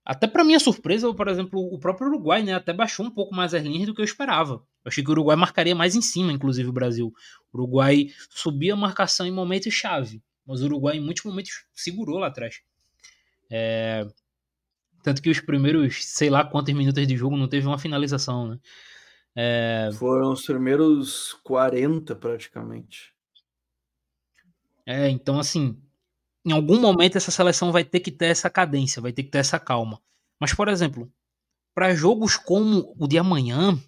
Até 0.05 0.27
para 0.27 0.43
minha 0.43 0.59
surpresa, 0.59 1.13
por 1.13 1.29
exemplo, 1.29 1.61
o 1.61 1.79
próprio 1.79 2.09
Uruguai 2.09 2.43
né, 2.43 2.55
até 2.55 2.73
baixou 2.73 3.05
um 3.05 3.11
pouco 3.11 3.35
mais 3.35 3.53
as 3.53 3.63
linhas 3.63 3.87
do 3.87 3.95
que 3.95 4.01
eu 4.01 4.05
esperava. 4.05 4.55
Eu 4.55 4.89
achei 4.89 5.05
que 5.05 5.11
o 5.11 5.13
Uruguai 5.13 5.37
marcaria 5.37 5.75
mais 5.75 5.95
em 5.95 6.01
cima, 6.01 6.33
inclusive 6.33 6.67
o 6.67 6.73
Brasil. 6.73 7.13
O 7.53 7.59
Uruguai 7.59 8.07
subia 8.31 8.73
a 8.73 8.77
marcação 8.77 9.27
em 9.27 9.31
momentos 9.31 9.75
chave, 9.75 10.23
mas 10.47 10.63
o 10.63 10.65
Uruguai 10.65 10.97
em 10.97 11.01
muitos 11.01 11.25
momentos 11.25 11.67
segurou 11.75 12.19
lá 12.19 12.29
atrás. 12.29 12.63
É... 13.51 14.07
Tanto 15.03 15.23
que 15.23 15.31
os 15.31 15.41
primeiros, 15.41 16.05
sei 16.05 16.29
lá 16.29 16.45
quantos 16.45 16.75
minutos 16.75 17.07
de 17.07 17.17
jogo 17.17 17.37
não 17.37 17.49
teve 17.49 17.67
uma 17.67 17.79
finalização, 17.79 18.49
né? 18.49 18.59
É... 19.35 19.91
Foram 19.95 20.33
os 20.33 20.45
primeiros 20.45 21.35
40 21.45 22.15
praticamente. 22.17 23.15
É, 24.85 25.09
então 25.09 25.39
assim, 25.39 25.81
em 26.45 26.53
algum 26.53 26.81
momento 26.81 27.17
essa 27.17 27.31
seleção 27.31 27.71
vai 27.71 27.85
ter 27.85 28.01
que 28.01 28.11
ter 28.11 28.27
essa 28.27 28.51
cadência, 28.51 29.03
vai 29.03 29.13
ter 29.13 29.23
que 29.23 29.31
ter 29.31 29.39
essa 29.39 29.59
calma. 29.59 30.01
Mas, 30.41 30.55
por 30.55 30.69
exemplo, 30.69 31.13
para 31.75 31.95
jogos 31.95 32.37
como 32.37 32.95
o 32.99 33.07
de 33.07 33.19
amanhã, 33.19 33.79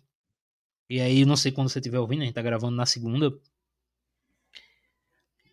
e 0.88 1.00
aí 1.00 1.24
não 1.24 1.36
sei 1.36 1.52
quando 1.52 1.68
você 1.68 1.78
estiver 1.78 1.98
ouvindo, 1.98 2.22
a 2.22 2.24
gente 2.24 2.34
tá 2.34 2.42
gravando 2.42 2.76
na 2.76 2.86
segunda, 2.86 3.32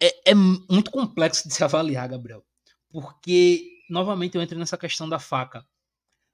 é, 0.01 0.31
é 0.31 0.35
muito 0.35 0.91
complexo 0.91 1.47
de 1.47 1.53
se 1.53 1.63
avaliar, 1.63 2.07
Gabriel. 2.09 2.43
Porque 2.89 3.76
novamente 3.89 4.35
eu 4.35 4.41
entro 4.41 4.57
nessa 4.57 4.77
questão 4.77 5.07
da 5.07 5.19
faca. 5.19 5.65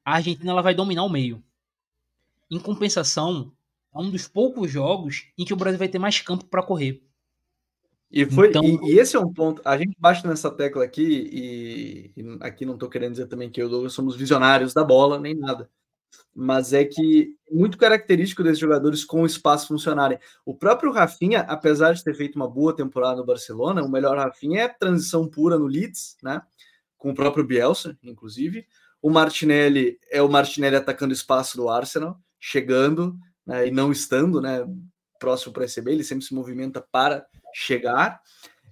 A 0.06 0.16
Argentina 0.16 0.52
ela 0.52 0.62
vai 0.62 0.76
dominar 0.76 1.04
o 1.04 1.10
meio. 1.10 1.44
Em 2.50 2.60
compensação, 2.60 3.52
é 3.94 4.00
um 4.00 4.10
dos 4.10 4.28
poucos 4.28 4.72
jogos 4.72 5.28
em 5.38 5.46
que 5.46 5.54
o 5.54 5.58
Brasil 5.58 5.80
vai 5.80 5.88
ter 5.88 6.00
mais 6.00 6.20
campo 6.20 6.46
para 6.46 6.64
correr. 6.64 7.02
E, 8.12 8.26
foi, 8.28 8.50
então... 8.50 8.64
e, 8.64 8.92
e, 8.92 9.00
esse 9.00 9.16
é 9.16 9.20
um 9.20 9.34
ponto. 9.34 9.60
A 9.66 9.76
gente 9.76 9.96
bate 9.98 10.26
nessa 10.28 10.52
tecla 10.52 10.84
aqui, 10.84 11.32
e, 11.34 12.12
e 12.16 12.38
aqui 12.42 12.64
não 12.64 12.76
estou 12.76 12.88
querendo 12.88 13.14
dizer 13.14 13.26
também 13.26 13.50
que 13.50 13.60
eu 13.60 13.68
Douglas 13.68 13.94
somos 13.94 14.16
visionários 14.16 14.72
da 14.72 14.84
bola, 14.84 15.20
nem 15.20 15.34
nada. 15.34 15.68
Mas 16.36 16.74
é 16.74 16.86
que 16.86 17.36
é 17.50 17.54
muito 17.56 17.76
característico 17.76 18.44
desses 18.44 18.60
jogadores 18.60 19.04
com 19.04 19.26
espaço 19.26 19.68
funcionarem. 19.68 20.20
O 20.46 20.54
próprio 20.54 20.92
Rafinha, 20.92 21.40
apesar 21.42 21.94
de 21.94 22.04
ter 22.04 22.14
feito 22.14 22.36
uma 22.36 22.48
boa 22.48 22.76
temporada 22.76 23.16
no 23.16 23.26
Barcelona, 23.26 23.84
o 23.84 23.90
melhor 23.90 24.16
Rafinha 24.16 24.62
é 24.62 24.68
transição 24.68 25.28
pura 25.28 25.58
no 25.58 25.66
Leeds, 25.66 26.16
né? 26.22 26.40
Com 27.04 27.10
o 27.10 27.14
próprio 27.14 27.44
Bielsa, 27.44 27.98
inclusive. 28.02 28.66
O 29.02 29.10
Martinelli 29.10 30.00
é 30.10 30.22
o 30.22 30.30
Martinelli 30.30 30.78
atacando 30.78 31.14
espaço 31.14 31.58
do 31.58 31.68
Arsenal, 31.68 32.18
chegando 32.40 33.20
né, 33.46 33.68
e 33.68 33.72
não 33.72 33.92
estando 33.92 34.40
né, 34.40 34.66
próximo 35.20 35.52
para 35.52 35.64
receber, 35.64 35.92
ele 35.92 36.04
sempre 36.06 36.24
se 36.24 36.34
movimenta 36.34 36.80
para 36.80 37.26
chegar. 37.54 38.22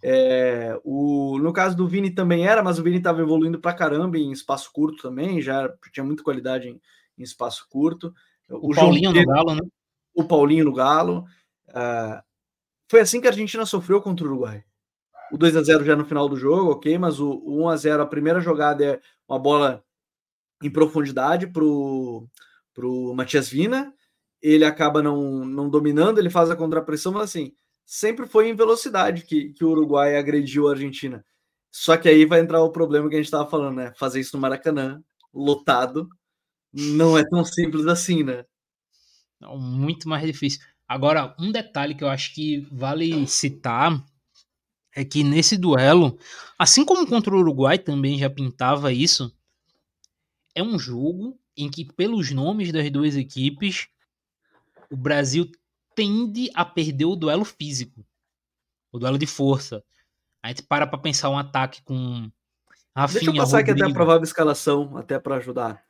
É, 0.02 0.80
o, 0.82 1.38
no 1.40 1.52
caso 1.52 1.76
do 1.76 1.86
Vini 1.86 2.10
também 2.10 2.48
era, 2.48 2.64
mas 2.64 2.80
o 2.80 2.84
Vini 2.84 3.00
estava 3.00 3.22
evoluindo 3.22 3.60
para 3.60 3.74
caramba 3.74 4.18
em 4.18 4.32
espaço 4.32 4.72
curto 4.72 5.04
também, 5.04 5.42
já 5.42 5.70
tinha 5.92 6.06
muita 6.06 6.24
qualidade 6.24 6.70
em, 6.70 6.82
em 7.18 7.24
espaço 7.24 7.68
curto. 7.70 8.14
O, 8.50 8.72
o 8.72 8.74
Paulinho 8.74 9.12
Pedro, 9.12 9.30
no 9.30 9.36
Galo, 9.36 9.56
né? 9.56 9.62
O 10.16 10.24
Paulinho 10.24 10.66
no 10.66 10.74
Galo. 10.74 11.26
Uh, 11.68 12.24
foi 12.88 13.02
assim 13.02 13.20
que 13.20 13.28
a 13.28 13.32
Argentina 13.32 13.66
sofreu 13.66 14.02
contra 14.02 14.26
o 14.26 14.30
Uruguai 14.30 14.64
o 15.32 15.38
2 15.38 15.56
a 15.56 15.64
0 15.64 15.84
já 15.86 15.96
no 15.96 16.06
final 16.06 16.28
do 16.28 16.36
jogo, 16.36 16.72
ok, 16.72 16.98
mas 16.98 17.20
o, 17.20 17.32
o 17.46 17.64
1 17.64 17.70
a 17.70 17.76
0 17.78 18.04
a 18.04 18.08
primeira 18.08 18.40
jogada 18.40 18.84
é 18.84 19.02
uma 19.28 19.40
bola 19.40 19.84
em 20.62 20.70
profundidade 20.70 21.48
pro 21.48 22.28
pro 22.74 23.14
Matias 23.14 23.50
Vina, 23.50 23.94
ele 24.42 24.64
acaba 24.64 25.04
não, 25.04 25.46
não 25.46 25.70
dominando, 25.70 26.20
ele 26.20 26.30
faz 26.30 26.50
a 26.50 26.56
contrapressão, 26.56 27.12
mas 27.12 27.24
assim, 27.24 27.54
sempre 27.86 28.26
foi 28.26 28.48
em 28.48 28.56
velocidade 28.56 29.24
que, 29.24 29.50
que 29.54 29.64
o 29.64 29.70
Uruguai 29.72 30.16
agrediu 30.18 30.68
a 30.68 30.72
Argentina. 30.72 31.24
Só 31.70 31.98
que 31.98 32.10
aí 32.10 32.26
vai 32.26 32.40
entrar 32.40 32.62
o 32.62 32.72
problema 32.72 33.10
que 33.10 33.16
a 33.16 33.18
gente 33.18 33.26
estava 33.26 33.50
falando, 33.50 33.76
né? 33.76 33.94
Fazer 33.98 34.20
isso 34.20 34.36
no 34.36 34.42
Maracanã, 34.42 35.02
lotado, 35.34 36.10
não 36.74 37.18
é 37.18 37.24
tão 37.28 37.44
simples 37.44 37.86
assim, 37.88 38.24
né? 38.24 38.46
Não, 39.40 39.58
muito 39.58 40.08
mais 40.08 40.26
difícil. 40.26 40.62
Agora, 40.88 41.36
um 41.40 41.52
detalhe 41.52 41.96
que 41.96 42.04
eu 42.04 42.10
acho 42.10 42.34
que 42.34 42.68
vale 42.72 43.26
citar 43.28 44.04
é 44.96 45.06
que 45.06 45.24
nesse 45.24 45.58
duelo, 45.58 46.18
assim 46.58 46.84
como 46.86 47.08
contra 47.08 47.34
o 47.34 47.40
Uruguai 47.40 47.78
também 47.78 48.18
já 48.18 48.30
pintava 48.30 48.92
isso, 48.92 49.34
é 50.54 50.62
um 50.62 50.78
jogo 50.78 51.40
em 51.56 51.70
que, 51.70 51.86
pelos 51.86 52.32
nomes 52.32 52.72
das 52.72 52.90
duas 52.92 53.16
equipes, 53.16 53.88
o 54.90 54.98
Brasil 54.98 55.50
tende 55.96 56.50
a 56.54 56.66
perder 56.66 57.06
o 57.06 57.16
duelo 57.16 57.46
físico, 57.46 58.06
o 58.92 59.00
duelo 59.00 59.18
de 59.18 59.28
força. 59.28 59.84
A 60.44 60.50
gente 60.50 60.64
para 60.64 60.88
para 60.88 60.98
pensar 60.98 61.30
um 61.30 61.38
ataque 61.38 61.82
com 61.84 62.30
Rafinha, 62.96 63.22
Deixa 63.22 63.32
eu 63.32 63.36
passar 63.36 63.58
Rodrigo. 63.58 63.72
aqui 63.72 63.84
até 63.84 63.92
a 63.92 63.94
provável 63.94 64.24
escalação, 64.24 64.98
até 64.98 65.20
para 65.20 65.36
ajudar. 65.36 65.84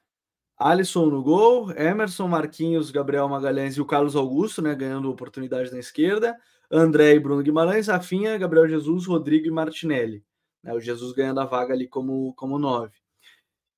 Alisson 0.58 1.08
no 1.08 1.24
gol, 1.24 1.72
Emerson, 1.72 2.28
Marquinhos, 2.28 2.92
Gabriel 2.92 3.28
Magalhães 3.28 3.76
e 3.76 3.82
o 3.82 3.86
Carlos 3.86 4.16
Augusto, 4.16 4.62
né, 4.62 4.76
ganhando 4.76 5.10
oportunidade 5.10 5.72
na 5.72 5.80
esquerda. 5.80 6.38
André 6.72 7.16
e 7.16 7.20
Bruno 7.20 7.44
Guimarães, 7.44 7.88
Rafinha, 7.88 8.38
Gabriel 8.38 8.68
Jesus, 8.68 9.06
Rodrigo 9.06 9.48
e 9.48 9.52
Martinelli. 9.52 10.24
Né, 10.64 10.74
o 10.74 10.80
Jesus 10.80 11.12
ganhando 11.12 11.42
a 11.42 11.46
vaga 11.46 11.74
ali 11.74 11.88
como, 11.88 12.34
como 12.36 12.58
nove. 12.58 12.94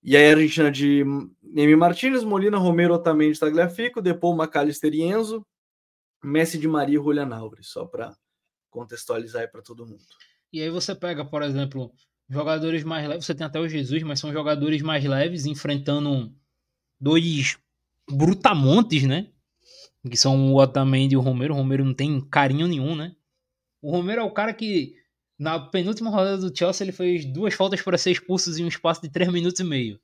E 0.04 0.18
aí 0.18 0.30
a 0.30 0.32
Argentina 0.36 0.70
de 0.70 1.04
Nemi 1.42 1.76
Martins, 1.76 2.24
Molina, 2.24 2.58
Romero, 2.58 2.94
Otamendi, 2.94 3.40
Tagliafico, 3.40 4.02
Depou, 4.02 4.36
McAllister 4.36 4.94
e 4.94 5.02
Enzo, 5.02 5.46
Messi 6.22 6.58
de 6.60 6.68
Maria 6.68 7.00
e 7.00 7.02
Julian 7.02 7.34
Alves, 7.34 7.68
só 7.68 7.86
para 7.86 8.14
contextualizar 8.70 9.50
para 9.50 9.62
todo 9.62 9.86
mundo. 9.86 10.04
E 10.52 10.62
aí 10.62 10.70
você 10.70 10.94
pega, 10.94 11.24
por 11.24 11.42
exemplo, 11.42 11.92
jogadores 12.30 12.84
mais 12.84 13.08
leves, 13.08 13.26
você 13.26 13.34
tem 13.34 13.48
até 13.48 13.60
o 13.60 13.68
Jesus, 13.68 14.04
mas 14.04 14.20
são 14.20 14.34
jogadores 14.34 14.82
mais 14.82 15.04
leves 15.06 15.46
enfrentando 15.46 16.36
dois 17.00 17.58
brutamontes, 18.10 19.04
né? 19.04 19.32
Que 20.10 20.18
são 20.18 20.52
o 20.52 20.60
Otamendi 20.60 21.16
e 21.16 21.18
o 21.18 21.22
Romero. 21.22 21.54
O 21.54 21.58
Romero 21.58 21.86
não 21.86 21.94
tem 21.94 22.20
carinho 22.30 22.68
nenhum, 22.68 22.96
né? 22.96 23.16
O 23.82 23.92
Romero 23.92 24.22
é 24.22 24.24
o 24.24 24.32
cara 24.32 24.54
que 24.54 24.96
na 25.40 25.60
penúltima 25.60 26.10
rodada 26.10 26.38
do 26.38 26.58
Chelsea 26.58 26.86
ele 26.86 26.92
fez 26.92 27.26
duas 27.26 27.54
faltas 27.54 27.82
para 27.82 27.98
ser 27.98 28.12
expulsos 28.12 28.58
em 28.58 28.66
um 28.66 28.68
espaço 28.68 29.02
de 29.02 29.10
três 29.10 29.32
minutos 29.32 29.60
e 29.60 29.64
meio. 29.64 30.00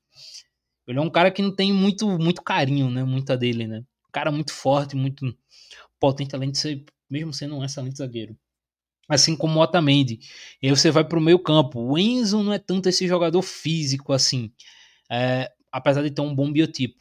Ele 0.87 0.97
é 0.97 1.01
um 1.01 1.09
cara 1.09 1.29
que 1.29 1.41
não 1.41 1.55
tem 1.55 1.71
muito, 1.71 2.07
muito 2.17 2.41
carinho, 2.41 2.89
né? 2.89 3.03
Muita 3.03 3.37
dele, 3.37 3.67
né? 3.67 3.79
Um 3.79 4.11
cara 4.11 4.31
muito 4.31 4.51
forte, 4.51 4.95
muito 4.95 5.37
potente, 5.99 6.35
além 6.35 6.51
de 6.51 6.57
ser, 6.57 6.83
mesmo 7.09 7.31
sendo 7.31 7.55
um 7.55 7.63
excelente 7.63 7.97
zagueiro. 7.97 8.35
Assim 9.07 9.35
como 9.35 9.59
o 9.59 9.61
Otamendi. 9.61 10.19
E 10.61 10.67
aí 10.67 10.75
você 10.75 10.91
vai 10.91 11.03
para 11.03 11.17
o 11.17 11.21
meio 11.21 11.39
campo. 11.39 11.79
O 11.79 11.97
Enzo 11.97 12.43
não 12.43 12.53
é 12.53 12.59
tanto 12.59 12.89
esse 12.89 13.07
jogador 13.07 13.41
físico 13.41 14.13
assim. 14.13 14.51
É, 15.11 15.51
apesar 15.71 16.01
de 16.03 16.11
ter 16.11 16.21
um 16.21 16.33
bom 16.33 16.51
biotipo. 16.51 16.99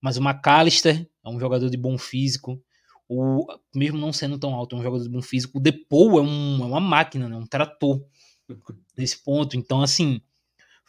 Mas 0.00 0.16
o 0.16 0.22
McAllister 0.22 1.08
é 1.28 1.34
um 1.34 1.40
jogador 1.40 1.70
de 1.70 1.76
bom 1.76 1.96
físico. 1.98 2.62
O, 3.08 3.46
mesmo 3.74 3.98
não 3.98 4.12
sendo 4.12 4.38
tão 4.38 4.54
alto, 4.54 4.76
é 4.76 4.78
um 4.78 4.82
jogador 4.82 5.02
de 5.02 5.10
bom 5.10 5.22
físico. 5.22 5.58
O 5.58 5.60
Depou 5.60 6.18
é, 6.18 6.22
um, 6.22 6.62
é 6.62 6.66
uma 6.66 6.80
máquina, 6.80 7.28
né? 7.28 7.36
um 7.36 7.46
trator 7.46 8.02
nesse 8.96 9.22
ponto. 9.22 9.56
Então, 9.56 9.82
assim, 9.82 10.20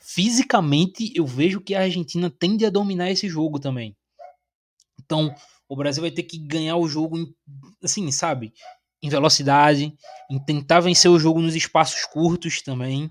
fisicamente 0.02 1.12
eu 1.16 1.26
vejo 1.26 1.62
que 1.62 1.76
a 1.76 1.82
Argentina 1.82 2.30
tende 2.30 2.66
a 2.66 2.70
dominar 2.70 3.10
esse 3.10 3.30
jogo 3.30 3.60
também. 3.60 3.96
Então, 5.00 5.34
o 5.68 5.76
Brasil 5.76 6.02
vai 6.02 6.12
ter 6.12 6.24
que 6.24 6.38
ganhar 6.38 6.76
o 6.76 6.88
jogo, 6.88 7.34
assim, 7.84 8.12
sabe? 8.12 8.54
Em 9.02 9.10
velocidade, 9.10 9.96
em 10.30 10.40
tentar 10.40 10.82
vencer 10.82 11.10
o 11.10 11.20
jogo 11.20 11.42
nos 11.42 11.56
espaços 11.56 12.04
curtos 12.06 12.62
também, 12.62 13.10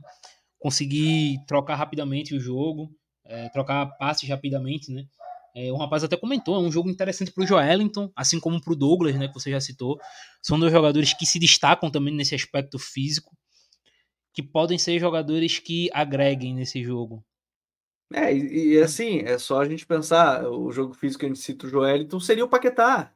conseguir 0.59 1.38
trocar 1.47 1.77
rapidamente 1.77 2.35
o 2.35 2.41
jogo 2.41 2.93
é, 3.29 3.49
trocar 3.51 3.87
passes 3.99 4.29
rapidamente, 4.29 4.91
né? 4.91 5.05
É, 5.61 5.73
o 5.73 5.77
rapaz 5.77 6.05
até 6.05 6.16
comentou, 6.16 6.55
é 6.55 6.61
um 6.61 6.71
jogo 6.71 6.88
interessante 6.88 7.33
para 7.33 7.42
o 7.42 7.47
Joelinton, 7.47 8.12
assim 8.14 8.38
como 8.38 8.62
para 8.62 8.73
o 8.73 8.77
Douglas, 8.77 9.16
né, 9.16 9.27
que 9.27 9.35
você 9.35 9.51
já 9.51 9.61
citou. 9.61 9.99
São 10.40 10.57
dois 10.57 10.71
jogadores 10.73 11.12
que 11.12 11.27
se 11.27 11.37
destacam 11.37 11.90
também 11.90 12.14
nesse 12.14 12.33
aspecto 12.33 12.79
físico, 12.79 13.37
que 14.33 14.40
podem 14.40 14.79
ser 14.79 15.01
jogadores 15.01 15.59
que 15.59 15.90
agreguem 15.92 16.55
nesse 16.55 16.81
jogo. 16.85 17.25
É, 18.14 18.33
e, 18.33 18.75
e 18.75 18.79
assim, 18.79 19.18
é 19.23 19.37
só 19.37 19.61
a 19.61 19.68
gente 19.68 19.85
pensar, 19.85 20.49
o 20.49 20.71
jogo 20.71 20.94
físico 20.94 21.21
que 21.21 21.27
a 21.27 21.29
gente 21.29 21.40
cita 21.40 21.66
o 21.66 21.71
Joelinton 21.71 22.21
seria 22.21 22.44
o 22.44 22.49
Paquetá. 22.49 23.12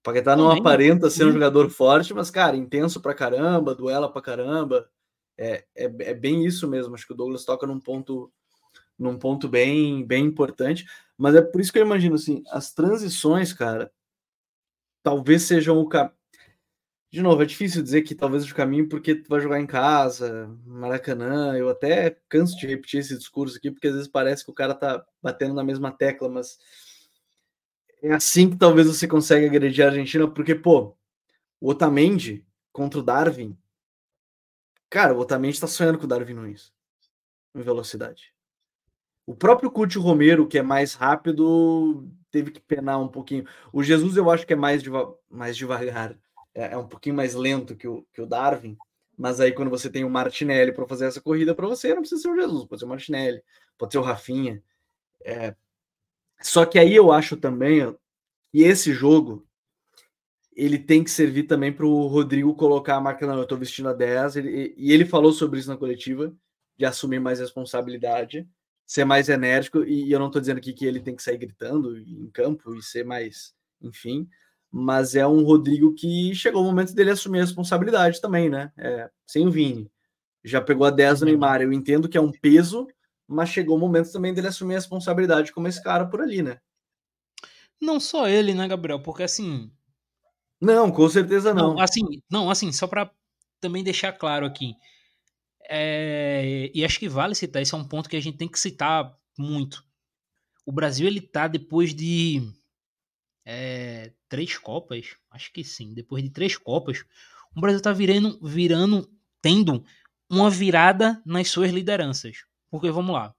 O 0.00 0.02
Paquetá 0.02 0.34
não 0.34 0.48
Também, 0.48 0.60
aparenta 0.60 1.08
ser 1.08 1.26
um 1.26 1.32
jogador 1.32 1.70
forte, 1.70 2.12
mas, 2.12 2.28
cara, 2.28 2.56
intenso 2.56 3.00
pra 3.00 3.14
caramba, 3.14 3.72
duela 3.72 4.10
pra 4.12 4.20
caramba. 4.20 4.90
É, 5.38 5.64
é, 5.76 5.84
é 5.84 6.14
bem 6.14 6.44
isso 6.44 6.66
mesmo. 6.66 6.96
Acho 6.96 7.06
que 7.06 7.12
o 7.12 7.16
Douglas 7.16 7.44
toca 7.44 7.68
num 7.68 7.78
ponto 7.78 8.32
num 8.98 9.16
ponto 9.16 9.48
bem, 9.48 10.04
bem 10.04 10.24
importante. 10.24 10.84
Mas 11.18 11.34
é 11.34 11.42
por 11.42 11.60
isso 11.60 11.72
que 11.72 11.78
eu 11.78 11.84
imagino 11.84 12.14
assim, 12.14 12.44
as 12.48 12.72
transições, 12.72 13.52
cara, 13.52 13.92
talvez 15.02 15.42
sejam 15.42 15.78
o 15.78 15.88
caminho. 15.88 16.16
De 17.10 17.22
novo, 17.22 17.42
é 17.42 17.46
difícil 17.46 17.82
dizer 17.82 18.02
que 18.02 18.14
talvez 18.14 18.44
o 18.44 18.54
caminho 18.54 18.86
porque 18.88 19.14
tu 19.14 19.28
vai 19.30 19.40
jogar 19.40 19.58
em 19.58 19.66
casa, 19.66 20.46
Maracanã. 20.66 21.56
Eu 21.56 21.70
até 21.70 22.18
canso 22.28 22.56
de 22.58 22.66
repetir 22.66 23.00
esse 23.00 23.16
discurso 23.16 23.56
aqui, 23.56 23.70
porque 23.70 23.88
às 23.88 23.94
vezes 23.94 24.08
parece 24.08 24.44
que 24.44 24.50
o 24.50 24.54
cara 24.54 24.74
tá 24.74 25.04
batendo 25.22 25.54
na 25.54 25.64
mesma 25.64 25.90
tecla, 25.90 26.28
mas 26.28 26.58
é 28.02 28.12
assim 28.12 28.50
que 28.50 28.56
talvez 28.56 28.86
você 28.86 29.08
consiga 29.08 29.46
agredir 29.46 29.84
a 29.84 29.88
Argentina, 29.88 30.28
porque, 30.28 30.54
pô, 30.54 30.96
o 31.60 31.70
Otamendi 31.70 32.46
contra 32.72 33.00
o 33.00 33.02
Darwin. 33.02 33.56
Cara, 34.90 35.14
o 35.14 35.18
Otamendi 35.18 35.58
tá 35.60 35.66
sonhando 35.66 35.98
com 35.98 36.04
o 36.04 36.08
Darwin 36.08 36.34
Nunes 36.34 36.72
em 37.54 37.62
velocidade. 37.62 38.34
O 39.28 39.36
próprio 39.36 39.70
Coutinho 39.70 40.02
Romero, 40.02 40.48
que 40.48 40.56
é 40.56 40.62
mais 40.62 40.94
rápido, 40.94 42.08
teve 42.30 42.50
que 42.50 42.60
penar 42.60 42.98
um 42.98 43.08
pouquinho. 43.08 43.44
O 43.70 43.82
Jesus 43.82 44.16
eu 44.16 44.30
acho 44.30 44.46
que 44.46 44.54
é 44.54 44.56
mais, 44.56 44.82
deva 44.82 45.14
mais 45.28 45.54
devagar, 45.54 46.18
é, 46.54 46.72
é, 46.72 46.76
um 46.78 46.88
pouquinho 46.88 47.14
mais 47.14 47.34
lento 47.34 47.76
que 47.76 47.86
o, 47.86 48.06
que 48.10 48.22
o 48.22 48.26
Darwin. 48.26 48.74
Mas 49.18 49.38
aí 49.38 49.52
quando 49.52 49.68
você 49.68 49.90
tem 49.90 50.02
o 50.02 50.08
Martinelli 50.08 50.72
para 50.72 50.86
fazer 50.86 51.04
essa 51.04 51.20
corrida 51.20 51.54
para 51.54 51.66
você, 51.66 51.90
não 51.90 52.00
precisa 52.00 52.22
ser 52.22 52.30
o 52.30 52.36
Jesus, 52.36 52.64
pode 52.64 52.80
ser 52.80 52.86
o 52.86 52.88
Martinelli, 52.88 53.42
pode 53.76 53.92
ser 53.92 53.98
o 53.98 54.02
Rafinha. 54.02 54.62
É... 55.22 55.54
Só 56.40 56.64
que 56.64 56.78
aí 56.78 56.96
eu 56.96 57.12
acho 57.12 57.36
também 57.36 57.84
ó, 57.84 57.92
que 58.50 58.62
esse 58.62 58.94
jogo 58.94 59.46
ele 60.56 60.78
tem 60.78 61.04
que 61.04 61.10
servir 61.10 61.42
também 61.42 61.70
para 61.70 61.84
o 61.84 62.06
Rodrigo 62.06 62.54
colocar 62.54 62.96
a 62.96 63.00
marca, 63.00 63.26
não, 63.26 63.36
eu 63.36 63.42
estou 63.42 63.58
vestindo 63.58 63.90
a 63.90 63.92
10, 63.92 64.36
ele, 64.36 64.74
e 64.74 64.90
ele 64.90 65.04
falou 65.04 65.32
sobre 65.32 65.60
isso 65.60 65.68
na 65.68 65.76
coletiva, 65.76 66.34
de 66.78 66.86
assumir 66.86 67.20
mais 67.20 67.40
responsabilidade 67.40 68.48
ser 68.88 69.04
mais 69.04 69.28
enérgico, 69.28 69.84
e 69.84 70.10
eu 70.10 70.18
não 70.18 70.28
estou 70.28 70.40
dizendo 70.40 70.56
aqui 70.56 70.72
que 70.72 70.86
ele 70.86 70.98
tem 70.98 71.14
que 71.14 71.22
sair 71.22 71.36
gritando 71.36 71.98
em 71.98 72.30
campo 72.30 72.74
e 72.74 72.82
ser 72.82 73.04
mais, 73.04 73.54
enfim, 73.82 74.26
mas 74.70 75.14
é 75.14 75.26
um 75.26 75.44
Rodrigo 75.44 75.94
que 75.94 76.34
chegou 76.34 76.62
o 76.62 76.64
momento 76.64 76.94
dele 76.94 77.10
assumir 77.10 77.40
a 77.40 77.42
responsabilidade 77.42 78.18
também, 78.18 78.48
né? 78.48 78.72
É, 78.78 79.10
sem 79.26 79.46
o 79.46 79.50
Vini. 79.50 79.90
Já 80.42 80.62
pegou 80.62 80.86
a 80.86 80.90
10 80.90 81.20
do. 81.20 81.26
Neymar, 81.26 81.60
eu 81.60 81.70
entendo 81.70 82.08
que 82.08 82.16
é 82.16 82.20
um 82.20 82.32
peso, 82.32 82.88
mas 83.26 83.50
chegou 83.50 83.76
o 83.76 83.80
momento 83.80 84.10
também 84.10 84.32
dele 84.32 84.48
assumir 84.48 84.74
a 84.74 84.78
responsabilidade 84.78 85.52
como 85.52 85.68
esse 85.68 85.82
cara 85.82 86.06
por 86.06 86.22
ali, 86.22 86.42
né? 86.42 86.58
Não 87.78 88.00
só 88.00 88.26
ele, 88.26 88.54
né, 88.54 88.66
Gabriel? 88.66 89.02
Porque 89.02 89.22
assim. 89.22 89.70
Não, 90.58 90.90
com 90.90 91.08
certeza 91.10 91.52
não. 91.52 91.74
não 91.74 91.80
assim, 91.80 92.02
não, 92.30 92.50
assim, 92.50 92.72
só 92.72 92.86
para 92.86 93.10
também 93.60 93.84
deixar 93.84 94.12
claro 94.12 94.46
aqui. 94.46 94.74
É, 95.68 96.70
e 96.74 96.84
acho 96.84 96.98
que 96.98 97.08
vale 97.08 97.34
citar, 97.34 97.60
esse 97.60 97.74
é 97.74 97.76
um 97.76 97.84
ponto 97.84 98.08
que 98.08 98.16
a 98.16 98.20
gente 98.20 98.38
tem 98.38 98.48
que 98.48 98.58
citar 98.58 99.14
muito. 99.38 99.84
O 100.64 100.72
Brasil, 100.72 101.06
ele 101.06 101.20
tá 101.20 101.46
depois 101.46 101.94
de 101.94 102.42
é, 103.44 104.12
três 104.28 104.56
Copas, 104.56 105.16
acho 105.30 105.52
que 105.52 105.62
sim, 105.62 105.92
depois 105.92 106.22
de 106.22 106.30
três 106.30 106.56
Copas, 106.56 107.04
o 107.54 107.60
Brasil 107.60 107.82
tá 107.82 107.92
virando, 107.92 108.38
virando, 108.42 109.10
tendo 109.42 109.84
uma 110.28 110.50
virada 110.50 111.22
nas 111.24 111.48
suas 111.48 111.70
lideranças. 111.70 112.44
Porque, 112.70 112.90
vamos 112.90 113.14
lá, 113.14 113.34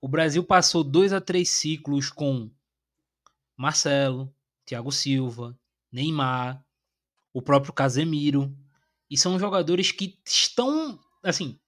o 0.00 0.08
Brasil 0.08 0.44
passou 0.44 0.84
dois 0.84 1.12
a 1.12 1.20
três 1.20 1.50
ciclos 1.50 2.10
com 2.10 2.50
Marcelo, 3.56 4.32
Thiago 4.64 4.92
Silva, 4.92 5.58
Neymar, 5.90 6.64
o 7.32 7.42
próprio 7.42 7.72
Casemiro, 7.72 8.56
e 9.10 9.16
são 9.16 9.38
jogadores 9.38 9.90
que 9.92 10.18
estão, 10.26 10.98
assim, 11.22 11.58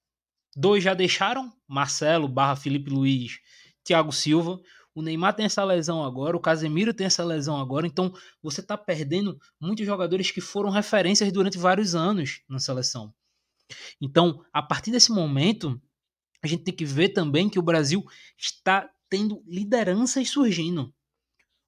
dois 0.54 0.82
já 0.82 0.94
deixaram, 0.94 1.52
Marcelo, 1.66 2.28
barra 2.28 2.56
Felipe 2.56 2.90
Luiz, 2.90 3.38
Thiago 3.84 4.12
Silva. 4.12 4.60
O 4.94 5.02
Neymar 5.02 5.34
tem 5.34 5.46
essa 5.46 5.64
lesão 5.64 6.04
agora, 6.04 6.36
o 6.36 6.40
Casemiro 6.40 6.92
tem 6.92 7.06
essa 7.06 7.24
lesão 7.24 7.58
agora, 7.60 7.86
então 7.86 8.12
você 8.42 8.60
está 8.60 8.76
perdendo 8.76 9.38
muitos 9.60 9.86
jogadores 9.86 10.30
que 10.32 10.40
foram 10.40 10.68
referências 10.68 11.32
durante 11.32 11.56
vários 11.56 11.94
anos 11.94 12.42
na 12.48 12.58
seleção. 12.58 13.14
Então, 14.00 14.44
a 14.52 14.60
partir 14.60 14.90
desse 14.90 15.12
momento, 15.12 15.80
a 16.42 16.46
gente 16.48 16.64
tem 16.64 16.74
que 16.74 16.84
ver 16.84 17.10
também 17.10 17.48
que 17.48 17.58
o 17.58 17.62
Brasil 17.62 18.04
está 18.36 18.90
tendo 19.08 19.42
lideranças 19.46 20.28
surgindo. 20.28 20.92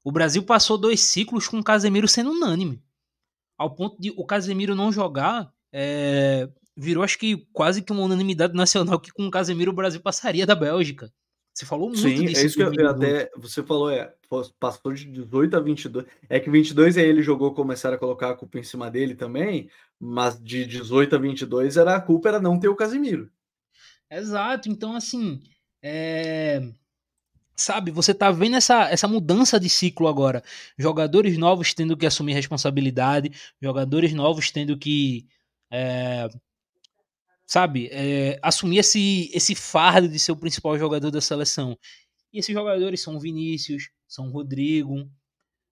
O 0.04 0.10
Brasil 0.10 0.42
passou 0.42 0.76
dois 0.76 1.00
ciclos 1.00 1.46
com 1.46 1.60
o 1.60 1.64
Casemiro 1.64 2.08
sendo 2.08 2.32
unânime. 2.32 2.82
ao 3.56 3.74
ponto 3.74 4.00
de 4.00 4.10
o 4.16 4.26
Casemiro 4.26 4.74
não 4.74 4.90
jogar, 4.90 5.52
é, 5.72 6.48
virou 6.76 7.02
acho 7.02 7.18
que 7.18 7.46
quase 7.52 7.82
que 7.82 7.92
uma 7.92 8.02
unanimidade 8.02 8.54
nacional 8.54 9.00
que 9.00 9.10
com 9.12 9.26
o 9.26 9.30
Casemiro 9.30 9.72
o 9.72 9.74
Brasil 9.74 10.00
passaria 10.00 10.46
da 10.46 10.54
Bélgica. 10.54 11.12
Você 11.54 11.66
falou 11.66 11.88
muito 11.88 12.00
Sim, 12.00 12.24
disso. 12.24 12.40
é 12.40 12.46
isso 12.46 12.56
que 12.56 12.62
eu, 12.62 12.72
eu 12.72 12.90
até. 12.90 13.30
Você 13.36 13.62
falou, 13.62 13.90
é. 13.90 14.14
Passou 14.58 14.94
de 14.94 15.04
18 15.04 15.54
a 15.54 15.60
22. 15.60 16.06
É 16.28 16.40
que 16.40 16.50
22 16.50 16.96
aí 16.96 17.04
ele 17.04 17.22
jogou, 17.22 17.52
começaram 17.52 17.96
a 17.96 17.98
colocar 17.98 18.30
a 18.30 18.34
culpa 18.34 18.58
em 18.58 18.62
cima 18.62 18.90
dele 18.90 19.14
também, 19.14 19.68
mas 20.00 20.42
de 20.42 20.64
18 20.64 21.14
a 21.14 21.18
22 21.18 21.76
era 21.76 21.94
a 21.94 22.00
culpa 22.00 22.30
era 22.30 22.40
não 22.40 22.58
ter 22.58 22.68
o 22.68 22.74
Casemiro. 22.74 23.30
Exato, 24.10 24.70
então 24.70 24.96
assim. 24.96 25.42
É... 25.82 26.62
Sabe, 27.54 27.90
você 27.90 28.14
tá 28.14 28.30
vendo 28.30 28.56
essa, 28.56 28.90
essa 28.90 29.06
mudança 29.06 29.60
de 29.60 29.68
ciclo 29.68 30.08
agora. 30.08 30.42
Jogadores 30.78 31.36
novos 31.36 31.74
tendo 31.74 31.96
que 31.96 32.06
assumir 32.06 32.32
responsabilidade, 32.32 33.30
jogadores 33.60 34.14
novos 34.14 34.50
tendo 34.50 34.78
que. 34.78 35.26
É 35.72 36.28
sabe, 37.52 37.90
é, 37.92 38.38
assumir 38.40 38.78
esse, 38.78 39.30
esse 39.34 39.54
fardo 39.54 40.08
de 40.08 40.18
ser 40.18 40.32
o 40.32 40.36
principal 40.36 40.78
jogador 40.78 41.10
da 41.10 41.20
seleção. 41.20 41.78
E 42.32 42.38
esses 42.38 42.54
jogadores 42.54 43.02
são 43.02 43.20
Vinícius, 43.20 43.90
são 44.08 44.30
Rodrigo. 44.30 45.06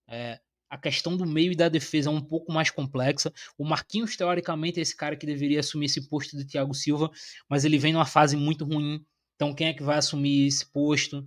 É, 0.06 0.38
a 0.68 0.76
questão 0.76 1.16
do 1.16 1.24
meio 1.24 1.52
e 1.52 1.56
da 1.56 1.70
defesa 1.70 2.10
é 2.10 2.12
um 2.12 2.20
pouco 2.20 2.52
mais 2.52 2.70
complexa. 2.70 3.32
O 3.56 3.64
Marquinhos, 3.64 4.14
teoricamente, 4.14 4.78
é 4.78 4.82
esse 4.82 4.94
cara 4.94 5.16
que 5.16 5.24
deveria 5.24 5.60
assumir 5.60 5.86
esse 5.86 6.06
posto 6.06 6.36
do 6.36 6.44
Thiago 6.44 6.74
Silva, 6.74 7.10
mas 7.48 7.64
ele 7.64 7.78
vem 7.78 7.94
numa 7.94 8.04
fase 8.04 8.36
muito 8.36 8.66
ruim. 8.66 9.02
Então, 9.36 9.54
quem 9.54 9.68
é 9.68 9.72
que 9.72 9.82
vai 9.82 9.96
assumir 9.96 10.48
esse 10.48 10.66
posto? 10.66 11.26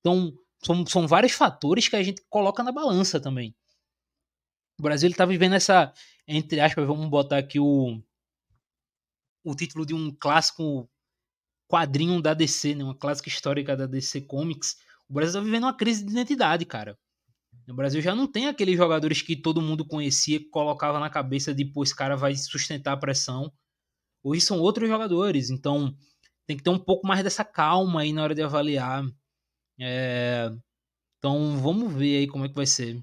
Então, 0.00 0.36
são, 0.64 0.84
são 0.84 1.06
vários 1.06 1.30
fatores 1.30 1.86
que 1.86 1.94
a 1.94 2.02
gente 2.02 2.20
coloca 2.28 2.60
na 2.64 2.72
balança 2.72 3.20
também. 3.20 3.54
O 4.80 4.82
Brasil 4.82 5.08
está 5.08 5.24
vivendo 5.24 5.54
essa, 5.54 5.92
entre 6.26 6.58
aspas, 6.58 6.84
vamos 6.84 7.08
botar 7.08 7.38
aqui 7.38 7.60
o, 7.60 8.02
o 9.44 9.54
título 9.54 9.84
de 9.84 9.94
um 9.94 10.14
clássico 10.14 10.88
quadrinho 11.68 12.20
da 12.20 12.34
DC, 12.34 12.74
né? 12.74 12.84
uma 12.84 12.96
clássica 12.96 13.28
histórica 13.28 13.76
da 13.76 13.86
DC 13.86 14.22
Comics, 14.22 14.76
o 15.08 15.14
Brasil 15.14 15.40
tá 15.40 15.44
vivendo 15.44 15.64
uma 15.64 15.76
crise 15.76 16.04
de 16.04 16.10
identidade, 16.10 16.64
cara. 16.64 16.98
O 17.68 17.74
Brasil 17.74 18.00
já 18.00 18.14
não 18.14 18.26
tem 18.26 18.48
aqueles 18.48 18.76
jogadores 18.76 19.22
que 19.22 19.36
todo 19.36 19.62
mundo 19.62 19.86
conhecia, 19.86 20.38
que 20.38 20.48
colocava 20.50 20.98
na 20.98 21.08
cabeça 21.08 21.54
de, 21.54 21.64
pô, 21.64 21.82
esse 21.82 21.94
cara 21.94 22.16
vai 22.16 22.34
sustentar 22.34 22.92
a 22.92 22.96
pressão. 22.96 23.52
Hoje 24.22 24.40
são 24.40 24.58
outros 24.58 24.88
jogadores, 24.88 25.50
então 25.50 25.94
tem 26.46 26.56
que 26.56 26.62
ter 26.62 26.70
um 26.70 26.78
pouco 26.78 27.06
mais 27.06 27.22
dessa 27.22 27.44
calma 27.44 28.02
aí 28.02 28.12
na 28.12 28.22
hora 28.22 28.34
de 28.34 28.42
avaliar. 28.42 29.04
É... 29.80 30.50
Então 31.18 31.56
vamos 31.58 31.92
ver 31.92 32.18
aí 32.18 32.26
como 32.26 32.44
é 32.44 32.48
que 32.48 32.54
vai 32.54 32.66
ser. 32.66 33.02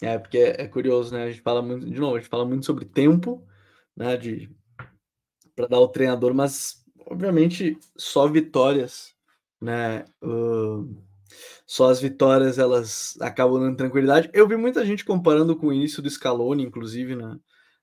É, 0.00 0.18
porque 0.18 0.38
é 0.38 0.66
curioso, 0.66 1.14
né? 1.14 1.24
A 1.24 1.30
gente 1.30 1.42
fala 1.42 1.62
muito, 1.62 1.86
de 1.86 2.00
novo, 2.00 2.16
a 2.16 2.20
gente 2.20 2.28
fala 2.28 2.44
muito 2.44 2.66
sobre 2.66 2.84
tempo, 2.84 3.46
né? 3.96 4.16
De 4.16 4.50
para 5.54 5.66
dar 5.66 5.76
ao 5.76 5.88
treinador, 5.88 6.34
mas 6.34 6.82
obviamente 7.06 7.78
só 7.96 8.26
vitórias, 8.26 9.14
né? 9.60 10.04
Uh, 10.22 11.02
só 11.66 11.88
as 11.90 12.00
vitórias 12.00 12.58
elas 12.58 13.16
acabam 13.20 13.60
dando 13.60 13.76
tranquilidade. 13.76 14.30
Eu 14.32 14.46
vi 14.46 14.56
muita 14.56 14.84
gente 14.84 15.04
comparando 15.04 15.56
com 15.56 15.68
o 15.68 15.72
início 15.72 16.02
do 16.02 16.10
Scaloni, 16.10 16.62
inclusive 16.62 17.16
na, 17.16 17.38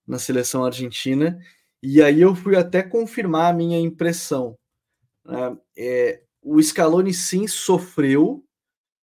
na 0.06 0.20
seleção 0.20 0.64
argentina, 0.64 1.40
e 1.82 2.02
aí 2.02 2.22
eu 2.22 2.36
fui 2.36 2.56
até 2.56 2.84
confirmar 2.84 3.52
a 3.52 3.56
minha 3.56 3.80
impressão. 3.80 4.58
Né? 5.26 5.58
É, 5.78 6.24
o 6.42 6.62
Scaloni 6.62 7.14
sim 7.14 7.48
sofreu, 7.48 8.44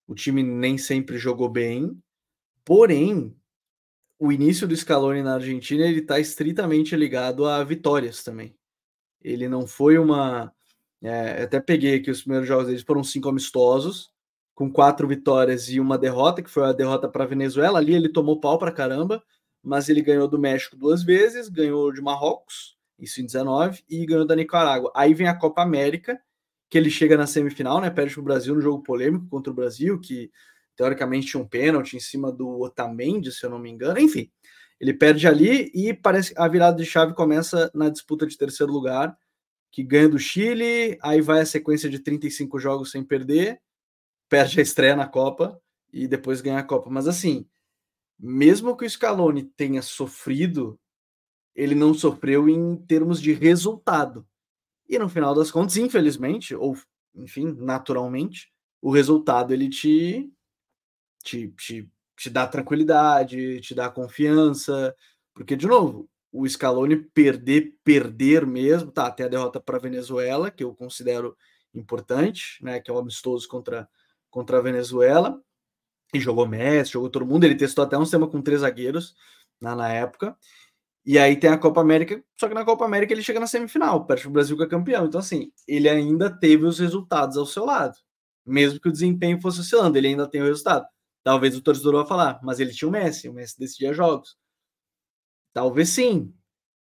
o 0.07 0.15
time 0.15 0.43
nem 0.43 0.79
sempre 0.79 1.19
jogou 1.19 1.49
bem, 1.49 1.99
porém 2.65 3.35
o 4.19 4.33
início 4.33 4.67
do 4.67 4.77
Scaloni 4.77 5.23
na 5.23 5.35
Argentina 5.35 5.85
ele 5.85 6.01
está 6.01 6.19
estritamente 6.19 6.97
ligado 6.97 7.47
a 7.47 7.63
vitórias 7.63 8.23
também. 8.23 8.57
Ele 9.23 9.49
não 9.49 9.67
foi 9.67 9.99
uma. 9.99 10.53
É, 11.03 11.43
até 11.43 11.61
peguei 11.61 11.97
aqui 11.97 12.11
os 12.11 12.23
primeiros 12.23 12.49
jogos 12.49 12.67
deles, 12.67 12.83
foram 12.83 13.05
cinco 13.05 13.29
amistosos, 13.29 14.11
com 14.55 14.73
quatro 14.73 15.07
vitórias 15.07 15.69
e 15.69 15.79
uma 15.79 15.99
derrota, 15.99 16.43
que 16.43 16.51
foi 16.51 16.65
a 16.65 16.73
derrota 16.73 17.09
para 17.09 17.25
a 17.25 17.27
Venezuela. 17.27 17.79
Ali 17.79 17.95
ele 17.95 18.09
tomou 18.09 18.41
pau 18.41 18.59
para 18.59 18.73
caramba, 18.73 19.23
mas 19.63 19.89
ele 19.89 20.01
ganhou 20.01 20.27
do 20.29 20.39
México 20.39 20.77
duas 20.77 21.03
vezes, 21.03 21.49
ganhou 21.49 21.93
de 21.93 22.01
Marrocos, 22.01 22.77
isso 22.99 23.21
em 23.21 23.27
19, 23.27 23.85
e 23.89 24.07
ganhou 24.07 24.27
da 24.27 24.37
Nicarágua. 24.37 24.93
Aí 24.97 25.13
vem 25.13 25.29
a 25.29 25.37
Copa 25.37 25.63
América, 25.63 26.19
que 26.71 26.79
ele 26.79 26.91
chega 26.91 27.17
na 27.17 27.27
semifinal, 27.27 27.81
né? 27.81 27.91
Perde 27.91 28.15
para 28.15 28.21
o 28.21 28.25
Brasil 28.25 28.55
no 28.55 28.61
jogo 28.61 28.83
polêmico 28.83 29.29
contra 29.29 29.53
o 29.53 29.57
Brasil, 29.57 30.01
que 30.01 30.31
teoricamente 30.77 31.29
tinha 31.29 31.43
um 31.43 31.49
pênalti 31.49 31.97
em 31.97 32.01
cima 32.01 32.31
do 32.31 32.61
Otamendi, 32.61 33.33
se 33.33 33.45
eu 33.45 33.51
não 33.51 33.59
me 33.59 33.71
engano. 33.71 33.99
Enfim, 33.99 34.31
ele 34.79 34.93
perde 34.93 35.27
ali 35.27 35.71
e 35.75 35.95
parece 35.95 36.35
a 36.37 36.47
virada 36.47 36.77
de 36.77 36.85
chave 36.85 37.15
começa 37.15 37.71
na 37.75 37.89
disputa 37.89 38.27
de 38.27 38.37
terceiro 38.37 38.73
lugar, 38.73 39.17
que 39.73 39.83
ganha 39.83 40.09
do 40.09 40.19
Chile, 40.19 40.99
aí 41.03 41.21
vai 41.21 41.41
a 41.41 41.47
sequência 41.47 41.89
de 41.89 41.99
35 41.99 42.59
jogos 42.59 42.91
sem 42.91 43.03
perder, 43.03 43.61
perde 44.29 44.61
a 44.61 44.63
estreia 44.63 44.95
na 44.95 45.07
Copa 45.07 45.61
e 45.93 46.07
depois 46.07 46.41
ganha 46.41 46.59
a 46.59 46.65
Copa. 46.65 46.91
Mas 46.91 47.09
assim, 47.09 47.47
mesmo 48.19 48.77
que 48.77 48.85
o 48.85 48.91
Scaloni 48.91 49.45
tenha 49.45 49.83
sofrido, 49.83 50.79
ele 51.55 51.75
não 51.75 51.95
sofreu 51.95 52.49
em 52.49 52.77
termos 52.77 53.21
de 53.21 53.33
resultado. 53.33 54.27
E 54.89 54.99
no 54.99 55.09
final 55.09 55.35
das 55.35 55.51
contas, 55.51 55.77
infelizmente, 55.77 56.55
ou 56.55 56.77
enfim, 57.15 57.57
naturalmente, 57.59 58.53
o 58.81 58.91
resultado 58.91 59.53
ele 59.53 59.69
te 59.69 60.31
te, 61.27 61.49
te, 61.49 61.91
te 62.17 62.31
dá 62.31 62.47
tranquilidade, 62.47 63.61
te 63.61 63.75
dá 63.75 63.91
confiança, 63.91 64.95
porque, 65.35 65.57
de 65.57 65.67
novo, 65.67 66.09
o 66.33 66.49
Scaloni 66.49 66.97
perder, 66.97 67.75
perder 67.83 68.47
mesmo, 68.47 68.93
tá, 68.93 69.11
tem 69.11 69.27
a 69.27 69.29
derrota 69.29 69.61
para 69.61 69.77
a 69.77 69.81
Venezuela, 69.81 70.51
que 70.51 70.63
eu 70.63 70.75
considero 70.75 71.37
importante, 71.75 72.63
né, 72.63 72.81
que 72.81 72.91
é 72.91 72.95
o 72.95 72.97
um 72.97 73.01
amistoso 73.01 73.49
contra, 73.49 73.89
contra 74.31 74.59
a 74.59 74.63
Venezuela, 74.63 75.43
e 76.15 76.21
jogou 76.21 76.47
Messi, 76.47 76.93
jogou 76.93 77.11
todo 77.11 77.27
mundo, 77.27 77.45
ele 77.45 77.57
testou 77.57 77.85
até 77.85 77.99
um 77.99 78.05
sistema 78.05 78.29
com 78.29 78.41
três 78.41 78.61
zagueiros 78.61 79.15
na, 79.61 79.75
na 79.75 79.89
época, 79.93 80.37
e 81.05 81.19
aí 81.19 81.37
tem 81.37 81.51
a 81.51 81.59
Copa 81.59 81.81
América, 81.81 82.23
só 82.37 82.49
que 82.49 82.55
na 82.55 82.65
Copa 82.65 82.85
América 82.85 83.13
ele 83.13 83.23
chega 83.23 83.41
na 83.41 83.47
semifinal, 83.47 84.07
perde 84.07 84.29
o 84.29 84.31
Brasil 84.31 84.57
que 84.57 84.63
é 84.63 84.69
campeão, 84.69 85.07
então 85.07 85.21
assim, 85.21 85.51
ele 85.67 85.89
ainda 85.89 86.31
teve 86.31 86.65
os 86.65 86.79
resultados 86.79 87.37
ao 87.37 87.47
seu 87.47 87.65
lado, 87.65 87.97
mesmo 88.45 88.81
que 88.81 88.89
o 88.89 88.93
desempenho 88.93 89.41
fosse 89.41 89.61
oscilando, 89.61 89.99
ele 89.99 90.09
ainda 90.09 90.29
tem 90.29 90.41
o 90.41 90.47
resultado. 90.47 90.87
Talvez 91.27 91.57
o 91.57 91.61
torcedor 91.61 91.93
vá 91.95 92.07
falar, 92.07 92.39
mas 92.41 92.61
ele 92.61 92.73
tinha 92.73 92.89
o 92.89 92.93
Messi, 92.93 93.29
o 93.29 93.33
Messi 93.33 93.59
decidia 93.59 93.93
jogos. 93.93 94.37
Talvez 95.53 95.89
sim, 95.89 96.33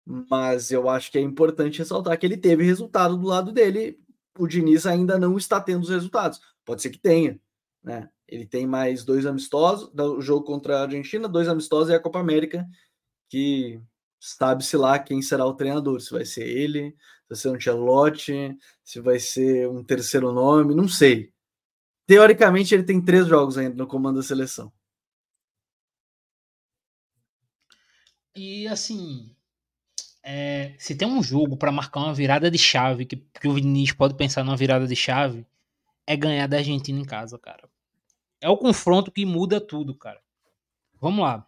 mas 0.05 0.69
eu 0.69 0.87
acho 0.87 1.11
que 1.11 1.17
é 1.17 1.21
importante 1.21 1.79
ressaltar 1.79 2.15
que 2.15 2.27
ele 2.27 2.37
teve 2.37 2.63
resultado 2.63 3.17
do 3.17 3.25
lado 3.25 3.51
dele. 3.51 3.99
O 4.37 4.45
Diniz 4.45 4.85
ainda 4.85 5.17
não 5.17 5.35
está 5.35 5.59
tendo 5.59 5.81
os 5.81 5.89
resultados. 5.89 6.39
Pode 6.63 6.83
ser 6.83 6.91
que 6.91 6.99
tenha, 6.99 7.41
né? 7.83 8.07
Ele 8.27 8.45
tem 8.45 8.67
mais 8.67 9.03
dois 9.03 9.25
amistosos, 9.25 9.91
o 9.97 10.21
jogo 10.21 10.45
contra 10.45 10.77
a 10.77 10.81
Argentina, 10.83 11.27
dois 11.27 11.47
amistosos 11.47 11.89
e 11.89 11.95
a 11.95 11.99
Copa 11.99 12.19
América, 12.19 12.67
que 13.27 13.81
sabe-se 14.19 14.77
lá 14.77 14.99
quem 14.99 15.23
será 15.23 15.43
o 15.47 15.55
treinador, 15.55 15.99
se 16.01 16.11
vai 16.11 16.23
ser 16.23 16.47
ele, 16.47 16.91
se 16.91 17.29
vai 17.29 17.35
ser 17.35 17.49
um 17.49 17.55
Ancelotti, 17.55 18.55
se 18.83 18.99
vai 18.99 19.17
ser 19.17 19.67
um 19.67 19.83
terceiro 19.83 20.31
nome, 20.31 20.75
não 20.75 20.87
sei. 20.87 21.33
Teoricamente, 22.07 22.73
ele 22.73 22.83
tem 22.83 23.01
três 23.03 23.27
jogos 23.27 23.57
ainda 23.57 23.75
no 23.75 23.87
comando 23.87 24.17
da 24.17 24.23
seleção. 24.23 24.71
E 28.35 28.67
assim, 28.67 29.33
é, 30.21 30.75
se 30.77 30.95
tem 30.95 31.07
um 31.07 31.21
jogo 31.21 31.55
para 31.55 31.71
marcar 31.71 32.01
uma 32.01 32.13
virada 32.13 32.49
de 32.49 32.57
chave, 32.57 33.05
que, 33.05 33.15
que 33.15 33.47
o 33.47 33.53
Vinícius 33.53 33.95
pode 33.95 34.15
pensar 34.15 34.43
numa 34.43 34.57
virada 34.57 34.87
de 34.87 34.95
chave, 34.95 35.45
é 36.05 36.17
ganhar 36.17 36.47
da 36.47 36.57
Argentina 36.57 36.99
em 36.99 37.05
casa, 37.05 37.37
cara. 37.37 37.69
É 38.41 38.49
o 38.49 38.57
confronto 38.57 39.11
que 39.11 39.25
muda 39.25 39.61
tudo, 39.61 39.95
cara. 39.95 40.19
Vamos 40.99 41.23
lá. 41.23 41.45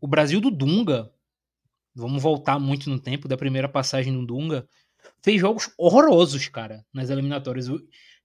O 0.00 0.06
Brasil 0.06 0.40
do 0.40 0.50
Dunga, 0.50 1.12
vamos 1.94 2.22
voltar 2.22 2.58
muito 2.58 2.88
no 2.88 2.98
tempo 2.98 3.28
da 3.28 3.36
primeira 3.36 3.68
passagem 3.68 4.12
do 4.12 4.24
Dunga, 4.24 4.68
fez 5.20 5.40
jogos 5.40 5.70
horrorosos, 5.76 6.48
cara, 6.48 6.86
nas 6.92 7.10
eliminatórias. 7.10 7.66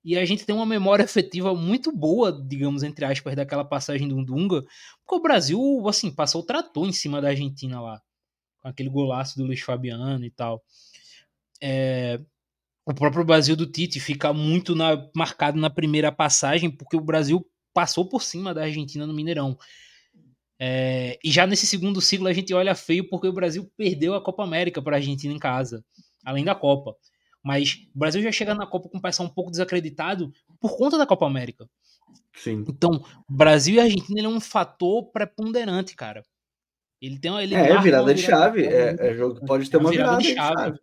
E 0.03 0.17
a 0.17 0.25
gente 0.25 0.45
tem 0.45 0.53
uma 0.53 0.65
memória 0.65 1.05
afetiva 1.05 1.55
muito 1.55 1.91
boa, 1.91 2.31
digamos, 2.31 2.83
entre 2.83 3.05
aspas, 3.05 3.35
daquela 3.35 3.63
passagem 3.63 4.07
do 4.07 4.23
Dunga, 4.23 4.61
porque 4.61 5.15
o 5.15 5.21
Brasil, 5.21 5.59
assim, 5.87 6.11
passou 6.11 6.41
o 6.41 6.45
trator 6.45 6.87
em 6.87 6.91
cima 6.91 7.21
da 7.21 7.29
Argentina 7.29 7.79
lá, 7.79 8.01
com 8.61 8.67
aquele 8.67 8.89
golaço 8.89 9.37
do 9.37 9.45
Luiz 9.45 9.61
Fabiano 9.61 10.25
e 10.25 10.31
tal. 10.31 10.61
É, 11.61 12.19
o 12.85 12.93
próprio 12.93 13.23
Brasil 13.23 13.55
do 13.55 13.65
Tite 13.65 13.99
fica 13.99 14.33
muito 14.33 14.75
na, 14.75 15.09
marcado 15.15 15.57
na 15.57 15.69
primeira 15.69 16.11
passagem, 16.11 16.69
porque 16.69 16.97
o 16.97 17.01
Brasil 17.01 17.45
passou 17.73 18.07
por 18.07 18.21
cima 18.21 18.53
da 18.53 18.63
Argentina 18.63 19.07
no 19.07 19.13
Mineirão. 19.13 19.57
É, 20.59 21.17
e 21.23 21.31
já 21.31 21.47
nesse 21.47 21.65
segundo 21.65 21.99
ciclo 22.01 22.27
a 22.27 22.33
gente 22.33 22.53
olha 22.53 22.75
feio 22.75 23.09
porque 23.09 23.27
o 23.27 23.33
Brasil 23.33 23.69
perdeu 23.75 24.13
a 24.13 24.23
Copa 24.23 24.43
América 24.43 24.81
para 24.81 24.97
a 24.97 24.99
Argentina 24.99 25.33
em 25.33 25.39
casa, 25.39 25.83
além 26.25 26.43
da 26.43 26.53
Copa. 26.53 26.95
Mas 27.43 27.85
o 27.93 27.99
Brasil 27.99 28.21
já 28.21 28.31
chega 28.31 28.55
na 28.55 28.65
Copa 28.65 28.87
com 28.87 28.97
o 28.97 29.25
um 29.25 29.29
pouco 29.29 29.51
desacreditado 29.51 30.31
por 30.61 30.77
conta 30.77 30.97
da 30.97 31.05
Copa 31.05 31.27
América. 31.27 31.69
Sim. 32.33 32.63
Então, 32.67 33.03
Brasil 33.29 33.75
e 33.75 33.79
Argentina 33.79 34.21
é 34.21 34.27
um 34.27 34.39
fator 34.39 35.11
preponderante, 35.11 35.95
cara. 35.95 36.23
Ele 37.01 37.19
tem 37.19 37.37
ele 37.39 37.53
é, 37.53 37.81
virada 37.81 38.13
de 38.13 38.21
chave. 38.21 38.65
É, 38.65 38.95
é, 38.97 39.13
jogo 39.13 39.39
que 39.39 39.45
pode 39.45 39.69
ter 39.69 39.75
é 39.75 39.79
uma 39.79 39.91
virada, 39.91 40.17
virada 40.17 40.23
de, 40.23 40.33
chave. 40.33 40.61
chave. 40.61 40.79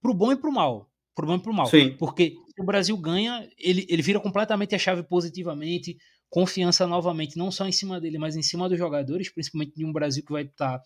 Pro 0.00 0.14
bom 0.14 0.30
e 0.30 0.36
pro 0.36 0.52
mal. 0.52 0.88
Pro 1.14 1.26
bom 1.26 1.34
e 1.34 1.40
pro 1.40 1.52
mal. 1.52 1.66
Sim. 1.66 1.96
Porque 1.98 2.36
se 2.54 2.62
o 2.62 2.64
Brasil 2.64 2.96
ganha, 2.96 3.48
ele, 3.58 3.84
ele 3.88 4.00
vira 4.00 4.20
completamente 4.20 4.76
a 4.76 4.78
chave 4.78 5.02
positivamente, 5.02 5.98
confiança 6.30 6.86
novamente, 6.86 7.36
não 7.36 7.50
só 7.50 7.66
em 7.66 7.72
cima 7.72 8.00
dele, 8.00 8.16
mas 8.16 8.36
em 8.36 8.42
cima 8.42 8.68
dos 8.68 8.78
jogadores, 8.78 9.28
principalmente 9.28 9.74
de 9.74 9.84
um 9.84 9.92
Brasil 9.92 10.24
que 10.24 10.32
vai 10.32 10.44
estar 10.44 10.80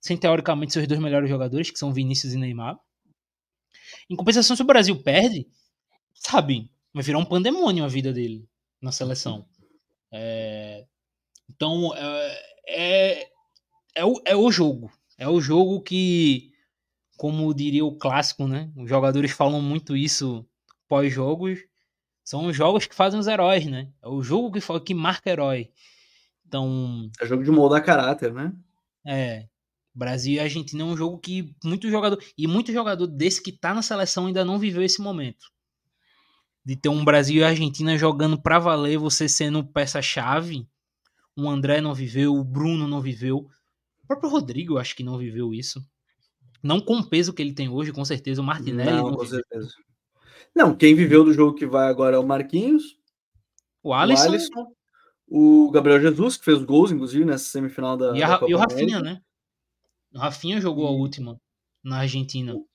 sem 0.00 0.16
teoricamente 0.16 0.72
seus 0.72 0.86
dois 0.86 1.00
melhores 1.00 1.28
jogadores, 1.28 1.70
que 1.70 1.78
são 1.78 1.92
Vinícius 1.92 2.32
e 2.32 2.38
Neymar. 2.38 2.78
Em 4.08 4.16
compensação, 4.16 4.56
se 4.56 4.62
o 4.62 4.66
Brasil 4.66 4.96
perde, 5.02 5.46
sabe, 6.14 6.70
vai 6.92 7.02
virar 7.02 7.18
um 7.18 7.24
pandemônio 7.24 7.84
a 7.84 7.88
vida 7.88 8.12
dele 8.12 8.48
na 8.80 8.92
seleção. 8.92 9.46
É... 10.12 10.86
Então, 11.48 11.94
é, 11.94 12.42
é, 12.68 13.30
é, 13.96 14.04
o, 14.04 14.20
é 14.24 14.36
o 14.36 14.50
jogo. 14.50 14.90
É 15.18 15.28
o 15.28 15.40
jogo 15.40 15.80
que, 15.80 16.52
como 17.16 17.52
diria 17.54 17.84
o 17.84 17.96
clássico, 17.96 18.46
né? 18.46 18.70
Os 18.76 18.88
jogadores 18.88 19.30
falam 19.30 19.62
muito 19.62 19.96
isso 19.96 20.46
pós-jogos. 20.88 21.60
São 22.24 22.46
os 22.46 22.56
jogos 22.56 22.86
que 22.86 22.94
fazem 22.94 23.18
os 23.18 23.26
heróis, 23.26 23.66
né? 23.66 23.90
É 24.02 24.08
o 24.08 24.22
jogo 24.22 24.50
que, 24.50 24.80
que 24.80 24.94
marca 24.94 25.30
herói. 25.30 25.70
Então. 26.46 27.08
É 27.20 27.26
jogo 27.26 27.44
de 27.44 27.50
moldar 27.50 27.84
caráter, 27.84 28.32
né? 28.32 28.52
É. 29.06 29.48
Brasil 29.96 30.34
e 30.34 30.40
Argentina 30.40 30.82
é 30.82 30.86
um 30.86 30.96
jogo 30.96 31.18
que 31.18 31.54
muito 31.64 31.88
jogador. 31.88 32.22
E 32.36 32.46
muito 32.46 32.70
jogador 32.70 33.06
desse 33.06 33.42
que 33.42 33.50
tá 33.50 33.72
na 33.72 33.80
seleção 33.80 34.26
ainda 34.26 34.44
não 34.44 34.58
viveu 34.58 34.82
esse 34.82 35.00
momento. 35.00 35.46
De 36.62 36.76
ter 36.76 36.90
um 36.90 37.04
Brasil 37.04 37.36
e 37.36 37.44
Argentina 37.44 37.96
jogando 37.96 38.40
pra 38.40 38.58
valer, 38.58 38.98
você 38.98 39.28
sendo 39.28 39.64
peça-chave. 39.64 40.68
O 41.34 41.48
André 41.48 41.80
não 41.80 41.94
viveu, 41.94 42.34
o 42.34 42.44
Bruno 42.44 42.86
não 42.86 43.00
viveu. 43.00 43.48
O 44.02 44.06
próprio 44.06 44.30
Rodrigo, 44.30 44.74
eu 44.74 44.78
acho 44.78 44.94
que 44.94 45.02
não 45.02 45.16
viveu 45.16 45.54
isso. 45.54 45.80
Não 46.62 46.80
com 46.80 46.98
o 46.98 47.08
peso 47.08 47.32
que 47.32 47.40
ele 47.40 47.54
tem 47.54 47.68
hoje, 47.68 47.92
com 47.92 48.04
certeza. 48.04 48.42
O 48.42 48.44
Martinelli. 48.44 48.90
Não, 48.90 49.10
não 49.10 49.16
com 49.16 49.24
viveu. 49.24 49.40
certeza. 49.40 49.70
Não, 50.54 50.76
quem 50.76 50.94
viveu 50.94 51.24
do 51.24 51.32
jogo 51.32 51.54
que 51.54 51.66
vai 51.66 51.88
agora 51.88 52.16
é 52.16 52.18
o 52.18 52.26
Marquinhos. 52.26 52.98
O 53.82 53.94
Alisson. 53.94 54.24
O, 54.24 54.28
Alisson, 54.28 54.66
o 55.28 55.70
Gabriel 55.70 56.00
Jesus, 56.00 56.36
que 56.36 56.44
fez 56.44 56.62
gols, 56.62 56.90
inclusive, 56.90 57.24
nessa 57.24 57.44
semifinal 57.44 57.96
da. 57.96 58.16
E, 58.16 58.22
a, 58.22 58.38
da 58.38 58.48
e 58.48 58.54
o 58.54 58.58
Rafinha, 58.58 59.00
né? 59.00 59.20
O 60.14 60.18
Rafinha 60.18 60.60
jogou 60.60 60.86
a 60.86 60.90
última 60.90 61.40
na 61.82 61.98
Argentina. 61.98 62.54
O, 62.54 62.66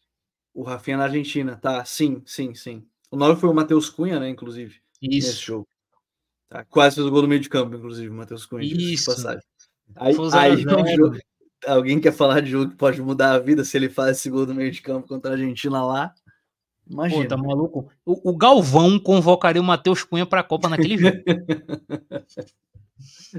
o 0.54 0.64
Rafinha 0.64 0.98
na 0.98 1.04
Argentina, 1.04 1.58
tá. 1.58 1.84
Sim, 1.86 2.22
sim, 2.26 2.54
sim. 2.54 2.86
O 3.10 3.18
9 3.18 3.40
foi 3.40 3.50
o 3.50 3.54
Matheus 3.54 3.90
Cunha, 3.90 4.20
né, 4.20 4.30
inclusive. 4.30 4.82
Isso. 5.02 5.30
Nesse 5.30 5.46
jogo. 5.46 5.68
Tá, 6.48 6.66
quase 6.66 6.96
fez 6.96 7.08
o 7.08 7.12
gol 7.12 7.22
no 7.22 7.28
meio 7.28 7.42
de 7.42 7.50
campo, 7.50 7.76
inclusive, 7.76 8.10
o 8.10 8.14
Matheus 8.14 8.46
Cunha. 8.46 8.64
Isso. 8.64 9.12
Passagem. 9.12 9.44
Aí, 9.96 10.16
aí 10.34 10.96
jogo, 10.96 11.18
alguém 11.66 12.00
quer 12.00 12.14
falar 12.14 12.42
de 12.42 12.52
jogo 12.52 12.72
que 12.72 12.78
pode 12.78 13.02
mudar 13.02 13.34
a 13.34 13.40
vida 13.40 13.64
se 13.64 13.78
ele 13.78 13.90
faz 13.90 14.18
esse 14.18 14.30
gol 14.30 14.46
no 14.46 14.54
meio 14.54 14.72
de 14.72 14.82
campo 14.82 15.08
contra 15.08 15.32
a 15.32 15.34
Argentina 15.34 15.84
lá? 15.84 16.14
Imagina. 16.90 17.24
Pô, 17.24 17.28
tá 17.28 17.38
maluco? 17.38 17.92
O, 18.06 18.32
o 18.32 18.38
Galvão 18.38 19.00
convocaria 19.00 19.62
o 19.62 19.66
Matheus 19.66 20.04
Cunha 20.04 20.26
pra 20.26 20.44
Copa 20.44 20.70
naquele 20.70 20.98
jogo. 20.98 21.18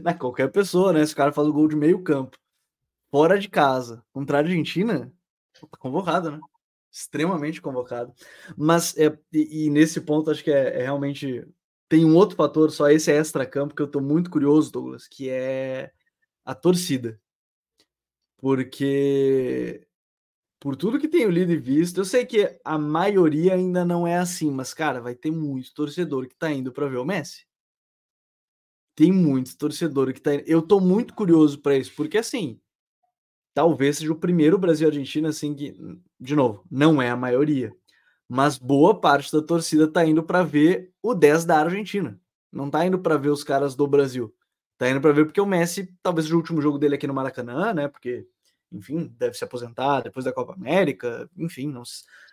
Não, 0.02 0.14
qualquer 0.14 0.50
pessoa, 0.50 0.92
né? 0.92 1.04
Se 1.04 1.12
o 1.12 1.16
cara 1.16 1.32
faz 1.32 1.46
o 1.46 1.52
gol 1.52 1.68
de 1.68 1.76
meio 1.76 2.02
campo, 2.02 2.36
fora 3.12 3.38
de 3.38 3.48
casa, 3.48 4.02
contra 4.10 4.38
a 4.38 4.40
Argentina, 4.40 5.12
tá 5.70 5.76
convocado, 5.78 6.30
né? 6.30 6.40
Extremamente 6.90 7.60
convocado. 7.60 8.12
Mas, 8.56 8.96
é, 8.96 9.16
e, 9.32 9.66
e 9.66 9.70
nesse 9.70 10.00
ponto, 10.00 10.30
acho 10.30 10.42
que 10.42 10.50
é, 10.50 10.80
é, 10.80 10.82
realmente. 10.82 11.46
Tem 11.88 12.06
um 12.06 12.16
outro 12.16 12.36
fator, 12.36 12.70
só 12.72 12.88
esse 12.88 13.12
é 13.12 13.16
extra-campo, 13.16 13.74
que 13.74 13.82
eu 13.82 13.86
tô 13.86 14.00
muito 14.00 14.30
curioso, 14.30 14.72
Douglas, 14.72 15.06
que 15.06 15.28
é 15.28 15.92
a 16.42 16.54
torcida. 16.54 17.20
Porque 18.38 19.86
por 20.58 20.74
tudo 20.76 20.98
que 20.98 21.08
tenho 21.08 21.30
lido 21.30 21.52
e 21.52 21.56
visto, 21.56 21.98
eu 22.00 22.04
sei 22.04 22.24
que 22.24 22.58
a 22.64 22.78
maioria 22.78 23.54
ainda 23.54 23.84
não 23.84 24.06
é 24.06 24.16
assim, 24.16 24.50
mas 24.50 24.72
cara, 24.72 25.00
vai 25.00 25.14
ter 25.14 25.30
muito 25.30 25.74
torcedor 25.74 26.26
que 26.28 26.34
tá 26.34 26.50
indo 26.50 26.72
para 26.72 26.88
ver 26.88 26.96
o 26.96 27.04
Messi. 27.04 27.46
Tem 28.94 29.12
muito 29.12 29.56
torcedor 29.58 30.12
que 30.14 30.20
tá 30.20 30.34
indo. 30.34 30.44
Eu 30.46 30.62
tô 30.62 30.80
muito 30.80 31.14
curioso 31.14 31.60
para 31.60 31.76
isso, 31.76 31.92
porque 31.94 32.16
assim, 32.16 32.60
talvez 33.54 33.98
seja 33.98 34.12
o 34.12 34.16
primeiro 34.16 34.58
Brasil 34.58 34.88
Argentina 34.88 35.28
assim 35.28 35.54
que, 35.54 35.76
de 36.18 36.34
novo, 36.34 36.64
não 36.70 37.00
é 37.00 37.10
a 37.10 37.16
maioria, 37.16 37.74
mas 38.28 38.58
boa 38.58 39.00
parte 39.00 39.32
da 39.32 39.42
torcida 39.42 39.86
tá 39.86 40.04
indo 40.04 40.22
para 40.22 40.42
ver 40.42 40.92
o 41.02 41.14
10 41.14 41.44
da 41.44 41.58
Argentina. 41.58 42.18
Não 42.50 42.70
tá 42.70 42.84
indo 42.86 42.98
para 42.98 43.16
ver 43.16 43.30
os 43.30 43.44
caras 43.44 43.74
do 43.74 43.86
Brasil. 43.86 44.34
Tá 44.78 44.88
indo 44.90 45.00
para 45.00 45.12
ver 45.12 45.24
porque 45.24 45.40
o 45.40 45.46
Messi, 45.46 45.94
talvez 46.02 46.26
seja 46.26 46.34
o 46.34 46.38
último 46.38 46.60
jogo 46.60 46.78
dele 46.78 46.94
aqui 46.94 47.06
no 47.06 47.14
Maracanã, 47.14 47.72
né? 47.72 47.88
Porque 47.88 48.26
enfim, 48.72 49.14
deve 49.18 49.36
se 49.36 49.44
aposentar 49.44 50.00
depois 50.00 50.24
da 50.24 50.32
Copa 50.32 50.54
América, 50.54 51.28
enfim, 51.36 51.68
não, 51.68 51.82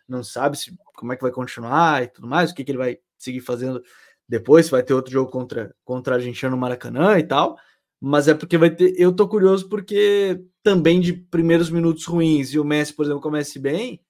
não 0.07 0.23
sabe 0.23 0.57
se, 0.57 0.75
como 0.95 1.11
é 1.11 1.15
que 1.15 1.21
vai 1.21 1.31
continuar 1.31 2.03
e 2.03 2.07
tudo 2.07 2.27
mais, 2.27 2.51
o 2.51 2.55
que, 2.55 2.63
que 2.63 2.71
ele 2.71 2.77
vai 2.77 2.97
seguir 3.17 3.41
fazendo 3.41 3.83
depois, 4.27 4.65
se 4.65 4.71
vai 4.71 4.83
ter 4.83 4.93
outro 4.93 5.11
jogo 5.11 5.29
contra, 5.29 5.75
contra 5.83 6.15
a 6.15 6.17
Argentina 6.17 6.49
no 6.49 6.57
Maracanã 6.57 7.17
e 7.17 7.23
tal, 7.23 7.57
mas 8.01 8.27
é 8.27 8.33
porque 8.33 8.57
vai 8.57 8.73
ter, 8.73 8.93
eu 8.97 9.13
tô 9.13 9.27
curioso 9.27 9.67
porque 9.67 10.43
também 10.63 11.01
de 11.01 11.13
primeiros 11.13 11.69
minutos 11.69 12.05
ruins 12.05 12.53
e 12.53 12.59
o 12.59 12.63
Messi, 12.63 12.93
por 12.93 13.05
exemplo, 13.05 13.21
comece 13.21 13.59
bem, 13.59 14.01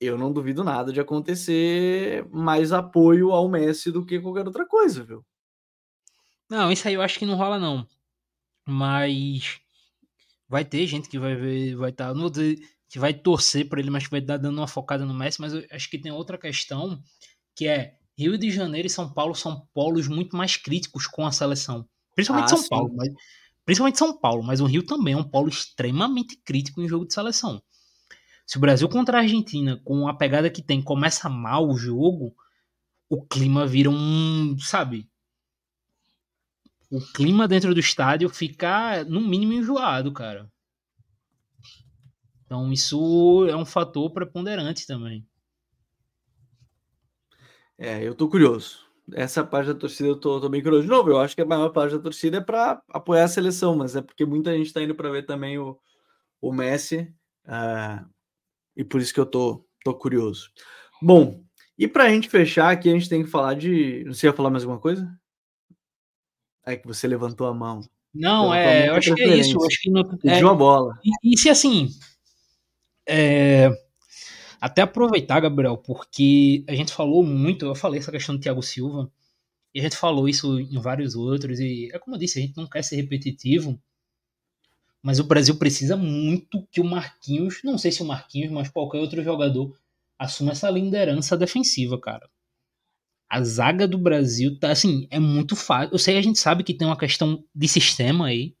eu 0.00 0.18
não 0.18 0.32
duvido 0.32 0.64
nada 0.64 0.92
de 0.92 1.00
acontecer 1.00 2.26
mais 2.30 2.72
apoio 2.72 3.30
ao 3.30 3.48
Messi 3.48 3.90
do 3.90 4.04
que 4.04 4.20
qualquer 4.20 4.46
outra 4.46 4.66
coisa, 4.66 5.04
viu? 5.04 5.24
Não, 6.50 6.70
isso 6.70 6.86
aí 6.86 6.94
eu 6.94 7.02
acho 7.02 7.18
que 7.18 7.26
não 7.26 7.36
rola 7.36 7.58
não. 7.58 7.86
Mas 8.66 9.60
vai 10.48 10.64
ter 10.64 10.86
gente 10.86 11.08
que 11.08 11.18
vai 11.18 11.34
ver, 11.34 11.76
vai 11.76 11.90
estar, 11.90 12.08
tá, 12.08 12.14
não 12.14 12.22
vou 12.22 12.30
dizer 12.30 12.58
que 12.88 12.98
vai 12.98 13.14
torcer 13.14 13.68
para 13.68 13.80
ele, 13.80 13.90
mas 13.90 14.04
que 14.04 14.10
vai 14.10 14.20
estar 14.20 14.36
dando 14.36 14.58
uma 14.58 14.68
focada 14.68 15.04
no 15.04 15.14
Messi, 15.14 15.40
mas 15.40 15.52
eu 15.52 15.64
acho 15.70 15.90
que 15.90 15.98
tem 15.98 16.12
outra 16.12 16.38
questão 16.38 17.02
que 17.54 17.66
é 17.66 17.96
Rio 18.18 18.38
de 18.38 18.50
Janeiro 18.50 18.86
e 18.86 18.90
São 18.90 19.12
Paulo 19.12 19.34
são 19.34 19.66
polos 19.74 20.08
muito 20.08 20.36
mais 20.36 20.56
críticos 20.56 21.06
com 21.06 21.26
a 21.26 21.32
seleção. 21.32 21.88
Principalmente 22.16 22.46
ah, 22.46 22.56
São 22.56 22.58
sim. 22.58 22.68
Paulo, 22.68 22.92
mas, 22.96 23.12
principalmente 23.64 23.98
São 23.98 24.18
Paulo, 24.18 24.42
mas 24.42 24.60
o 24.60 24.64
Rio 24.64 24.82
também 24.82 25.14
é 25.14 25.16
um 25.16 25.22
polo 25.22 25.48
extremamente 25.48 26.36
crítico 26.36 26.80
em 26.80 26.88
jogo 26.88 27.06
de 27.06 27.14
seleção. 27.14 27.62
Se 28.46 28.56
o 28.56 28.60
Brasil 28.60 28.88
contra 28.88 29.18
a 29.18 29.20
Argentina, 29.20 29.80
com 29.84 30.08
a 30.08 30.14
pegada 30.14 30.50
que 30.50 30.62
tem, 30.62 30.82
começa 30.82 31.28
mal 31.28 31.68
o 31.68 31.76
jogo, 31.76 32.34
o 33.08 33.22
clima 33.24 33.66
vira 33.66 33.90
um, 33.90 34.56
sabe, 34.58 35.08
o 36.90 37.00
clima 37.00 37.46
dentro 37.46 37.74
do 37.74 37.80
estádio 37.80 38.28
fica, 38.28 39.04
no 39.04 39.20
mínimo, 39.20 39.52
enjoado, 39.52 40.12
cara. 40.12 40.50
Então, 42.44 42.72
isso 42.72 43.44
é 43.48 43.56
um 43.56 43.66
fator 43.66 44.10
preponderante 44.12 44.86
também. 44.86 45.26
É, 47.76 48.02
eu 48.02 48.14
tô 48.14 48.28
curioso. 48.28 48.85
Essa 49.12 49.44
parte 49.44 49.68
da 49.68 49.74
torcida 49.74 50.08
eu 50.08 50.16
tô, 50.16 50.40
tô 50.40 50.48
bem 50.48 50.62
curioso. 50.62 50.84
De 50.84 50.90
novo, 50.90 51.10
eu 51.10 51.20
acho 51.20 51.34
que 51.34 51.42
a 51.42 51.46
maior 51.46 51.68
parte 51.70 51.94
da 51.94 52.02
torcida 52.02 52.38
é 52.38 52.40
para 52.40 52.82
apoiar 52.90 53.24
a 53.24 53.28
seleção, 53.28 53.76
mas 53.76 53.94
é 53.94 54.02
porque 54.02 54.24
muita 54.24 54.56
gente 54.56 54.72
tá 54.72 54.82
indo 54.82 54.94
para 54.94 55.10
ver 55.10 55.24
também 55.24 55.58
o, 55.58 55.78
o 56.40 56.52
Messi. 56.52 57.12
Uh, 57.44 58.04
e 58.76 58.84
por 58.84 59.00
isso 59.00 59.14
que 59.14 59.20
eu 59.20 59.26
tô, 59.26 59.64
tô 59.84 59.94
curioso. 59.94 60.50
Bom, 61.00 61.42
e 61.78 61.86
para 61.86 62.04
a 62.04 62.08
gente 62.08 62.28
fechar 62.28 62.70
aqui, 62.70 62.88
a 62.88 62.92
gente 62.92 63.08
tem 63.08 63.22
que 63.22 63.30
falar 63.30 63.54
de. 63.54 64.04
Você 64.04 64.26
ia 64.26 64.32
falar 64.32 64.50
mais 64.50 64.64
alguma 64.64 64.80
coisa? 64.80 65.08
É 66.64 66.76
que 66.76 66.86
você 66.86 67.06
levantou 67.06 67.46
a 67.46 67.54
mão. 67.54 67.80
Não, 68.12 68.52
é, 68.52 68.88
eu 68.88 68.94
acho 68.94 69.14
que 69.14 69.22
é 69.22 69.36
isso. 69.36 69.56
Eu 69.56 69.66
acho 69.66 69.80
que 69.80 69.90
não, 69.90 70.02
Pediu 70.18 70.48
é, 70.48 70.50
a 70.50 70.54
bola. 70.54 70.98
E, 71.04 71.32
e 71.34 71.38
se 71.38 71.48
assim. 71.48 71.88
É, 73.06 73.70
até 74.66 74.82
aproveitar, 74.82 75.40
Gabriel, 75.40 75.76
porque 75.78 76.64
a 76.68 76.74
gente 76.74 76.92
falou 76.92 77.22
muito, 77.24 77.66
eu 77.66 77.74
falei 77.74 78.00
essa 78.00 78.12
questão 78.12 78.34
do 78.36 78.40
Thiago 78.40 78.62
Silva, 78.62 79.10
e 79.74 79.80
a 79.80 79.82
gente 79.82 79.96
falou 79.96 80.28
isso 80.28 80.58
em 80.60 80.78
vários 80.80 81.14
outros, 81.14 81.60
e 81.60 81.90
é 81.92 81.98
como 81.98 82.16
eu 82.16 82.20
disse, 82.20 82.38
a 82.38 82.42
gente 82.42 82.56
não 82.56 82.66
quer 82.68 82.82
ser 82.82 82.96
repetitivo, 82.96 83.80
mas 85.02 85.20
o 85.20 85.24
Brasil 85.24 85.56
precisa 85.58 85.96
muito 85.96 86.66
que 86.70 86.80
o 86.80 86.84
Marquinhos, 86.84 87.60
não 87.64 87.78
sei 87.78 87.92
se 87.92 88.02
o 88.02 88.06
Marquinhos, 88.06 88.50
mas 88.50 88.68
qualquer 88.68 88.98
outro 88.98 89.22
jogador, 89.22 89.78
assuma 90.18 90.52
essa 90.52 90.70
liderança 90.70 91.36
defensiva, 91.36 92.00
cara 92.00 92.28
a 93.28 93.42
zaga 93.42 93.86
do 93.88 93.98
Brasil 93.98 94.58
tá 94.58 94.70
assim, 94.70 95.06
é 95.10 95.18
muito 95.18 95.56
fácil. 95.56 95.92
Eu 95.92 95.98
sei 95.98 96.16
a 96.16 96.22
gente 96.22 96.38
sabe 96.38 96.62
que 96.62 96.74
tem 96.74 96.86
uma 96.86 96.96
questão 96.96 97.44
de 97.54 97.68
sistema 97.68 98.28
aí, 98.28 98.54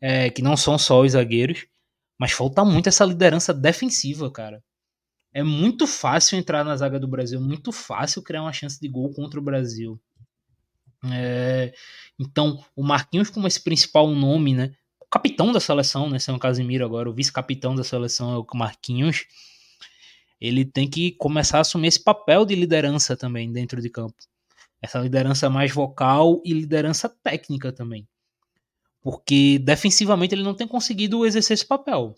é, 0.00 0.30
que 0.30 0.42
não 0.42 0.56
são 0.56 0.76
só 0.78 1.00
os 1.00 1.12
zagueiros, 1.12 1.66
mas 2.18 2.32
falta 2.32 2.64
muito 2.64 2.88
essa 2.88 3.04
liderança 3.04 3.54
defensiva, 3.54 4.30
cara. 4.30 4.62
É 5.32 5.42
muito 5.42 5.86
fácil 5.86 6.38
entrar 6.38 6.64
na 6.64 6.76
zaga 6.76 6.98
do 6.98 7.06
Brasil, 7.06 7.38
é 7.38 7.42
muito 7.42 7.70
fácil 7.70 8.22
criar 8.22 8.42
uma 8.42 8.52
chance 8.52 8.80
de 8.80 8.88
gol 8.88 9.12
contra 9.12 9.38
o 9.38 9.42
Brasil. 9.42 10.00
É, 11.12 11.72
então, 12.18 12.62
o 12.76 12.82
Marquinhos 12.82 13.30
como 13.30 13.46
esse 13.46 13.62
principal 13.62 14.08
nome, 14.08 14.54
né? 14.54 14.74
O 15.00 15.06
capitão 15.06 15.52
da 15.52 15.60
seleção, 15.60 16.10
né? 16.10 16.18
São 16.18 16.38
Casimiro 16.38 16.84
agora, 16.84 17.08
o 17.08 17.14
vice-capitão 17.14 17.74
da 17.74 17.84
seleção 17.84 18.34
é 18.34 18.38
o 18.38 18.46
Marquinhos 18.54 19.26
ele 20.40 20.64
tem 20.64 20.88
que 20.88 21.12
começar 21.12 21.58
a 21.58 21.60
assumir 21.60 21.88
esse 21.88 22.02
papel 22.02 22.46
de 22.46 22.54
liderança 22.54 23.16
também 23.16 23.52
dentro 23.52 23.80
de 23.80 23.90
campo. 23.90 24.16
Essa 24.80 24.98
liderança 24.98 25.50
mais 25.50 25.70
vocal 25.70 26.40
e 26.44 26.54
liderança 26.54 27.08
técnica 27.08 27.70
também. 27.70 28.08
Porque 29.02 29.58
defensivamente 29.58 30.34
ele 30.34 30.42
não 30.42 30.54
tem 30.54 30.66
conseguido 30.66 31.26
exercer 31.26 31.54
esse 31.54 31.66
papel. 31.66 32.14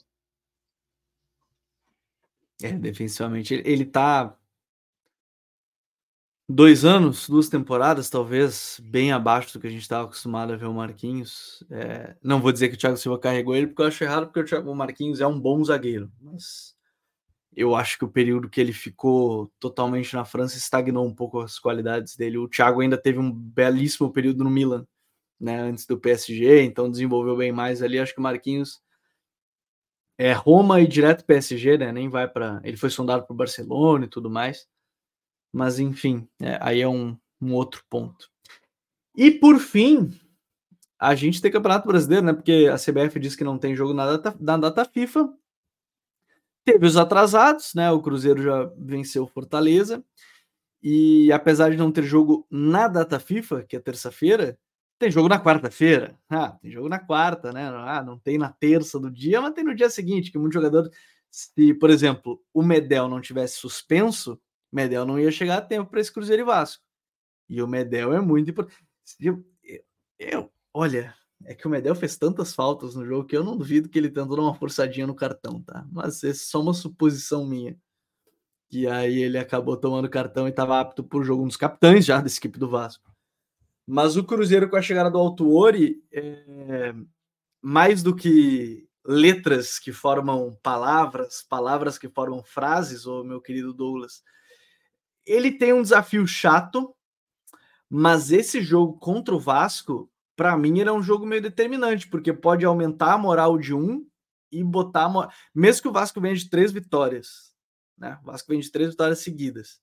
É, 2.63 2.73
defensivamente 2.73 3.55
ele, 3.55 3.63
ele 3.67 3.85
tá 3.85 4.37
dois 6.49 6.85
anos, 6.85 7.29
duas 7.29 7.49
temporadas, 7.49 8.11
talvez, 8.11 8.81
bem 8.85 9.13
abaixo 9.13 9.55
do 9.55 9.61
que 9.61 9.67
a 9.67 9.71
gente 9.71 9.83
estava 9.83 10.05
acostumado 10.05 10.53
a 10.53 10.57
ver 10.57 10.67
o 10.67 10.75
Marquinhos. 10.75 11.65
É, 11.71 12.17
não 12.23 12.41
vou 12.41 12.53
dizer 12.53 12.69
que 12.69 12.75
o 12.75 12.79
Thiago 12.79 12.97
Silva 12.97 13.19
carregou 13.19 13.57
ele, 13.57 13.67
porque 13.67 13.83
eu 13.83 13.87
acho 13.87 14.05
errado, 14.05 14.27
porque 14.27 14.41
o, 14.41 14.45
Thiago, 14.45 14.71
o 14.71 14.77
Marquinhos 14.77 15.21
é 15.21 15.27
um 15.27 15.39
bom 15.39 15.65
zagueiro, 15.65 16.11
mas 16.21 16.75
eu 17.55 17.75
acho 17.75 17.99
que 17.99 18.05
o 18.05 18.09
período 18.09 18.49
que 18.49 18.61
ele 18.61 18.73
ficou 18.73 19.53
totalmente 19.61 20.15
na 20.15 20.25
França 20.25 20.57
estagnou 20.57 21.07
um 21.07 21.15
pouco 21.15 21.41
as 21.41 21.59
qualidades 21.59 22.17
dele. 22.17 22.39
O 22.39 22.49
Thiago 22.49 22.81
ainda 22.81 22.97
teve 22.99 23.19
um 23.19 23.31
belíssimo 23.31 24.13
período 24.13 24.45
no 24.45 24.51
Milan, 24.51 24.87
né, 25.41 25.61
antes 25.61 25.87
do 25.87 25.99
PSG, 25.99 26.63
então 26.63 26.91
desenvolveu 26.91 27.37
bem 27.37 27.53
mais 27.53 27.83
ali. 27.83 27.99
Acho 27.99 28.15
que 28.15 28.21
o 28.21 28.23
Marquinhos 28.23 28.81
é 30.19 30.33
Roma 30.33 30.81
e 30.81 30.87
direto 30.87 31.25
PSG, 31.25 31.79
né? 31.79 31.93
Nem 31.93 32.09
vai 32.09 32.29
para. 32.29 32.61
Ele 32.65 32.77
foi 32.77 32.91
sondado 32.91 33.25
para 33.25 33.33
o 33.35 33.37
Barcelona 33.37 34.05
e 34.05 34.09
tudo 34.09 34.31
mais. 34.31 34.67
Mas 35.53 35.79
enfim, 35.79 36.29
é, 36.41 36.59
aí 36.61 36.81
é 36.81 36.89
um, 36.89 37.17
um 37.41 37.55
outro 37.55 37.85
ponto. 37.91 38.31
E 39.15 39.31
por 39.31 39.59
fim, 39.59 40.19
a 40.99 41.15
gente 41.15 41.43
tem 41.43 41.51
Campeonato 41.51 41.87
Brasileiro, 41.87 42.25
né? 42.25 42.33
Porque 42.33 42.71
a 42.73 42.77
CBF 42.77 43.19
diz 43.19 43.37
que 43.37 43.45
não 43.45 43.59
tem 43.59 43.77
jogo 43.77 43.93
na 43.93 44.17
data, 44.17 44.37
na 44.41 44.57
data 44.57 44.85
FIFA. 44.85 45.33
Teve 46.65 46.87
os 46.87 46.97
atrasados, 46.97 47.75
né? 47.75 47.91
O 47.91 48.01
Cruzeiro 48.01 48.43
já 48.43 48.71
venceu 48.79 49.27
Fortaleza. 49.27 50.05
E 50.83 51.31
apesar 51.33 51.71
de 51.71 51.77
não 51.77 51.93
ter 51.93 52.03
jogo 52.03 52.47
na 52.51 52.89
data 52.89 53.19
FIFA, 53.19 53.63
que 53.65 53.77
é 53.77 53.81
terça-feira, 53.81 54.59
tem 55.03 55.11
jogo 55.11 55.29
na 55.29 55.43
quarta-feira. 55.43 56.17
Ah, 56.31 56.53
tem 56.53 56.71
jogo 56.71 56.89
na 56.89 57.01
quarta, 57.01 57.53
né? 57.53 57.67
Ah, 57.67 58.05
não 58.05 58.17
tem 58.17 58.39
na 58.39 58.53
terça 58.53 59.01
do 59.01 59.11
dia, 59.11 59.41
mas 59.41 59.53
tem 59.53 59.65
no 59.65 59.75
dia 59.75 59.91
seguinte, 59.91 60.31
que 60.31 60.39
muito 60.39 60.53
jogador. 60.53 60.89
Se, 61.29 61.75
por 61.75 61.91
exemplo, 61.91 62.41
o 62.55 62.63
Medel 62.63 63.09
não 63.09 63.21
tivesse 63.21 63.59
suspenso, 63.59 64.41
Medel 64.71 65.05
não 65.05 65.19
ia 65.19 65.33
chegar 65.33 65.59
a 65.59 65.61
tempo 65.61 65.91
para 65.91 66.01
esse 66.01 66.13
Cruzeiro 66.13 66.43
e 66.43 66.45
Vasco. 66.45 66.85
E 67.49 67.61
o 67.61 67.67
Medel 67.67 68.13
é 68.13 68.21
muito 68.21 68.53
importante. 68.53 68.79
Eu, 69.19 69.45
eu, 70.21 70.53
olha, 70.73 71.13
é 71.45 71.53
que 71.53 71.67
o 71.67 71.71
Medel 71.71 71.97
fez 71.97 72.17
tantas 72.17 72.55
faltas 72.55 72.95
no 72.95 73.05
jogo 73.05 73.27
que 73.27 73.37
eu 73.37 73.43
não 73.43 73.57
duvido 73.57 73.89
que 73.89 73.99
ele 73.99 74.09
tentou 74.09 74.37
dar 74.37 74.43
uma 74.43 74.55
forçadinha 74.55 75.07
no 75.07 75.17
cartão, 75.17 75.61
tá? 75.63 75.85
Mas 75.91 76.23
é 76.23 76.33
só 76.33 76.61
uma 76.61 76.73
suposição 76.73 77.45
minha. 77.45 77.77
E 78.71 78.87
aí 78.87 79.21
ele 79.21 79.37
acabou 79.37 79.77
tomando 79.77 80.09
cartão 80.09 80.47
e 80.47 80.51
estava 80.51 80.79
apto 80.79 81.03
para 81.03 81.19
o 81.19 81.25
jogo, 81.25 81.43
um 81.43 81.49
dos 81.49 81.57
capitães 81.57 82.05
já 82.05 82.21
dessa 82.21 82.39
equipe 82.39 82.57
do 82.57 82.71
Vasco. 82.71 83.12
Mas 83.87 84.17
o 84.17 84.25
Cruzeiro, 84.25 84.69
com 84.69 84.77
a 84.77 84.83
chegada 84.83 85.11
do 85.11 85.19
Altuori, 85.19 86.03
é... 86.13 86.95
mais 87.61 88.03
do 88.03 88.15
que 88.15 88.89
letras 89.05 89.79
que 89.79 89.93
formam 89.93 90.57
palavras, 90.63 91.43
palavras 91.43 91.99
que 91.99 92.09
formam 92.09 92.43
frases, 92.45 93.07
ô 93.07 93.25
meu 93.25 93.41
querido 93.41 93.75
Douglas, 93.75 94.23
ele 95.27 95.53
tem 95.53 95.73
um 95.73 95.83
desafio 95.83 96.27
chato, 96.27 96.95
mas 97.89 98.31
esse 98.31 98.61
jogo 98.61 98.99
contra 98.99 99.35
o 99.35 99.41
Vasco, 99.41 100.11
para 100.37 100.57
mim, 100.57 100.81
era 100.81 100.93
um 100.93 101.03
jogo 101.03 101.27
meio 101.27 101.43
determinante, 101.43 102.09
porque 102.09 102.33
pode 102.33 102.65
aumentar 102.65 103.15
a 103.15 103.19
moral 103.19 103.59
de 103.59 103.75
um 103.75 104.07
e 104.51 104.63
botar. 104.63 105.09
Moral... 105.09 105.31
Mesmo 105.55 105.83
que 105.83 105.89
o 105.89 105.93
Vasco 105.93 106.21
venha 106.21 106.35
de 106.35 106.49
três 106.49 106.73
vitórias, 106.73 107.55
né? 107.97 108.19
O 108.23 108.27
Vasco 108.27 108.49
vem 108.49 108.61
de 108.61 108.71
três 108.71 108.91
vitórias 108.91 109.19
seguidas. 109.19 109.81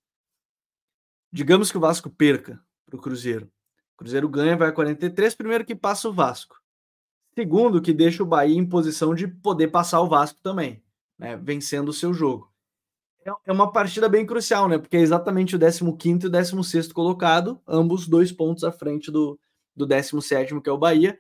Digamos 1.31 1.71
que 1.71 1.77
o 1.77 1.81
Vasco 1.81 2.09
perca 2.09 2.59
para 2.85 2.97
o 2.97 3.01
Cruzeiro. 3.01 3.51
Cruzeiro 3.99 4.29
ganha, 4.29 4.55
vai 4.55 4.69
a 4.69 4.71
43, 4.71 5.35
primeiro 5.35 5.65
que 5.65 5.75
passa 5.75 6.07
o 6.07 6.13
Vasco. 6.13 6.55
Segundo, 7.35 7.81
que 7.81 7.91
deixa 7.91 8.23
o 8.23 8.25
Bahia 8.25 8.57
em 8.57 8.65
posição 8.65 9.13
de 9.13 9.27
poder 9.27 9.67
passar 9.67 9.99
o 9.99 10.07
Vasco 10.07 10.39
também, 10.41 10.81
né? 11.17 11.35
Vencendo 11.35 11.89
o 11.89 11.93
seu 11.93 12.13
jogo. 12.13 12.49
É, 13.25 13.31
é 13.47 13.51
uma 13.51 13.73
partida 13.73 14.07
bem 14.07 14.25
crucial, 14.25 14.69
né? 14.69 14.77
Porque 14.77 14.95
é 14.95 15.01
exatamente 15.01 15.57
o 15.57 15.59
15 15.59 16.23
e 16.23 16.27
o 16.27 16.29
16 16.29 16.93
colocado, 16.93 17.61
ambos 17.67 18.07
dois 18.07 18.31
pontos 18.31 18.63
à 18.63 18.71
frente 18.71 19.11
do, 19.11 19.37
do 19.75 19.85
17, 19.85 20.61
que 20.61 20.69
é 20.69 20.73
o 20.73 20.77
Bahia. 20.77 21.19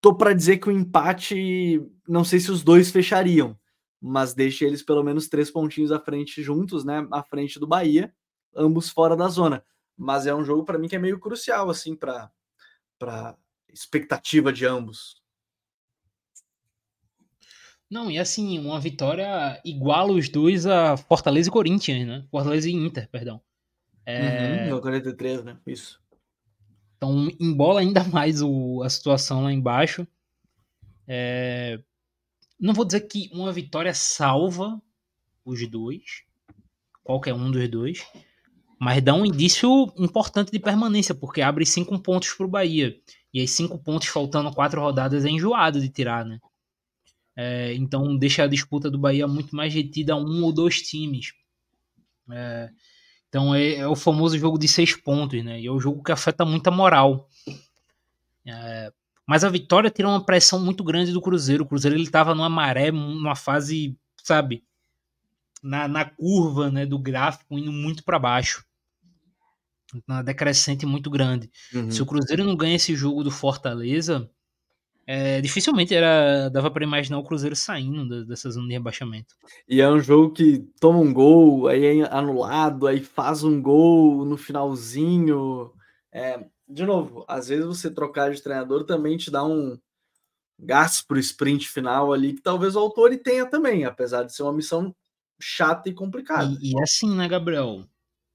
Tô 0.00 0.14
para 0.14 0.32
dizer 0.32 0.56
que 0.56 0.70
o 0.70 0.72
empate, 0.72 1.86
não 2.08 2.24
sei 2.24 2.40
se 2.40 2.50
os 2.50 2.62
dois 2.62 2.90
fechariam, 2.90 3.54
mas 4.00 4.32
deixa 4.32 4.64
eles 4.64 4.82
pelo 4.82 5.02
menos 5.02 5.28
três 5.28 5.50
pontinhos 5.50 5.92
à 5.92 6.00
frente 6.00 6.42
juntos, 6.42 6.86
né? 6.86 7.06
À 7.10 7.22
frente 7.22 7.60
do 7.60 7.66
Bahia, 7.66 8.14
ambos 8.56 8.88
fora 8.88 9.14
da 9.14 9.28
zona. 9.28 9.62
Mas 9.96 10.26
é 10.26 10.34
um 10.34 10.44
jogo 10.44 10.64
para 10.64 10.78
mim 10.78 10.88
que 10.88 10.96
é 10.96 10.98
meio 10.98 11.18
crucial, 11.18 11.70
assim, 11.70 11.94
para 11.94 12.30
para 12.98 13.36
expectativa 13.68 14.52
de 14.52 14.64
ambos. 14.64 15.22
Não, 17.90 18.10
e 18.10 18.18
assim, 18.18 18.58
uma 18.58 18.80
vitória 18.80 19.60
iguala 19.64 20.12
os 20.12 20.28
dois 20.28 20.66
a 20.66 20.96
Fortaleza 20.96 21.48
e 21.48 21.52
Corinthians, 21.52 22.06
né? 22.06 22.26
Fortaleza 22.30 22.68
e 22.68 22.72
Inter, 22.72 23.08
perdão. 23.08 23.40
É... 24.06 24.72
Uhum, 24.72 24.80
43, 24.80 25.44
né? 25.44 25.58
Isso. 25.66 26.00
Então, 26.96 27.28
embola 27.38 27.80
ainda 27.80 28.02
mais 28.08 28.40
o, 28.42 28.82
a 28.82 28.88
situação 28.88 29.42
lá 29.44 29.52
embaixo. 29.52 30.06
É... 31.06 31.78
Não 32.58 32.72
vou 32.72 32.84
dizer 32.84 33.02
que 33.02 33.28
uma 33.32 33.52
vitória 33.52 33.92
salva 33.92 34.80
os 35.44 35.68
dois, 35.68 36.24
qualquer 37.02 37.34
um 37.34 37.50
dos 37.50 37.68
dois, 37.68 38.06
mas 38.78 39.02
dá 39.02 39.14
um 39.14 39.24
indício 39.24 39.92
importante 39.96 40.50
de 40.50 40.58
permanência, 40.58 41.14
porque 41.14 41.40
abre 41.40 41.64
cinco 41.64 41.98
pontos 41.98 42.32
para 42.32 42.46
o 42.46 42.48
Bahia. 42.48 42.96
E 43.32 43.40
aí, 43.40 43.48
cinco 43.48 43.78
pontos 43.78 44.08
faltando 44.08 44.52
quatro 44.52 44.80
rodadas 44.80 45.24
é 45.24 45.28
enjoado 45.28 45.80
de 45.80 45.88
tirar, 45.88 46.24
né? 46.24 46.38
É, 47.36 47.74
então 47.74 48.16
deixa 48.16 48.44
a 48.44 48.46
disputa 48.46 48.88
do 48.90 48.98
Bahia 48.98 49.26
muito 49.26 49.56
mais 49.56 49.74
retida 49.74 50.12
a 50.12 50.16
um 50.16 50.44
ou 50.44 50.52
dois 50.52 50.82
times. 50.82 51.32
É, 52.30 52.70
então 53.28 53.54
é, 53.54 53.74
é, 53.76 53.88
o 53.88 53.96
famoso 53.96 54.38
jogo 54.38 54.56
de 54.56 54.68
seis 54.68 54.94
pontos, 54.96 55.42
né? 55.44 55.60
E 55.60 55.66
é 55.66 55.70
o 55.70 55.80
jogo 55.80 56.02
que 56.02 56.12
afeta 56.12 56.44
muito 56.44 56.68
a 56.68 56.70
moral. 56.70 57.28
É, 58.46 58.92
mas 59.26 59.42
a 59.42 59.48
vitória 59.48 59.90
tira 59.90 60.08
uma 60.08 60.24
pressão 60.24 60.64
muito 60.64 60.84
grande 60.84 61.12
do 61.12 61.20
Cruzeiro. 61.20 61.64
O 61.64 61.66
Cruzeiro 61.66 61.96
ele 61.96 62.04
estava 62.04 62.34
numa 62.34 62.48
maré, 62.48 62.92
numa 62.92 63.34
fase, 63.34 63.98
sabe, 64.22 64.62
na, 65.64 65.88
na 65.88 66.04
curva 66.04 66.70
né, 66.70 66.84
do 66.84 66.98
gráfico, 66.98 67.58
indo 67.58 67.72
muito 67.72 68.04
para 68.04 68.18
baixo. 68.18 68.62
Uma 70.06 70.22
decrescente 70.22 70.84
muito 70.84 71.08
grande. 71.08 71.50
Uhum. 71.72 71.90
Se 71.90 72.02
o 72.02 72.06
Cruzeiro 72.06 72.44
não 72.44 72.54
ganha 72.54 72.76
esse 72.76 72.94
jogo 72.94 73.24
do 73.24 73.30
Fortaleza, 73.30 74.30
é, 75.06 75.40
dificilmente 75.40 75.94
era 75.94 76.48
dava 76.50 76.70
para 76.70 76.84
imaginar 76.84 77.18
o 77.18 77.24
Cruzeiro 77.24 77.56
saindo 77.56 78.26
dessa 78.26 78.50
zona 78.50 78.66
de 78.66 78.74
rebaixamento. 78.74 79.34
E 79.68 79.80
é 79.80 79.88
um 79.88 80.00
jogo 80.00 80.34
que 80.34 80.66
toma 80.80 80.98
um 80.98 81.12
gol, 81.12 81.68
aí 81.68 82.00
é 82.00 82.14
anulado, 82.14 82.86
aí 82.86 83.00
faz 83.02 83.42
um 83.42 83.62
gol 83.62 84.24
no 84.24 84.36
finalzinho. 84.36 85.72
É, 86.12 86.44
de 86.68 86.84
novo, 86.84 87.24
às 87.26 87.48
vezes 87.48 87.64
você 87.64 87.90
trocar 87.90 88.32
de 88.32 88.42
treinador 88.42 88.84
também 88.84 89.16
te 89.16 89.30
dá 89.30 89.44
um 89.44 89.78
gasto 90.58 91.06
pro 91.06 91.18
sprint 91.18 91.68
final 91.68 92.12
ali, 92.12 92.34
que 92.34 92.42
talvez 92.42 92.76
o 92.76 92.80
autor 92.80 93.16
tenha 93.18 93.46
também, 93.46 93.84
apesar 93.84 94.24
de 94.24 94.34
ser 94.34 94.42
uma 94.42 94.52
missão 94.52 94.94
chata 95.40 95.88
e 95.88 95.94
complicada. 95.94 96.56
E, 96.60 96.72
e 96.72 96.82
assim, 96.82 97.14
né, 97.14 97.28
Gabriel? 97.28 97.84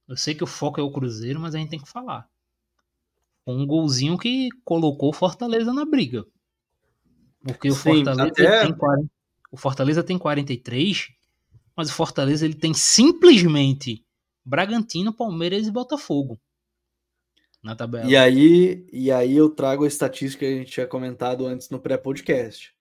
Eu 0.07 0.17
sei 0.17 0.33
que 0.33 0.43
o 0.43 0.47
foco 0.47 0.79
é 0.79 0.83
o 0.83 0.91
Cruzeiro, 0.91 1.39
mas 1.39 1.53
a 1.53 1.57
gente 1.57 1.69
tem 1.69 1.79
que 1.79 1.89
falar. 1.89 2.27
Um 3.45 3.65
golzinho 3.65 4.17
que 4.17 4.49
colocou 4.63 5.13
Fortaleza 5.13 5.73
na 5.73 5.85
briga. 5.85 6.25
Porque 7.41 7.69
o 7.69 7.73
Sim, 7.73 8.03
Fortaleza 8.03 8.27
até... 8.27 8.65
tem 8.65 8.73
40, 8.75 9.11
o 9.51 9.57
Fortaleza 9.57 10.03
tem 10.03 10.17
43, 10.17 11.07
mas 11.75 11.89
o 11.89 11.93
Fortaleza 11.93 12.45
ele 12.45 12.55
tem 12.55 12.73
simplesmente 12.73 14.05
Bragantino, 14.43 15.13
Palmeiras 15.13 15.67
e 15.67 15.71
Botafogo 15.71 16.39
na 17.63 17.75
tabela. 17.75 18.09
E 18.09 18.15
aí, 18.15 18.87
e 18.91 19.11
aí 19.11 19.35
eu 19.35 19.49
trago 19.49 19.83
a 19.83 19.87
estatística 19.87 20.45
que 20.45 20.51
a 20.51 20.57
gente 20.57 20.71
tinha 20.71 20.87
comentado 20.87 21.45
antes 21.45 21.69
no 21.69 21.79
pré-podcast. 21.79 22.73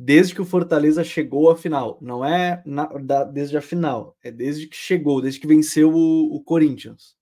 Desde 0.00 0.32
que 0.32 0.40
o 0.40 0.44
Fortaleza 0.44 1.02
chegou 1.02 1.50
à 1.50 1.56
final, 1.56 1.98
não 2.00 2.24
é 2.24 2.62
na, 2.64 2.86
da, 2.86 3.24
desde 3.24 3.56
a 3.56 3.60
final, 3.60 4.16
é 4.22 4.30
desde 4.30 4.68
que 4.68 4.76
chegou, 4.76 5.20
desde 5.20 5.40
que 5.40 5.46
venceu 5.48 5.92
o, 5.92 6.36
o 6.36 6.40
Corinthians. 6.40 7.16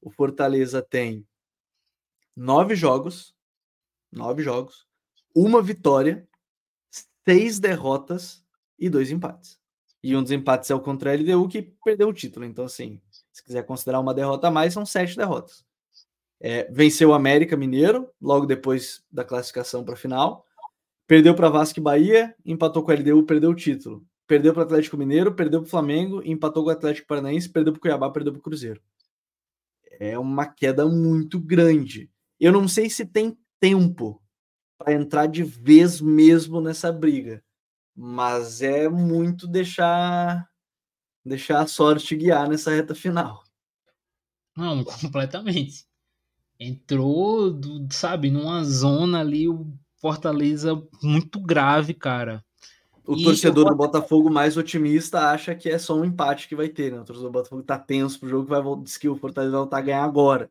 O 0.00 0.08
Fortaleza 0.08 0.80
tem 0.80 1.26
nove 2.36 2.76
jogos, 2.76 3.34
nove 4.12 4.40
jogos, 4.40 4.86
uma 5.34 5.60
vitória, 5.60 6.28
seis 7.28 7.58
derrotas 7.58 8.40
e 8.78 8.88
dois 8.88 9.10
empates. 9.10 9.58
E 10.00 10.14
um 10.14 10.22
dos 10.22 10.30
empates 10.30 10.70
é 10.70 10.76
o 10.76 10.80
contra 10.80 11.10
a 11.10 11.14
LDU 11.16 11.48
que 11.48 11.74
perdeu 11.84 12.06
o 12.06 12.14
título. 12.14 12.46
Então, 12.46 12.66
assim, 12.66 13.02
se 13.32 13.42
quiser 13.42 13.64
considerar 13.66 13.98
uma 13.98 14.14
derrota 14.14 14.46
a 14.46 14.50
mais, 14.52 14.72
são 14.72 14.86
sete 14.86 15.16
derrotas. 15.16 15.66
É, 16.38 16.70
venceu 16.70 17.08
o 17.08 17.14
América 17.14 17.56
Mineiro, 17.56 18.08
logo 18.20 18.46
depois 18.46 19.04
da 19.10 19.24
classificação 19.24 19.84
para 19.84 19.94
a 19.94 19.98
final. 19.98 20.45
Perdeu 21.06 21.34
para 21.34 21.48
Vasco 21.48 21.78
e 21.78 21.82
Bahia, 21.82 22.34
empatou 22.44 22.82
com 22.82 22.90
a 22.90 22.94
LDU, 22.94 23.24
perdeu 23.24 23.50
o 23.50 23.54
título. 23.54 24.04
Perdeu 24.26 24.52
para 24.52 24.64
Atlético 24.64 24.96
Mineiro, 24.96 25.34
perdeu 25.34 25.60
para 25.60 25.68
o 25.68 25.70
Flamengo, 25.70 26.20
empatou 26.24 26.64
com 26.64 26.70
o 26.70 26.72
Atlético 26.72 27.06
Paranaense, 27.06 27.48
perdeu 27.48 27.72
para 27.72 27.78
o 27.78 27.80
Cuiabá, 27.80 28.10
perdeu 28.10 28.32
para 28.32 28.40
o 28.40 28.42
Cruzeiro. 28.42 28.82
É 30.00 30.18
uma 30.18 30.46
queda 30.46 30.86
muito 30.86 31.38
grande. 31.38 32.10
Eu 32.40 32.52
não 32.52 32.66
sei 32.66 32.90
se 32.90 33.06
tem 33.06 33.38
tempo 33.60 34.20
para 34.76 34.92
entrar 34.92 35.26
de 35.26 35.42
vez 35.42 36.00
mesmo 36.00 36.60
nessa 36.60 36.92
briga. 36.92 37.42
Mas 37.94 38.60
é 38.60 38.88
muito 38.88 39.46
deixar 39.46 40.46
deixar 41.24 41.60
a 41.60 41.66
sorte 41.66 42.14
guiar 42.14 42.48
nessa 42.48 42.70
reta 42.70 42.94
final. 42.94 43.42
Não, 44.56 44.84
completamente. 44.84 45.86
Entrou, 46.58 47.58
sabe, 47.90 48.30
numa 48.30 48.64
zona 48.64 49.20
ali, 49.20 49.48
o 49.48 49.66
Fortaleza 50.00 50.80
muito 51.02 51.40
grave, 51.40 51.94
cara. 51.94 52.44
O 53.06 53.14
e 53.16 53.22
torcedor 53.22 53.68
do 53.68 53.76
Botafogo 53.76 54.28
mais 54.28 54.56
otimista 54.56 55.30
acha 55.30 55.54
que 55.54 55.68
é 55.68 55.78
só 55.78 55.96
um 55.96 56.04
empate 56.04 56.48
que 56.48 56.56
vai 56.56 56.68
ter, 56.68 56.90
né? 56.90 57.00
O 57.00 57.04
torcedor 57.04 57.30
do 57.30 57.32
Botafogo 57.32 57.62
tá 57.62 57.78
tenso 57.78 58.18
pro 58.18 58.28
jogo 58.28 58.44
que 58.44 58.50
vai 58.50 58.62
diz 58.82 58.98
que 58.98 59.08
o 59.08 59.16
Fortaleza 59.16 59.52
vai 59.52 59.60
voltar 59.60 59.78
a 59.78 59.82
ganhar 59.82 60.04
agora 60.04 60.50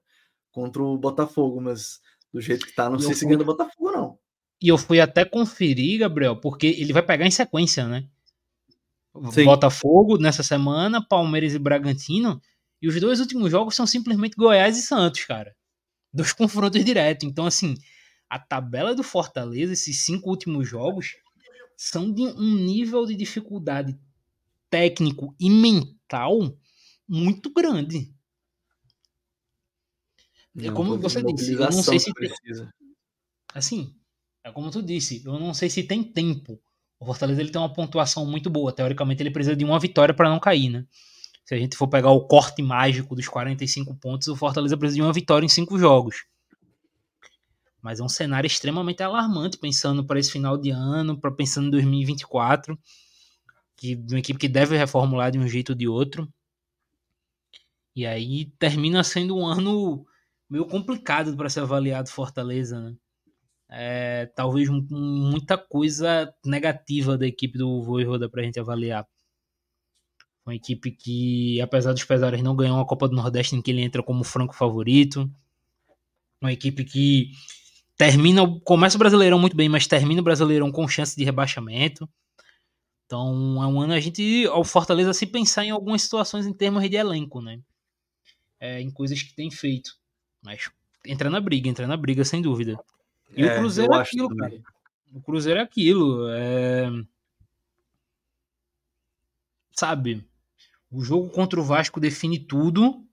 contra 0.51 0.81
o 0.81 0.97
Botafogo, 0.97 1.59
mas 1.59 1.99
do 2.33 2.39
jeito 2.39 2.65
que 2.65 2.73
tá, 2.73 2.89
não 2.89 2.97
e 2.97 3.01
sei 3.01 3.13
se 3.13 3.25
ganha 3.25 3.37
do 3.37 3.45
Botafogo, 3.45 3.91
não. 3.91 4.17
E 4.61 4.69
eu 4.69 4.77
fui 4.77 5.01
até 5.01 5.25
conferir, 5.25 5.99
Gabriel, 5.99 6.37
porque 6.37 6.67
ele 6.67 6.93
vai 6.93 7.03
pegar 7.03 7.27
em 7.27 7.31
sequência, 7.31 7.85
né? 7.87 8.05
Sim. 9.31 9.45
Botafogo 9.45 10.17
nessa 10.17 10.43
semana, 10.43 11.05
Palmeiras 11.05 11.53
e 11.53 11.59
Bragantino. 11.59 12.41
E 12.81 12.87
os 12.87 12.99
dois 12.99 13.19
últimos 13.19 13.51
jogos 13.51 13.75
são 13.75 13.85
simplesmente 13.85 14.35
Goiás 14.35 14.77
e 14.77 14.81
Santos, 14.81 15.23
cara. 15.25 15.55
Dois 16.13 16.31
confrontos 16.33 16.83
diretos. 16.83 17.27
Então, 17.27 17.45
assim, 17.45 17.75
a 18.29 18.39
tabela 18.39 18.95
do 18.95 19.03
Fortaleza, 19.03 19.73
esses 19.73 20.03
cinco 20.03 20.29
últimos 20.29 20.67
jogos, 20.67 21.15
são 21.77 22.11
de 22.11 22.21
um 22.21 22.55
nível 22.55 23.05
de 23.05 23.15
dificuldade 23.15 23.97
técnico 24.69 25.35
e 25.39 25.49
mental 25.49 26.57
muito 27.07 27.53
grande. 27.53 28.13
É 30.57 30.71
como 30.71 30.97
você 30.97 31.21
disse, 31.21 31.53
eu 31.53 31.59
não 31.59 31.83
sei 31.83 31.99
se 31.99 32.13
precisa. 32.13 32.73
Assim, 33.53 33.93
é 34.43 34.51
como 34.51 34.71
tu 34.71 34.81
disse, 34.81 35.21
eu 35.25 35.39
não 35.39 35.53
sei 35.53 35.69
se 35.69 35.83
tem 35.83 36.03
tempo. 36.03 36.59
O 36.99 37.05
Fortaleza 37.05 37.41
ele 37.41 37.51
tem 37.51 37.59
uma 37.59 37.71
pontuação 37.71 38.25
muito 38.25 38.49
boa. 38.49 38.71
Teoricamente, 38.71 39.21
ele 39.21 39.31
precisa 39.31 39.55
de 39.55 39.65
uma 39.65 39.79
vitória 39.79 40.13
para 40.13 40.29
não 40.29 40.39
cair, 40.39 40.69
né? 40.69 40.85
Se 41.43 41.53
a 41.53 41.57
gente 41.57 41.75
for 41.75 41.87
pegar 41.87 42.09
o 42.11 42.25
corte 42.25 42.61
mágico 42.61 43.15
dos 43.15 43.27
45 43.27 43.95
pontos, 43.95 44.27
o 44.27 44.35
Fortaleza 44.35 44.77
precisa 44.77 44.95
de 44.95 45.01
uma 45.01 45.13
vitória 45.13 45.45
em 45.45 45.49
cinco 45.49 45.77
jogos. 45.77 46.25
Mas 47.85 47.99
é 47.99 48.03
um 48.03 48.09
cenário 48.09 48.47
extremamente 48.47 49.03
alarmante 49.03 49.59
pensando 49.59 50.03
para 50.03 50.19
esse 50.19 50.31
final 50.31 50.57
de 50.57 50.71
ano, 50.71 51.15
para 51.21 51.29
pensando 51.29 51.67
em 51.67 51.69
2024, 51.69 52.75
que 53.77 53.93
uma 54.09 54.17
equipe 54.17 54.39
que 54.39 54.47
deve 54.47 54.75
reformular 54.75 55.31
de 55.31 55.37
um 55.37 55.47
jeito 55.47 55.69
ou 55.69 55.75
de 55.75 55.87
outro. 55.87 56.27
E 57.95 58.03
aí 58.03 58.45
termina 58.57 59.03
sendo 59.03 59.37
um 59.37 59.45
ano 59.45 60.03
meio 60.49 60.65
complicado 60.65 61.37
para 61.37 61.47
ser 61.47 61.59
avaliado 61.59 62.09
Fortaleza, 62.09 62.79
né? 62.79 62.95
É, 63.69 64.25
talvez 64.35 64.67
muita 64.67 65.55
coisa 65.55 66.33
negativa 66.43 67.15
da 67.15 67.27
equipe 67.27 67.55
do 67.55 67.83
Voivoda 67.83 68.27
para 68.27 68.41
a 68.41 68.45
gente 68.45 68.59
avaliar. 68.59 69.07
Uma 70.43 70.55
equipe 70.55 70.89
que, 70.89 71.61
apesar 71.61 71.93
dos 71.93 72.03
pesares, 72.03 72.41
não 72.41 72.55
ganhou 72.55 72.79
a 72.79 72.85
Copa 72.87 73.07
do 73.07 73.15
Nordeste 73.15 73.55
em 73.55 73.61
que 73.61 73.69
ele 73.69 73.83
entra 73.83 74.01
como 74.01 74.23
franco 74.23 74.55
favorito. 74.55 75.31
Uma 76.41 76.51
equipe 76.51 76.83
que 76.83 77.31
termina, 77.97 78.41
começa 78.63 78.97
o 78.97 78.99
Brasileirão 78.99 79.39
muito 79.39 79.55
bem, 79.55 79.69
mas 79.69 79.87
termina 79.87 80.21
o 80.21 80.23
Brasileirão 80.23 80.71
com 80.71 80.87
chance 80.87 81.15
de 81.15 81.23
rebaixamento. 81.23 82.07
Então 83.05 83.61
é 83.61 83.67
um 83.67 83.79
ano 83.79 83.93
a 83.93 83.99
gente, 83.99 84.45
ao 84.47 84.63
Fortaleza, 84.63 85.13
se 85.13 85.25
pensar 85.25 85.63
em 85.63 85.69
algumas 85.69 86.01
situações 86.01 86.45
em 86.45 86.53
termos 86.53 86.87
de 86.89 86.95
elenco, 86.95 87.41
né? 87.41 87.59
É, 88.59 88.81
em 88.81 88.89
coisas 88.89 89.21
que 89.21 89.33
tem 89.35 89.51
feito. 89.51 89.97
Mas 90.43 90.69
entra 91.05 91.29
na 91.29 91.39
briga, 91.39 91.69
entra 91.69 91.87
na 91.87 91.97
briga, 91.97 92.25
sem 92.25 92.41
dúvida. 92.41 92.77
E 93.35 93.43
é, 93.43 93.53
o 93.53 93.59
Cruzeiro 93.59 93.93
é 93.93 94.01
aquilo, 94.01 94.35
cara. 94.35 94.61
O 95.13 95.21
Cruzeiro 95.21 95.59
é 95.59 95.63
aquilo. 95.63 96.29
É... 96.29 96.89
Sabe? 99.71 100.25
O 100.91 101.03
jogo 101.03 101.29
contra 101.29 101.59
o 101.59 101.63
Vasco 101.63 101.99
define 101.99 102.39
tudo 102.39 103.05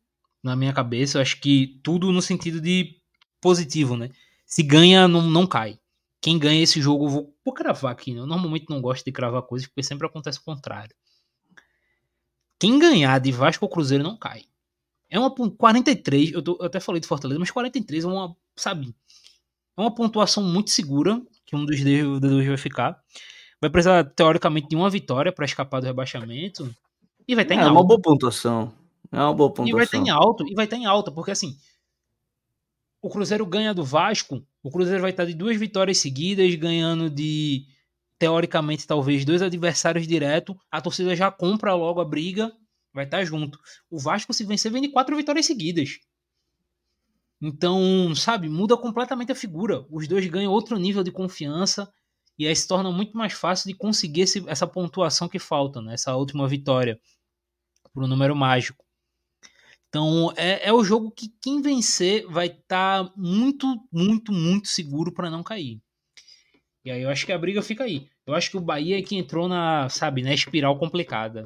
na 0.43 0.57
minha 0.57 0.73
cabeça. 0.73 1.19
Eu 1.19 1.23
acho 1.23 1.41
que 1.41 1.81
tudo 1.83 2.13
no 2.13 2.23
sentido 2.23 2.61
de 2.61 2.97
positivo, 3.41 3.97
né? 3.97 4.11
Se 4.45 4.63
ganha, 4.63 5.09
não, 5.09 5.23
não 5.23 5.47
cai. 5.47 5.79
Quem 6.21 6.39
ganha 6.39 6.63
esse 6.63 6.81
jogo, 6.81 7.07
eu 7.07 7.09
vou, 7.09 7.37
vou 7.45 7.55
cravar 7.55 7.93
aqui. 7.93 8.13
Né? 8.13 8.21
Eu 8.21 8.27
normalmente 8.27 8.67
não 8.69 8.81
gosto 8.81 9.05
de 9.05 9.13
cravar 9.13 9.43
coisas, 9.43 9.67
porque 9.67 9.83
sempre 9.83 10.07
acontece 10.07 10.39
o 10.39 10.45
contrário. 10.45 10.95
Quem 12.61 12.79
ganhar 12.79 13.19
de 13.19 13.33
Vasco 13.33 13.65
ou 13.65 13.69
Cruzeiro 13.69 14.05
não 14.05 14.17
cai. 14.17 14.45
É 15.11 15.19
uma 15.19 15.31
43, 15.31 16.33
eu, 16.33 16.41
tô, 16.41 16.57
eu 16.61 16.67
até 16.67 16.81
falei 16.81 17.01
de 17.01 17.07
Fortaleza, 17.07 17.39
mas 17.39 17.51
43 17.51 18.05
é 18.05 18.07
uma, 18.07 18.35
sabe, 18.57 18.95
é 19.77 19.81
uma 19.81 19.95
pontuação 19.95 20.43
muito 20.43 20.71
segura 20.71 21.21
que 21.45 21.57
um 21.57 21.67
dos 21.67 21.83
dois 22.21 22.47
vai 22.47 22.57
ficar. 22.57 22.99
Vai 23.61 23.69
precisar, 23.69 24.05
teoricamente, 24.05 24.69
de 24.69 24.77
uma 24.77 24.89
vitória 24.89 25.33
para 25.33 25.45
escapar 25.45 25.81
do 25.81 25.87
rebaixamento. 25.87 26.75
E 27.29 27.35
vai 27.35 27.45
estar 27.45 27.55
é, 27.55 27.59
em 27.59 27.61
alta. 27.61 27.71
É 27.71 27.73
uma 27.73 27.85
boa 27.85 28.01
pontuação. 28.01 28.73
É 29.11 29.19
uma 29.19 29.35
boa 29.35 29.51
pontuação. 29.51 29.69
E 29.69 29.73
vai 29.73 29.85
estar 29.85 29.99
em 29.99 30.11
alta, 30.11 30.45
e 30.49 30.55
vai 30.55 30.65
estar 30.65 30.77
em 30.77 30.87
alta, 30.87 31.13
porque 31.13 31.31
assim, 31.31 31.57
o 33.03 33.11
Cruzeiro 33.11 33.45
ganha 33.45 33.75
do 33.75 33.85
Vasco, 33.85 34.47
o 34.63 34.71
Cruzeiro 34.71 35.03
vai 35.03 35.11
estar 35.11 35.25
de 35.25 35.35
duas 35.35 35.57
vitórias 35.59 35.99
seguidas, 35.99 36.55
ganhando 36.55 37.11
de, 37.11 37.67
teoricamente, 38.17 38.87
talvez 38.87 39.25
dois 39.25 39.43
adversários 39.43 40.07
direto. 40.07 40.57
A 40.71 40.81
torcida 40.81 41.17
já 41.17 41.29
compra 41.29 41.75
logo 41.75 42.01
a 42.01 42.05
briga, 42.05 42.53
vai 42.95 43.05
estar 43.05 43.25
junto. 43.25 43.59
O 43.91 43.99
Vasco, 43.99 44.33
se 44.33 44.45
vencer, 44.45 44.71
vem 44.71 44.81
de 44.81 44.89
quatro 44.89 45.17
vitórias 45.17 45.45
seguidas. 45.45 45.99
Então, 47.41 48.15
sabe, 48.15 48.49
muda 48.49 48.77
completamente 48.77 49.33
a 49.33 49.35
figura. 49.35 49.85
Os 49.91 50.07
dois 50.07 50.25
ganham 50.29 50.53
outro 50.53 50.79
nível 50.79 51.03
de 51.03 51.11
confiança 51.11 51.93
e 52.39 52.47
aí 52.47 52.55
se 52.55 52.69
torna 52.69 52.93
muito 52.93 53.17
mais 53.17 53.33
fácil 53.33 53.69
de 53.69 53.77
conseguir 53.77 54.23
esse, 54.23 54.49
essa 54.49 54.67
pontuação 54.67 55.29
que 55.29 55.41
falta, 55.41 55.83
né? 55.83 55.95
essa 55.95 56.15
última 56.15 56.47
vitória, 56.47 57.01
para 57.93 58.05
o 58.05 58.07
número 58.07 58.37
mágico. 58.37 58.82
Então 59.93 60.33
é, 60.39 60.71
é 60.71 60.73
o 60.73 60.83
jogo 60.83 61.11
que 61.11 61.29
quem 61.39 61.61
vencer 61.61 62.27
vai 62.27 62.47
estar 62.47 63.05
tá 63.05 63.13
muito, 63.15 63.67
muito, 63.93 64.33
muito 64.33 64.69
seguro 64.69 65.13
para 65.13 65.29
não 65.29 65.43
cair. 65.43 65.83
E 66.83 66.91
aí 66.91 67.03
eu 67.03 67.11
acho 67.11 67.27
que 67.27 67.33
a 67.33 67.39
briga 67.39 67.61
fica 67.61 67.85
aí. 67.85 68.09
Eu 68.27 68.35
acho 68.35 68.51
que 68.51 68.57
o 68.57 68.61
Bahia 68.61 68.99
é 68.99 69.03
que 69.03 69.17
entrou 69.17 69.47
na, 69.47 69.91
sabe, 69.91 70.23
na 70.23 70.33
espiral 70.33 70.79
complicada. 70.79 71.45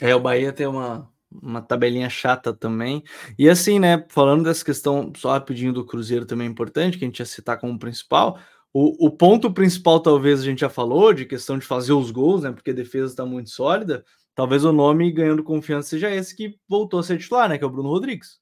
É, 0.00 0.12
o 0.12 0.18
Bahia 0.18 0.52
tem 0.52 0.66
uma, 0.66 1.08
uma 1.30 1.62
tabelinha 1.62 2.10
chata 2.10 2.52
também. 2.52 3.04
E 3.38 3.48
assim, 3.48 3.78
né, 3.78 4.04
falando 4.08 4.42
dessa 4.42 4.64
questão, 4.64 5.12
só 5.16 5.30
rapidinho 5.30 5.72
do 5.72 5.86
Cruzeiro 5.86 6.26
também 6.26 6.48
é 6.48 6.50
importante, 6.50 6.98
que 6.98 7.04
a 7.04 7.06
gente 7.06 7.20
ia 7.20 7.26
citar 7.26 7.60
como 7.60 7.78
principal. 7.78 8.40
O, 8.72 9.06
o 9.06 9.10
ponto 9.12 9.52
principal, 9.52 10.00
talvez, 10.00 10.40
a 10.40 10.44
gente 10.44 10.62
já 10.62 10.68
falou, 10.68 11.14
de 11.14 11.26
questão 11.26 11.56
de 11.56 11.64
fazer 11.64 11.92
os 11.92 12.10
gols, 12.10 12.42
né, 12.42 12.50
porque 12.50 12.72
a 12.72 12.74
defesa 12.74 13.12
está 13.12 13.24
muito 13.24 13.50
sólida 13.50 14.04
talvez 14.34 14.64
o 14.64 14.72
nome 14.72 15.12
ganhando 15.12 15.44
confiança 15.44 15.90
seja 15.90 16.10
esse 16.10 16.34
que 16.36 16.58
voltou 16.68 17.00
a 17.00 17.02
ser 17.02 17.18
titular, 17.18 17.48
né? 17.48 17.58
Que 17.58 17.64
é 17.64 17.66
o 17.66 17.70
Bruno 17.70 17.88
Rodrigues. 17.88 18.40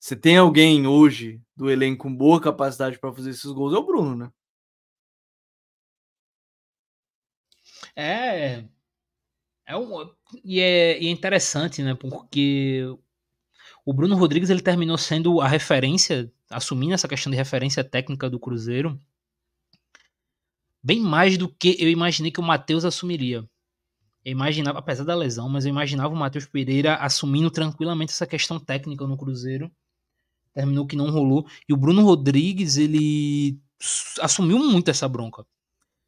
Se 0.00 0.16
tem 0.16 0.36
alguém 0.36 0.86
hoje 0.86 1.40
do 1.56 1.70
elenco 1.70 2.04
com 2.04 2.14
boa 2.14 2.40
capacidade 2.40 2.98
para 2.98 3.12
fazer 3.12 3.30
esses 3.30 3.50
gols, 3.50 3.74
é 3.74 3.78
o 3.78 3.86
Bruno, 3.86 4.16
né? 4.16 4.30
É. 7.96 8.64
É 9.66 9.76
um, 9.76 10.10
e, 10.44 10.60
é, 10.60 11.00
e 11.02 11.06
é 11.06 11.10
interessante, 11.10 11.82
né? 11.82 11.94
Porque 11.94 12.82
o 13.84 13.92
Bruno 13.92 14.16
Rodrigues 14.16 14.50
ele 14.50 14.62
terminou 14.62 14.98
sendo 14.98 15.40
a 15.40 15.48
referência, 15.48 16.32
assumindo 16.50 16.94
essa 16.94 17.08
questão 17.08 17.30
de 17.30 17.36
referência 17.36 17.82
técnica 17.84 18.28
do 18.28 18.38
Cruzeiro, 18.40 19.00
bem 20.82 21.00
mais 21.00 21.38
do 21.38 21.48
que 21.48 21.76
eu 21.80 21.88
imaginei 21.90 22.30
que 22.30 22.40
o 22.40 22.42
Matheus 22.42 22.84
assumiria. 22.84 23.48
Eu 24.24 24.32
imaginava, 24.32 24.78
apesar 24.78 25.04
da 25.04 25.14
lesão, 25.14 25.48
mas 25.48 25.66
eu 25.66 25.70
imaginava 25.70 26.14
o 26.14 26.16
Matheus 26.16 26.46
Pereira 26.46 26.94
assumindo 26.96 27.50
tranquilamente 27.50 28.12
essa 28.12 28.26
questão 28.26 28.58
técnica 28.58 29.06
no 29.06 29.18
Cruzeiro. 29.18 29.70
Terminou 30.54 30.86
que 30.86 30.96
não 30.96 31.10
rolou. 31.10 31.46
E 31.68 31.74
o 31.74 31.76
Bruno 31.76 32.02
Rodrigues, 32.02 32.76
ele 32.76 33.58
assumiu 34.20 34.58
muito 34.58 34.90
essa 34.90 35.06
bronca. 35.06 35.44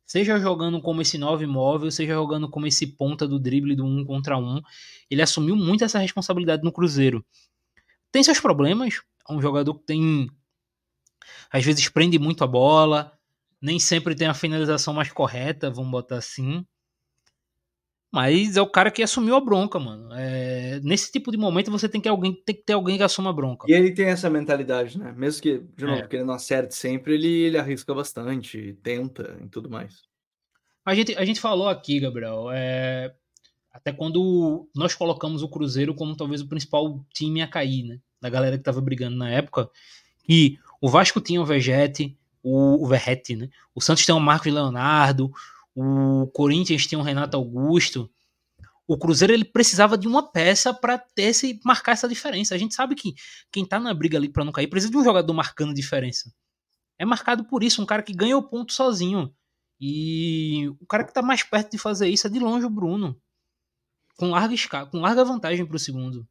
Seja 0.06 0.38
jogando 0.38 0.80
como 0.80 1.02
esse 1.02 1.18
9 1.18 1.46
móvel, 1.46 1.90
seja 1.90 2.14
jogando 2.14 2.48
como 2.48 2.66
esse 2.66 2.86
ponta 2.86 3.26
do 3.26 3.40
drible 3.40 3.74
do 3.74 3.84
um 3.84 4.04
contra 4.04 4.38
um. 4.38 4.62
Ele 5.10 5.20
assumiu 5.20 5.56
muito 5.56 5.84
essa 5.84 5.98
responsabilidade 5.98 6.62
no 6.62 6.72
Cruzeiro. 6.72 7.26
Tem 8.12 8.22
seus 8.22 8.40
problemas. 8.40 9.02
É 9.28 9.32
um 9.32 9.42
jogador 9.42 9.74
que 9.74 9.84
tem. 9.84 10.30
Às 11.50 11.64
vezes 11.64 11.88
prende 11.88 12.18
muito 12.18 12.44
a 12.44 12.46
bola. 12.46 13.12
Nem 13.60 13.78
sempre 13.78 14.14
tem 14.14 14.28
a 14.28 14.34
finalização 14.34 14.94
mais 14.94 15.10
correta, 15.10 15.70
vamos 15.70 15.90
botar 15.90 16.18
assim. 16.18 16.64
Mas 18.12 18.56
é 18.56 18.62
o 18.62 18.70
cara 18.70 18.90
que 18.90 19.02
assumiu 19.02 19.34
a 19.34 19.40
bronca, 19.40 19.78
mano. 19.78 20.08
É, 20.12 20.80
nesse 20.82 21.10
tipo 21.10 21.30
de 21.30 21.36
momento 21.36 21.70
você 21.70 21.88
tem 21.88 22.00
que, 22.00 22.08
alguém, 22.08 22.32
tem 22.32 22.54
que 22.54 22.62
ter 22.62 22.72
alguém 22.72 22.96
que 22.96 23.02
assuma 23.02 23.30
a 23.30 23.32
bronca. 23.32 23.66
E 23.68 23.72
ele 23.72 23.92
tem 23.92 24.06
essa 24.06 24.30
mentalidade, 24.30 24.98
né? 24.98 25.12
Mesmo 25.16 25.42
que, 25.42 25.58
de 25.76 25.84
novo, 25.84 25.98
é. 25.98 26.06
que 26.06 26.16
ele 26.16 26.24
não 26.24 26.34
acerte 26.34 26.74
sempre, 26.74 27.14
ele, 27.14 27.28
ele 27.28 27.58
arrisca 27.58 27.92
bastante, 27.94 28.78
tenta 28.82 29.36
e 29.44 29.48
tudo 29.48 29.68
mais. 29.68 30.02
A 30.84 30.94
gente, 30.94 31.16
a 31.16 31.24
gente 31.24 31.40
falou 31.40 31.68
aqui, 31.68 31.98
Gabriel, 31.98 32.46
é, 32.52 33.12
até 33.72 33.92
quando 33.92 34.68
nós 34.74 34.94
colocamos 34.94 35.42
o 35.42 35.48
Cruzeiro 35.48 35.94
como 35.94 36.16
talvez 36.16 36.40
o 36.40 36.48
principal 36.48 37.04
time 37.12 37.42
a 37.42 37.48
cair, 37.48 37.82
né? 37.82 37.98
Da 38.20 38.30
galera 38.30 38.56
que 38.56 38.64
tava 38.64 38.80
brigando 38.80 39.16
na 39.16 39.30
época. 39.30 39.68
E 40.28 40.58
O 40.80 40.88
Vasco 40.88 41.20
tinha 41.20 41.40
o 41.40 41.44
Vegete, 41.44 42.16
o, 42.42 42.84
o 42.84 42.86
Verrete, 42.86 43.34
né? 43.34 43.48
O 43.74 43.80
Santos 43.80 44.06
tem 44.06 44.14
o 44.14 44.20
Marcos 44.20 44.52
Leonardo, 44.52 45.30
o 45.76 46.26
Corinthians 46.28 46.86
tem 46.86 46.98
o 46.98 47.02
Renato 47.02 47.36
Augusto. 47.36 48.10
O 48.88 48.96
Cruzeiro 48.96 49.34
ele 49.34 49.44
precisava 49.44 49.98
de 49.98 50.08
uma 50.08 50.32
peça 50.32 50.72
para 50.72 50.96
ter 50.96 51.24
esse 51.24 51.60
marcar 51.62 51.92
essa 51.92 52.08
diferença. 52.08 52.54
A 52.54 52.58
gente 52.58 52.74
sabe 52.74 52.94
que 52.94 53.14
quem 53.52 53.66
tá 53.66 53.78
na 53.78 53.92
briga 53.92 54.16
ali 54.16 54.28
para 54.30 54.44
não 54.44 54.52
cair 54.52 54.68
precisa 54.68 54.90
de 54.90 54.96
um 54.96 55.04
jogador 55.04 55.34
marcando 55.34 55.74
diferença. 55.74 56.32
É 56.98 57.04
marcado 57.04 57.44
por 57.44 57.62
isso, 57.62 57.82
um 57.82 57.86
cara 57.86 58.02
que 58.02 58.14
ganha 58.14 58.38
o 58.38 58.48
ponto 58.48 58.72
sozinho. 58.72 59.34
E 59.78 60.66
o 60.80 60.86
cara 60.86 61.04
que 61.04 61.12
tá 61.12 61.20
mais 61.20 61.42
perto 61.42 61.72
de 61.72 61.78
fazer 61.78 62.08
isso 62.08 62.26
é 62.26 62.30
de 62.30 62.38
longe 62.38 62.64
o 62.64 62.70
Bruno. 62.70 63.20
Com 64.16 64.30
larga 64.30 64.54
com 64.90 65.00
larga 65.00 65.24
vantagem 65.26 65.66
para 65.66 65.76
o 65.76 65.78
segundo. 65.78 66.26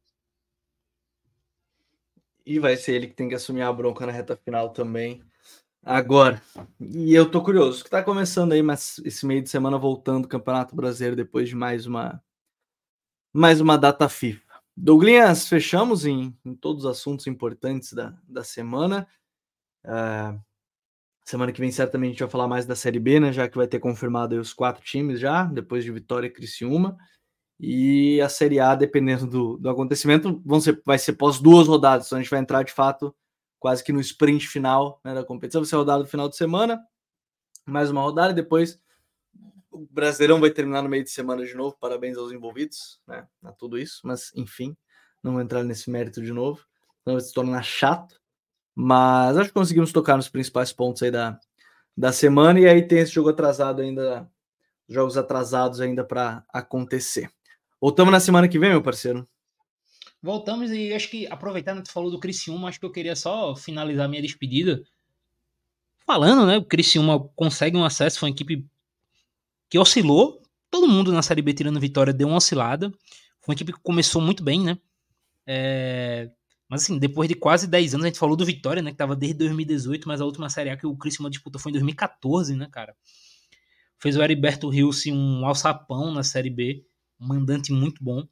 E 2.44 2.58
vai 2.58 2.76
ser 2.76 2.96
ele 2.96 3.06
que 3.06 3.14
tem 3.14 3.28
que 3.28 3.34
assumir 3.36 3.62
a 3.62 3.72
bronca 3.72 4.04
na 4.06 4.10
reta 4.10 4.36
final 4.36 4.72
também. 4.72 5.22
Agora, 5.88 6.42
e 6.80 7.14
eu 7.14 7.30
tô 7.30 7.40
curioso, 7.40 7.84
que 7.84 7.88
tá 7.88 8.02
começando 8.02 8.50
aí, 8.50 8.60
mas 8.60 8.98
esse 9.04 9.24
meio 9.24 9.40
de 9.40 9.48
semana 9.48 9.78
voltando 9.78 10.24
o 10.24 10.28
Campeonato 10.28 10.74
Brasileiro 10.74 11.14
depois 11.14 11.48
de 11.48 11.54
mais 11.54 11.86
uma 11.86 12.20
mais 13.32 13.60
uma 13.60 13.78
data 13.78 14.08
FIFA. 14.08 14.42
Douglas, 14.76 15.46
fechamos 15.46 16.04
em, 16.04 16.36
em 16.44 16.56
todos 16.56 16.84
os 16.84 16.90
assuntos 16.90 17.28
importantes 17.28 17.92
da, 17.92 18.18
da 18.26 18.42
semana. 18.42 19.06
Uh, 19.84 20.42
semana 21.24 21.52
que 21.52 21.60
vem 21.60 21.70
certamente 21.70 22.08
a 22.08 22.12
gente 22.14 22.20
vai 22.24 22.30
falar 22.30 22.48
mais 22.48 22.66
da 22.66 22.74
Série 22.74 22.98
B, 22.98 23.20
né? 23.20 23.32
Já 23.32 23.48
que 23.48 23.56
vai 23.56 23.68
ter 23.68 23.78
confirmado 23.78 24.40
os 24.40 24.52
quatro 24.52 24.82
times 24.82 25.20
já, 25.20 25.44
depois 25.44 25.84
de 25.84 25.92
Vitória 25.92 26.26
e 26.26 26.32
Criciúma. 26.32 26.98
E 27.60 28.20
a 28.20 28.28
Série 28.28 28.58
A, 28.58 28.74
dependendo 28.74 29.24
do, 29.24 29.56
do 29.56 29.70
acontecimento, 29.70 30.42
vão 30.44 30.60
ser, 30.60 30.82
vai 30.84 30.98
ser 30.98 31.12
pós 31.12 31.38
duas 31.38 31.68
rodadas. 31.68 32.06
Então 32.06 32.18
a 32.18 32.22
gente 32.22 32.30
vai 32.30 32.40
entrar 32.40 32.64
de 32.64 32.72
fato 32.72 33.14
quase 33.58 33.82
que 33.82 33.92
no 33.92 34.00
sprint 34.00 34.48
final 34.48 35.00
né, 35.04 35.14
da 35.14 35.24
competição. 35.24 35.60
Vai 35.60 35.68
ser 35.68 35.76
rodada 35.76 36.00
no 36.00 36.08
final 36.08 36.28
de 36.28 36.36
semana, 36.36 36.84
mais 37.64 37.90
uma 37.90 38.02
rodada, 38.02 38.32
e 38.32 38.34
depois 38.34 38.80
o 39.70 39.86
Brasileirão 39.90 40.40
vai 40.40 40.50
terminar 40.50 40.82
no 40.82 40.88
meio 40.88 41.04
de 41.04 41.10
semana 41.10 41.44
de 41.44 41.54
novo. 41.54 41.76
Parabéns 41.78 42.16
aos 42.16 42.32
envolvidos, 42.32 43.00
né? 43.06 43.26
A 43.42 43.52
tudo 43.52 43.78
isso, 43.78 44.00
mas 44.04 44.32
enfim, 44.34 44.76
não 45.22 45.32
vou 45.32 45.40
entrar 45.42 45.62
nesse 45.64 45.90
mérito 45.90 46.22
de 46.22 46.32
novo, 46.32 46.64
não 47.04 47.14
vai 47.14 47.20
se 47.20 47.32
tornar 47.32 47.62
chato. 47.62 48.20
Mas 48.74 49.36
acho 49.36 49.48
que 49.48 49.54
conseguimos 49.54 49.92
tocar 49.92 50.16
nos 50.16 50.28
principais 50.28 50.72
pontos 50.72 51.02
aí 51.02 51.10
da, 51.10 51.38
da 51.96 52.12
semana, 52.12 52.60
e 52.60 52.66
aí 52.66 52.86
tem 52.86 52.98
esse 52.98 53.12
jogo 53.12 53.30
atrasado 53.30 53.80
ainda, 53.80 54.30
jogos 54.88 55.16
atrasados 55.16 55.80
ainda 55.80 56.04
para 56.04 56.44
acontecer. 56.52 57.30
Voltamos 57.80 58.12
na 58.12 58.20
semana 58.20 58.48
que 58.48 58.58
vem, 58.58 58.70
meu 58.70 58.82
parceiro. 58.82 59.26
Voltamos 60.26 60.72
e 60.72 60.92
acho 60.92 61.08
que, 61.08 61.26
aproveitando 61.28 61.78
que 61.78 61.84
tu 61.84 61.92
falou 61.92 62.10
do 62.10 62.18
Criciúma, 62.18 62.68
acho 62.68 62.80
que 62.80 62.84
eu 62.84 62.90
queria 62.90 63.14
só 63.14 63.54
finalizar 63.54 64.08
minha 64.08 64.20
despedida 64.20 64.82
falando, 66.04 66.46
né? 66.46 66.56
O 66.56 66.64
Criciúma 66.64 67.28
consegue 67.34 67.76
um 67.76 67.84
acesso, 67.84 68.18
foi 68.18 68.28
uma 68.28 68.34
equipe 68.34 68.66
que 69.68 69.78
oscilou. 69.78 70.42
Todo 70.68 70.88
mundo 70.88 71.12
na 71.12 71.22
Série 71.22 71.42
B 71.42 71.52
tirando 71.52 71.80
vitória 71.80 72.12
deu 72.12 72.28
uma 72.28 72.38
oscilada. 72.38 72.90
Foi 73.40 73.52
uma 73.52 73.54
equipe 73.54 73.72
que 73.72 73.80
começou 73.80 74.20
muito 74.20 74.42
bem, 74.42 74.60
né? 74.62 74.78
É... 75.46 76.28
Mas 76.68 76.82
assim, 76.82 76.98
depois 76.98 77.28
de 77.28 77.36
quase 77.36 77.68
10 77.68 77.94
anos, 77.94 78.04
a 78.04 78.08
gente 78.08 78.18
falou 78.18 78.36
do 78.36 78.44
Vitória, 78.44 78.82
né? 78.82 78.90
Que 78.90 78.96
tava 78.96 79.14
desde 79.14 79.38
2018, 79.38 80.08
mas 80.08 80.20
a 80.20 80.24
última 80.24 80.48
Série 80.48 80.70
A 80.70 80.76
que 80.76 80.86
o 80.86 80.96
Criciúma 80.96 81.30
disputou 81.30 81.60
foi 81.60 81.70
em 81.70 81.74
2014, 81.74 82.56
né, 82.56 82.68
cara? 82.70 82.96
Fez 83.98 84.16
o 84.16 84.22
Heriberto 84.22 84.68
Rios 84.68 85.06
um 85.06 85.46
alçapão 85.46 86.12
na 86.12 86.24
Série 86.24 86.50
B, 86.50 86.84
um 87.20 87.28
mandante 87.28 87.72
muito 87.72 88.02
bom. 88.02 88.26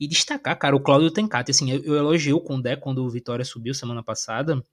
E 0.00 0.08
destacar, 0.08 0.58
cara, 0.58 0.74
o 0.74 0.80
Cláudio 0.80 1.10
Tencati. 1.10 1.50
Assim, 1.50 1.70
eu, 1.70 1.84
eu 1.84 1.94
elogiei 1.94 2.32
o 2.32 2.40
Condé 2.40 2.74
quando 2.74 3.04
o 3.04 3.10
Vitória 3.10 3.44
subiu 3.44 3.74
semana 3.74 4.02
passada. 4.02 4.64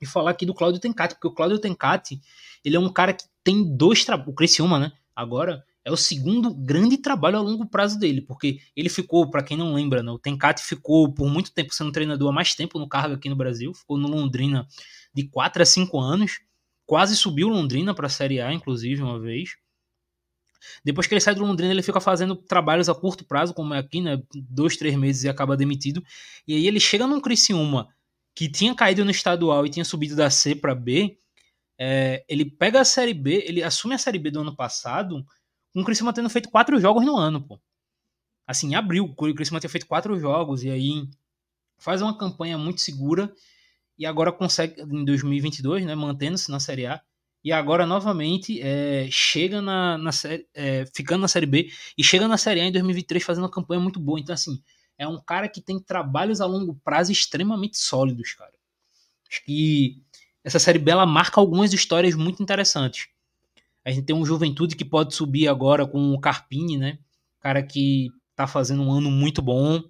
E 0.00 0.06
falar 0.06 0.30
aqui 0.30 0.46
do 0.46 0.54
Cláudio 0.54 0.80
Tencati, 0.80 1.14
porque 1.14 1.26
o 1.26 1.34
Cláudio 1.34 1.58
Tencati, 1.58 2.20
ele 2.64 2.76
é 2.76 2.80
um 2.80 2.90
cara 2.90 3.12
que 3.12 3.24
tem 3.42 3.76
dois 3.76 4.04
trabalhos. 4.04 4.32
O 4.32 4.34
Criciúma, 4.34 4.78
né? 4.78 4.92
Agora, 5.14 5.64
é 5.84 5.90
o 5.90 5.96
segundo 5.96 6.54
grande 6.54 6.98
trabalho 6.98 7.36
a 7.36 7.40
longo 7.40 7.66
prazo 7.66 7.98
dele, 7.98 8.20
porque 8.20 8.60
ele 8.76 8.88
ficou, 8.88 9.28
para 9.30 9.42
quem 9.42 9.56
não 9.56 9.74
lembra, 9.74 10.02
né, 10.02 10.10
o 10.10 10.18
Tencati 10.18 10.62
ficou 10.62 11.12
por 11.12 11.28
muito 11.28 11.52
tempo 11.52 11.74
sendo 11.74 11.92
treinador 11.92 12.28
há 12.28 12.32
mais 12.32 12.54
tempo 12.54 12.78
no 12.78 12.88
cargo 12.88 13.14
aqui 13.14 13.28
no 13.28 13.36
Brasil, 13.36 13.72
ficou 13.74 13.98
no 13.98 14.08
Londrina 14.08 14.66
de 15.12 15.26
4 15.28 15.62
a 15.62 15.66
5 15.66 15.98
anos, 15.98 16.40
quase 16.86 17.16
subiu 17.16 17.48
Londrina 17.48 17.94
para 17.94 18.06
a 18.06 18.10
Série 18.10 18.40
A, 18.40 18.52
inclusive, 18.52 19.02
uma 19.02 19.18
vez. 19.18 19.56
Depois 20.84 21.06
que 21.06 21.14
ele 21.14 21.20
sai 21.20 21.34
do 21.34 21.44
Londrina, 21.44 21.72
ele 21.72 21.82
fica 21.82 22.00
fazendo 22.00 22.36
trabalhos 22.36 22.88
a 22.88 22.94
curto 22.94 23.24
prazo, 23.24 23.54
como 23.54 23.74
é 23.74 23.78
aqui, 23.78 24.00
né? 24.00 24.22
Dois, 24.34 24.76
três 24.76 24.96
meses 24.96 25.24
e 25.24 25.28
acaba 25.28 25.56
demitido. 25.56 26.02
E 26.46 26.54
aí 26.54 26.66
ele 26.66 26.80
chega 26.80 27.06
num 27.06 27.20
Criciúma 27.20 27.88
que 28.34 28.48
tinha 28.48 28.74
caído 28.74 29.04
no 29.04 29.10
estadual 29.10 29.66
e 29.66 29.70
tinha 29.70 29.84
subido 29.84 30.16
da 30.16 30.30
C 30.30 30.54
para 30.54 30.74
B. 30.74 31.18
É, 31.78 32.24
ele 32.28 32.44
pega 32.44 32.80
a 32.80 32.84
Série 32.84 33.14
B, 33.14 33.44
ele 33.46 33.62
assume 33.62 33.94
a 33.94 33.98
Série 33.98 34.18
B 34.18 34.30
do 34.30 34.40
ano 34.40 34.54
passado, 34.54 35.24
com 35.72 35.80
o 35.80 35.84
Criciúma 35.84 36.12
tendo 36.12 36.28
feito 36.28 36.50
quatro 36.50 36.78
jogos 36.80 37.04
no 37.04 37.16
ano, 37.16 37.40
pô. 37.40 37.60
Assim, 38.46 38.72
em 38.72 38.74
abril, 38.74 39.04
o 39.04 39.34
Criciúma 39.34 39.60
tinha 39.60 39.70
feito 39.70 39.86
quatro 39.86 40.18
jogos 40.18 40.62
e 40.62 40.70
aí 40.70 41.08
faz 41.78 42.02
uma 42.02 42.16
campanha 42.16 42.58
muito 42.58 42.80
segura 42.80 43.32
e 43.98 44.06
agora 44.06 44.32
consegue, 44.32 44.80
em 44.80 45.04
2022, 45.04 45.84
né, 45.84 45.94
mantendo-se 45.94 46.50
na 46.50 46.58
Série 46.58 46.86
A, 46.86 47.02
e 47.42 47.52
agora 47.52 47.86
novamente 47.86 48.60
é, 48.60 49.08
chega 49.10 49.62
na, 49.62 49.96
na 49.96 50.12
série, 50.12 50.46
é, 50.54 50.84
ficando 50.94 51.22
na 51.22 51.28
Série 51.28 51.46
B 51.46 51.70
e 51.96 52.04
chega 52.04 52.28
na 52.28 52.36
Série 52.36 52.60
A 52.60 52.64
em 52.64 52.72
2023 52.72 53.24
fazendo 53.24 53.44
uma 53.44 53.50
campanha 53.50 53.80
muito 53.80 53.98
boa. 53.98 54.20
Então, 54.20 54.34
assim, 54.34 54.62
é 54.98 55.08
um 55.08 55.18
cara 55.18 55.48
que 55.48 55.60
tem 55.60 55.80
trabalhos 55.80 56.40
a 56.40 56.46
longo 56.46 56.74
prazo 56.84 57.10
extremamente 57.10 57.78
sólidos, 57.78 58.34
cara. 58.34 58.52
Acho 59.30 59.44
que 59.44 60.02
essa 60.44 60.58
Série 60.58 60.78
B 60.78 60.90
ela 60.90 61.06
marca 61.06 61.40
algumas 61.40 61.72
histórias 61.72 62.14
muito 62.14 62.42
interessantes. 62.42 63.08
A 63.84 63.90
gente 63.90 64.04
tem 64.04 64.14
um 64.14 64.26
Juventude 64.26 64.76
que 64.76 64.84
pode 64.84 65.14
subir 65.14 65.48
agora 65.48 65.86
com 65.86 66.12
o 66.12 66.20
Carpini, 66.20 66.76
né? 66.76 66.98
Cara 67.40 67.62
que 67.62 68.10
tá 68.36 68.46
fazendo 68.46 68.82
um 68.82 68.92
ano 68.92 69.10
muito 69.10 69.40
bom. 69.40 69.82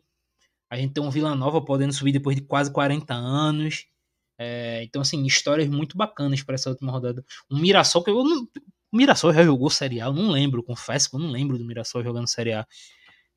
A 0.71 0.77
gente 0.77 0.93
tem 0.93 1.03
um 1.03 1.11
Vila 1.11 1.35
Nova 1.35 1.61
podendo 1.61 1.93
subir 1.93 2.13
depois 2.13 2.37
de 2.37 2.43
quase 2.43 2.73
40 2.73 3.13
anos. 3.13 3.87
É, 4.43 4.83
então, 4.85 5.03
assim, 5.03 5.23
histórias 5.27 5.69
muito 5.69 5.99
bacanas 5.99 6.43
para 6.43 6.55
essa 6.55 6.71
última 6.71 6.91
rodada. 6.91 7.23
O 7.51 7.59
Mirassol, 7.59 8.03
que 8.03 8.11
eu 8.11 8.25
não. 8.25 8.49
O 8.91 8.97
Mirassol 8.97 9.35
já 9.35 9.45
jogou 9.45 9.69
Série 9.69 10.01
A, 10.01 10.07
eu 10.07 10.15
não 10.15 10.31
lembro, 10.31 10.63
confesso 10.63 11.11
que 11.11 11.17
eu 11.17 11.21
não 11.21 11.31
lembro 11.31 11.59
do 11.59 11.65
Mirassol 11.65 12.03
jogando 12.03 12.27
Série 12.27 12.55
A. 12.55 12.67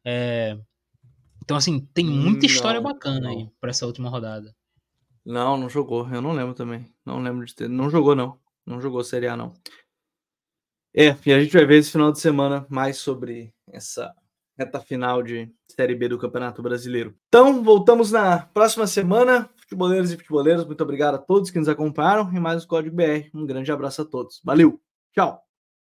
É, 0.05 0.57
então, 1.43 1.57
assim, 1.57 1.81
tem 1.93 2.05
muita 2.05 2.45
história 2.45 2.79
não, 2.79 2.89
bacana 2.89 3.19
não. 3.19 3.29
aí 3.29 3.49
para 3.59 3.71
essa 3.71 3.85
última 3.85 4.09
rodada. 4.09 4.55
Não, 5.25 5.57
não 5.57 5.69
jogou, 5.69 6.07
eu 6.09 6.21
não 6.21 6.31
lembro 6.31 6.53
também. 6.53 6.89
Não 7.05 7.21
lembro 7.21 7.45
de 7.45 7.53
ter. 7.53 7.67
Não 7.67 7.89
jogou, 7.89 8.15
não. 8.15 8.39
Não 8.65 8.79
jogou 8.79 9.03
Série 9.03 9.27
A, 9.27 9.35
não. 9.35 9.53
É, 10.95 11.17
e 11.25 11.33
a 11.33 11.41
gente 11.41 11.51
vai 11.51 11.65
ver 11.65 11.79
esse 11.79 11.91
final 11.91 12.13
de 12.13 12.19
semana 12.21 12.65
mais 12.69 12.97
sobre 12.97 13.53
essa 13.67 14.15
reta 14.57 14.79
final 14.79 15.21
de 15.21 15.51
Série 15.67 15.95
B 15.95 16.07
do 16.07 16.17
Campeonato 16.17 16.61
Brasileiro. 16.61 17.13
Então, 17.27 17.61
voltamos 17.61 18.11
na 18.11 18.39
próxima 18.39 18.87
semana. 18.87 19.49
Futeboleiros 19.73 20.11
e 20.11 20.17
futeboleiras, 20.17 20.65
muito 20.65 20.83
obrigado 20.83 21.15
a 21.15 21.17
todos 21.17 21.49
que 21.49 21.57
nos 21.57 21.67
acompanharam 21.67 22.31
e 22.31 22.39
mais 22.39 22.63
o 22.63 22.67
Código 22.67 22.95
BR. 22.95 23.29
Um 23.33 23.45
grande 23.45 23.71
abraço 23.71 24.03
a 24.03 24.05
todos. 24.05 24.39
Valeu, 24.43 24.79
tchau! 25.11 25.42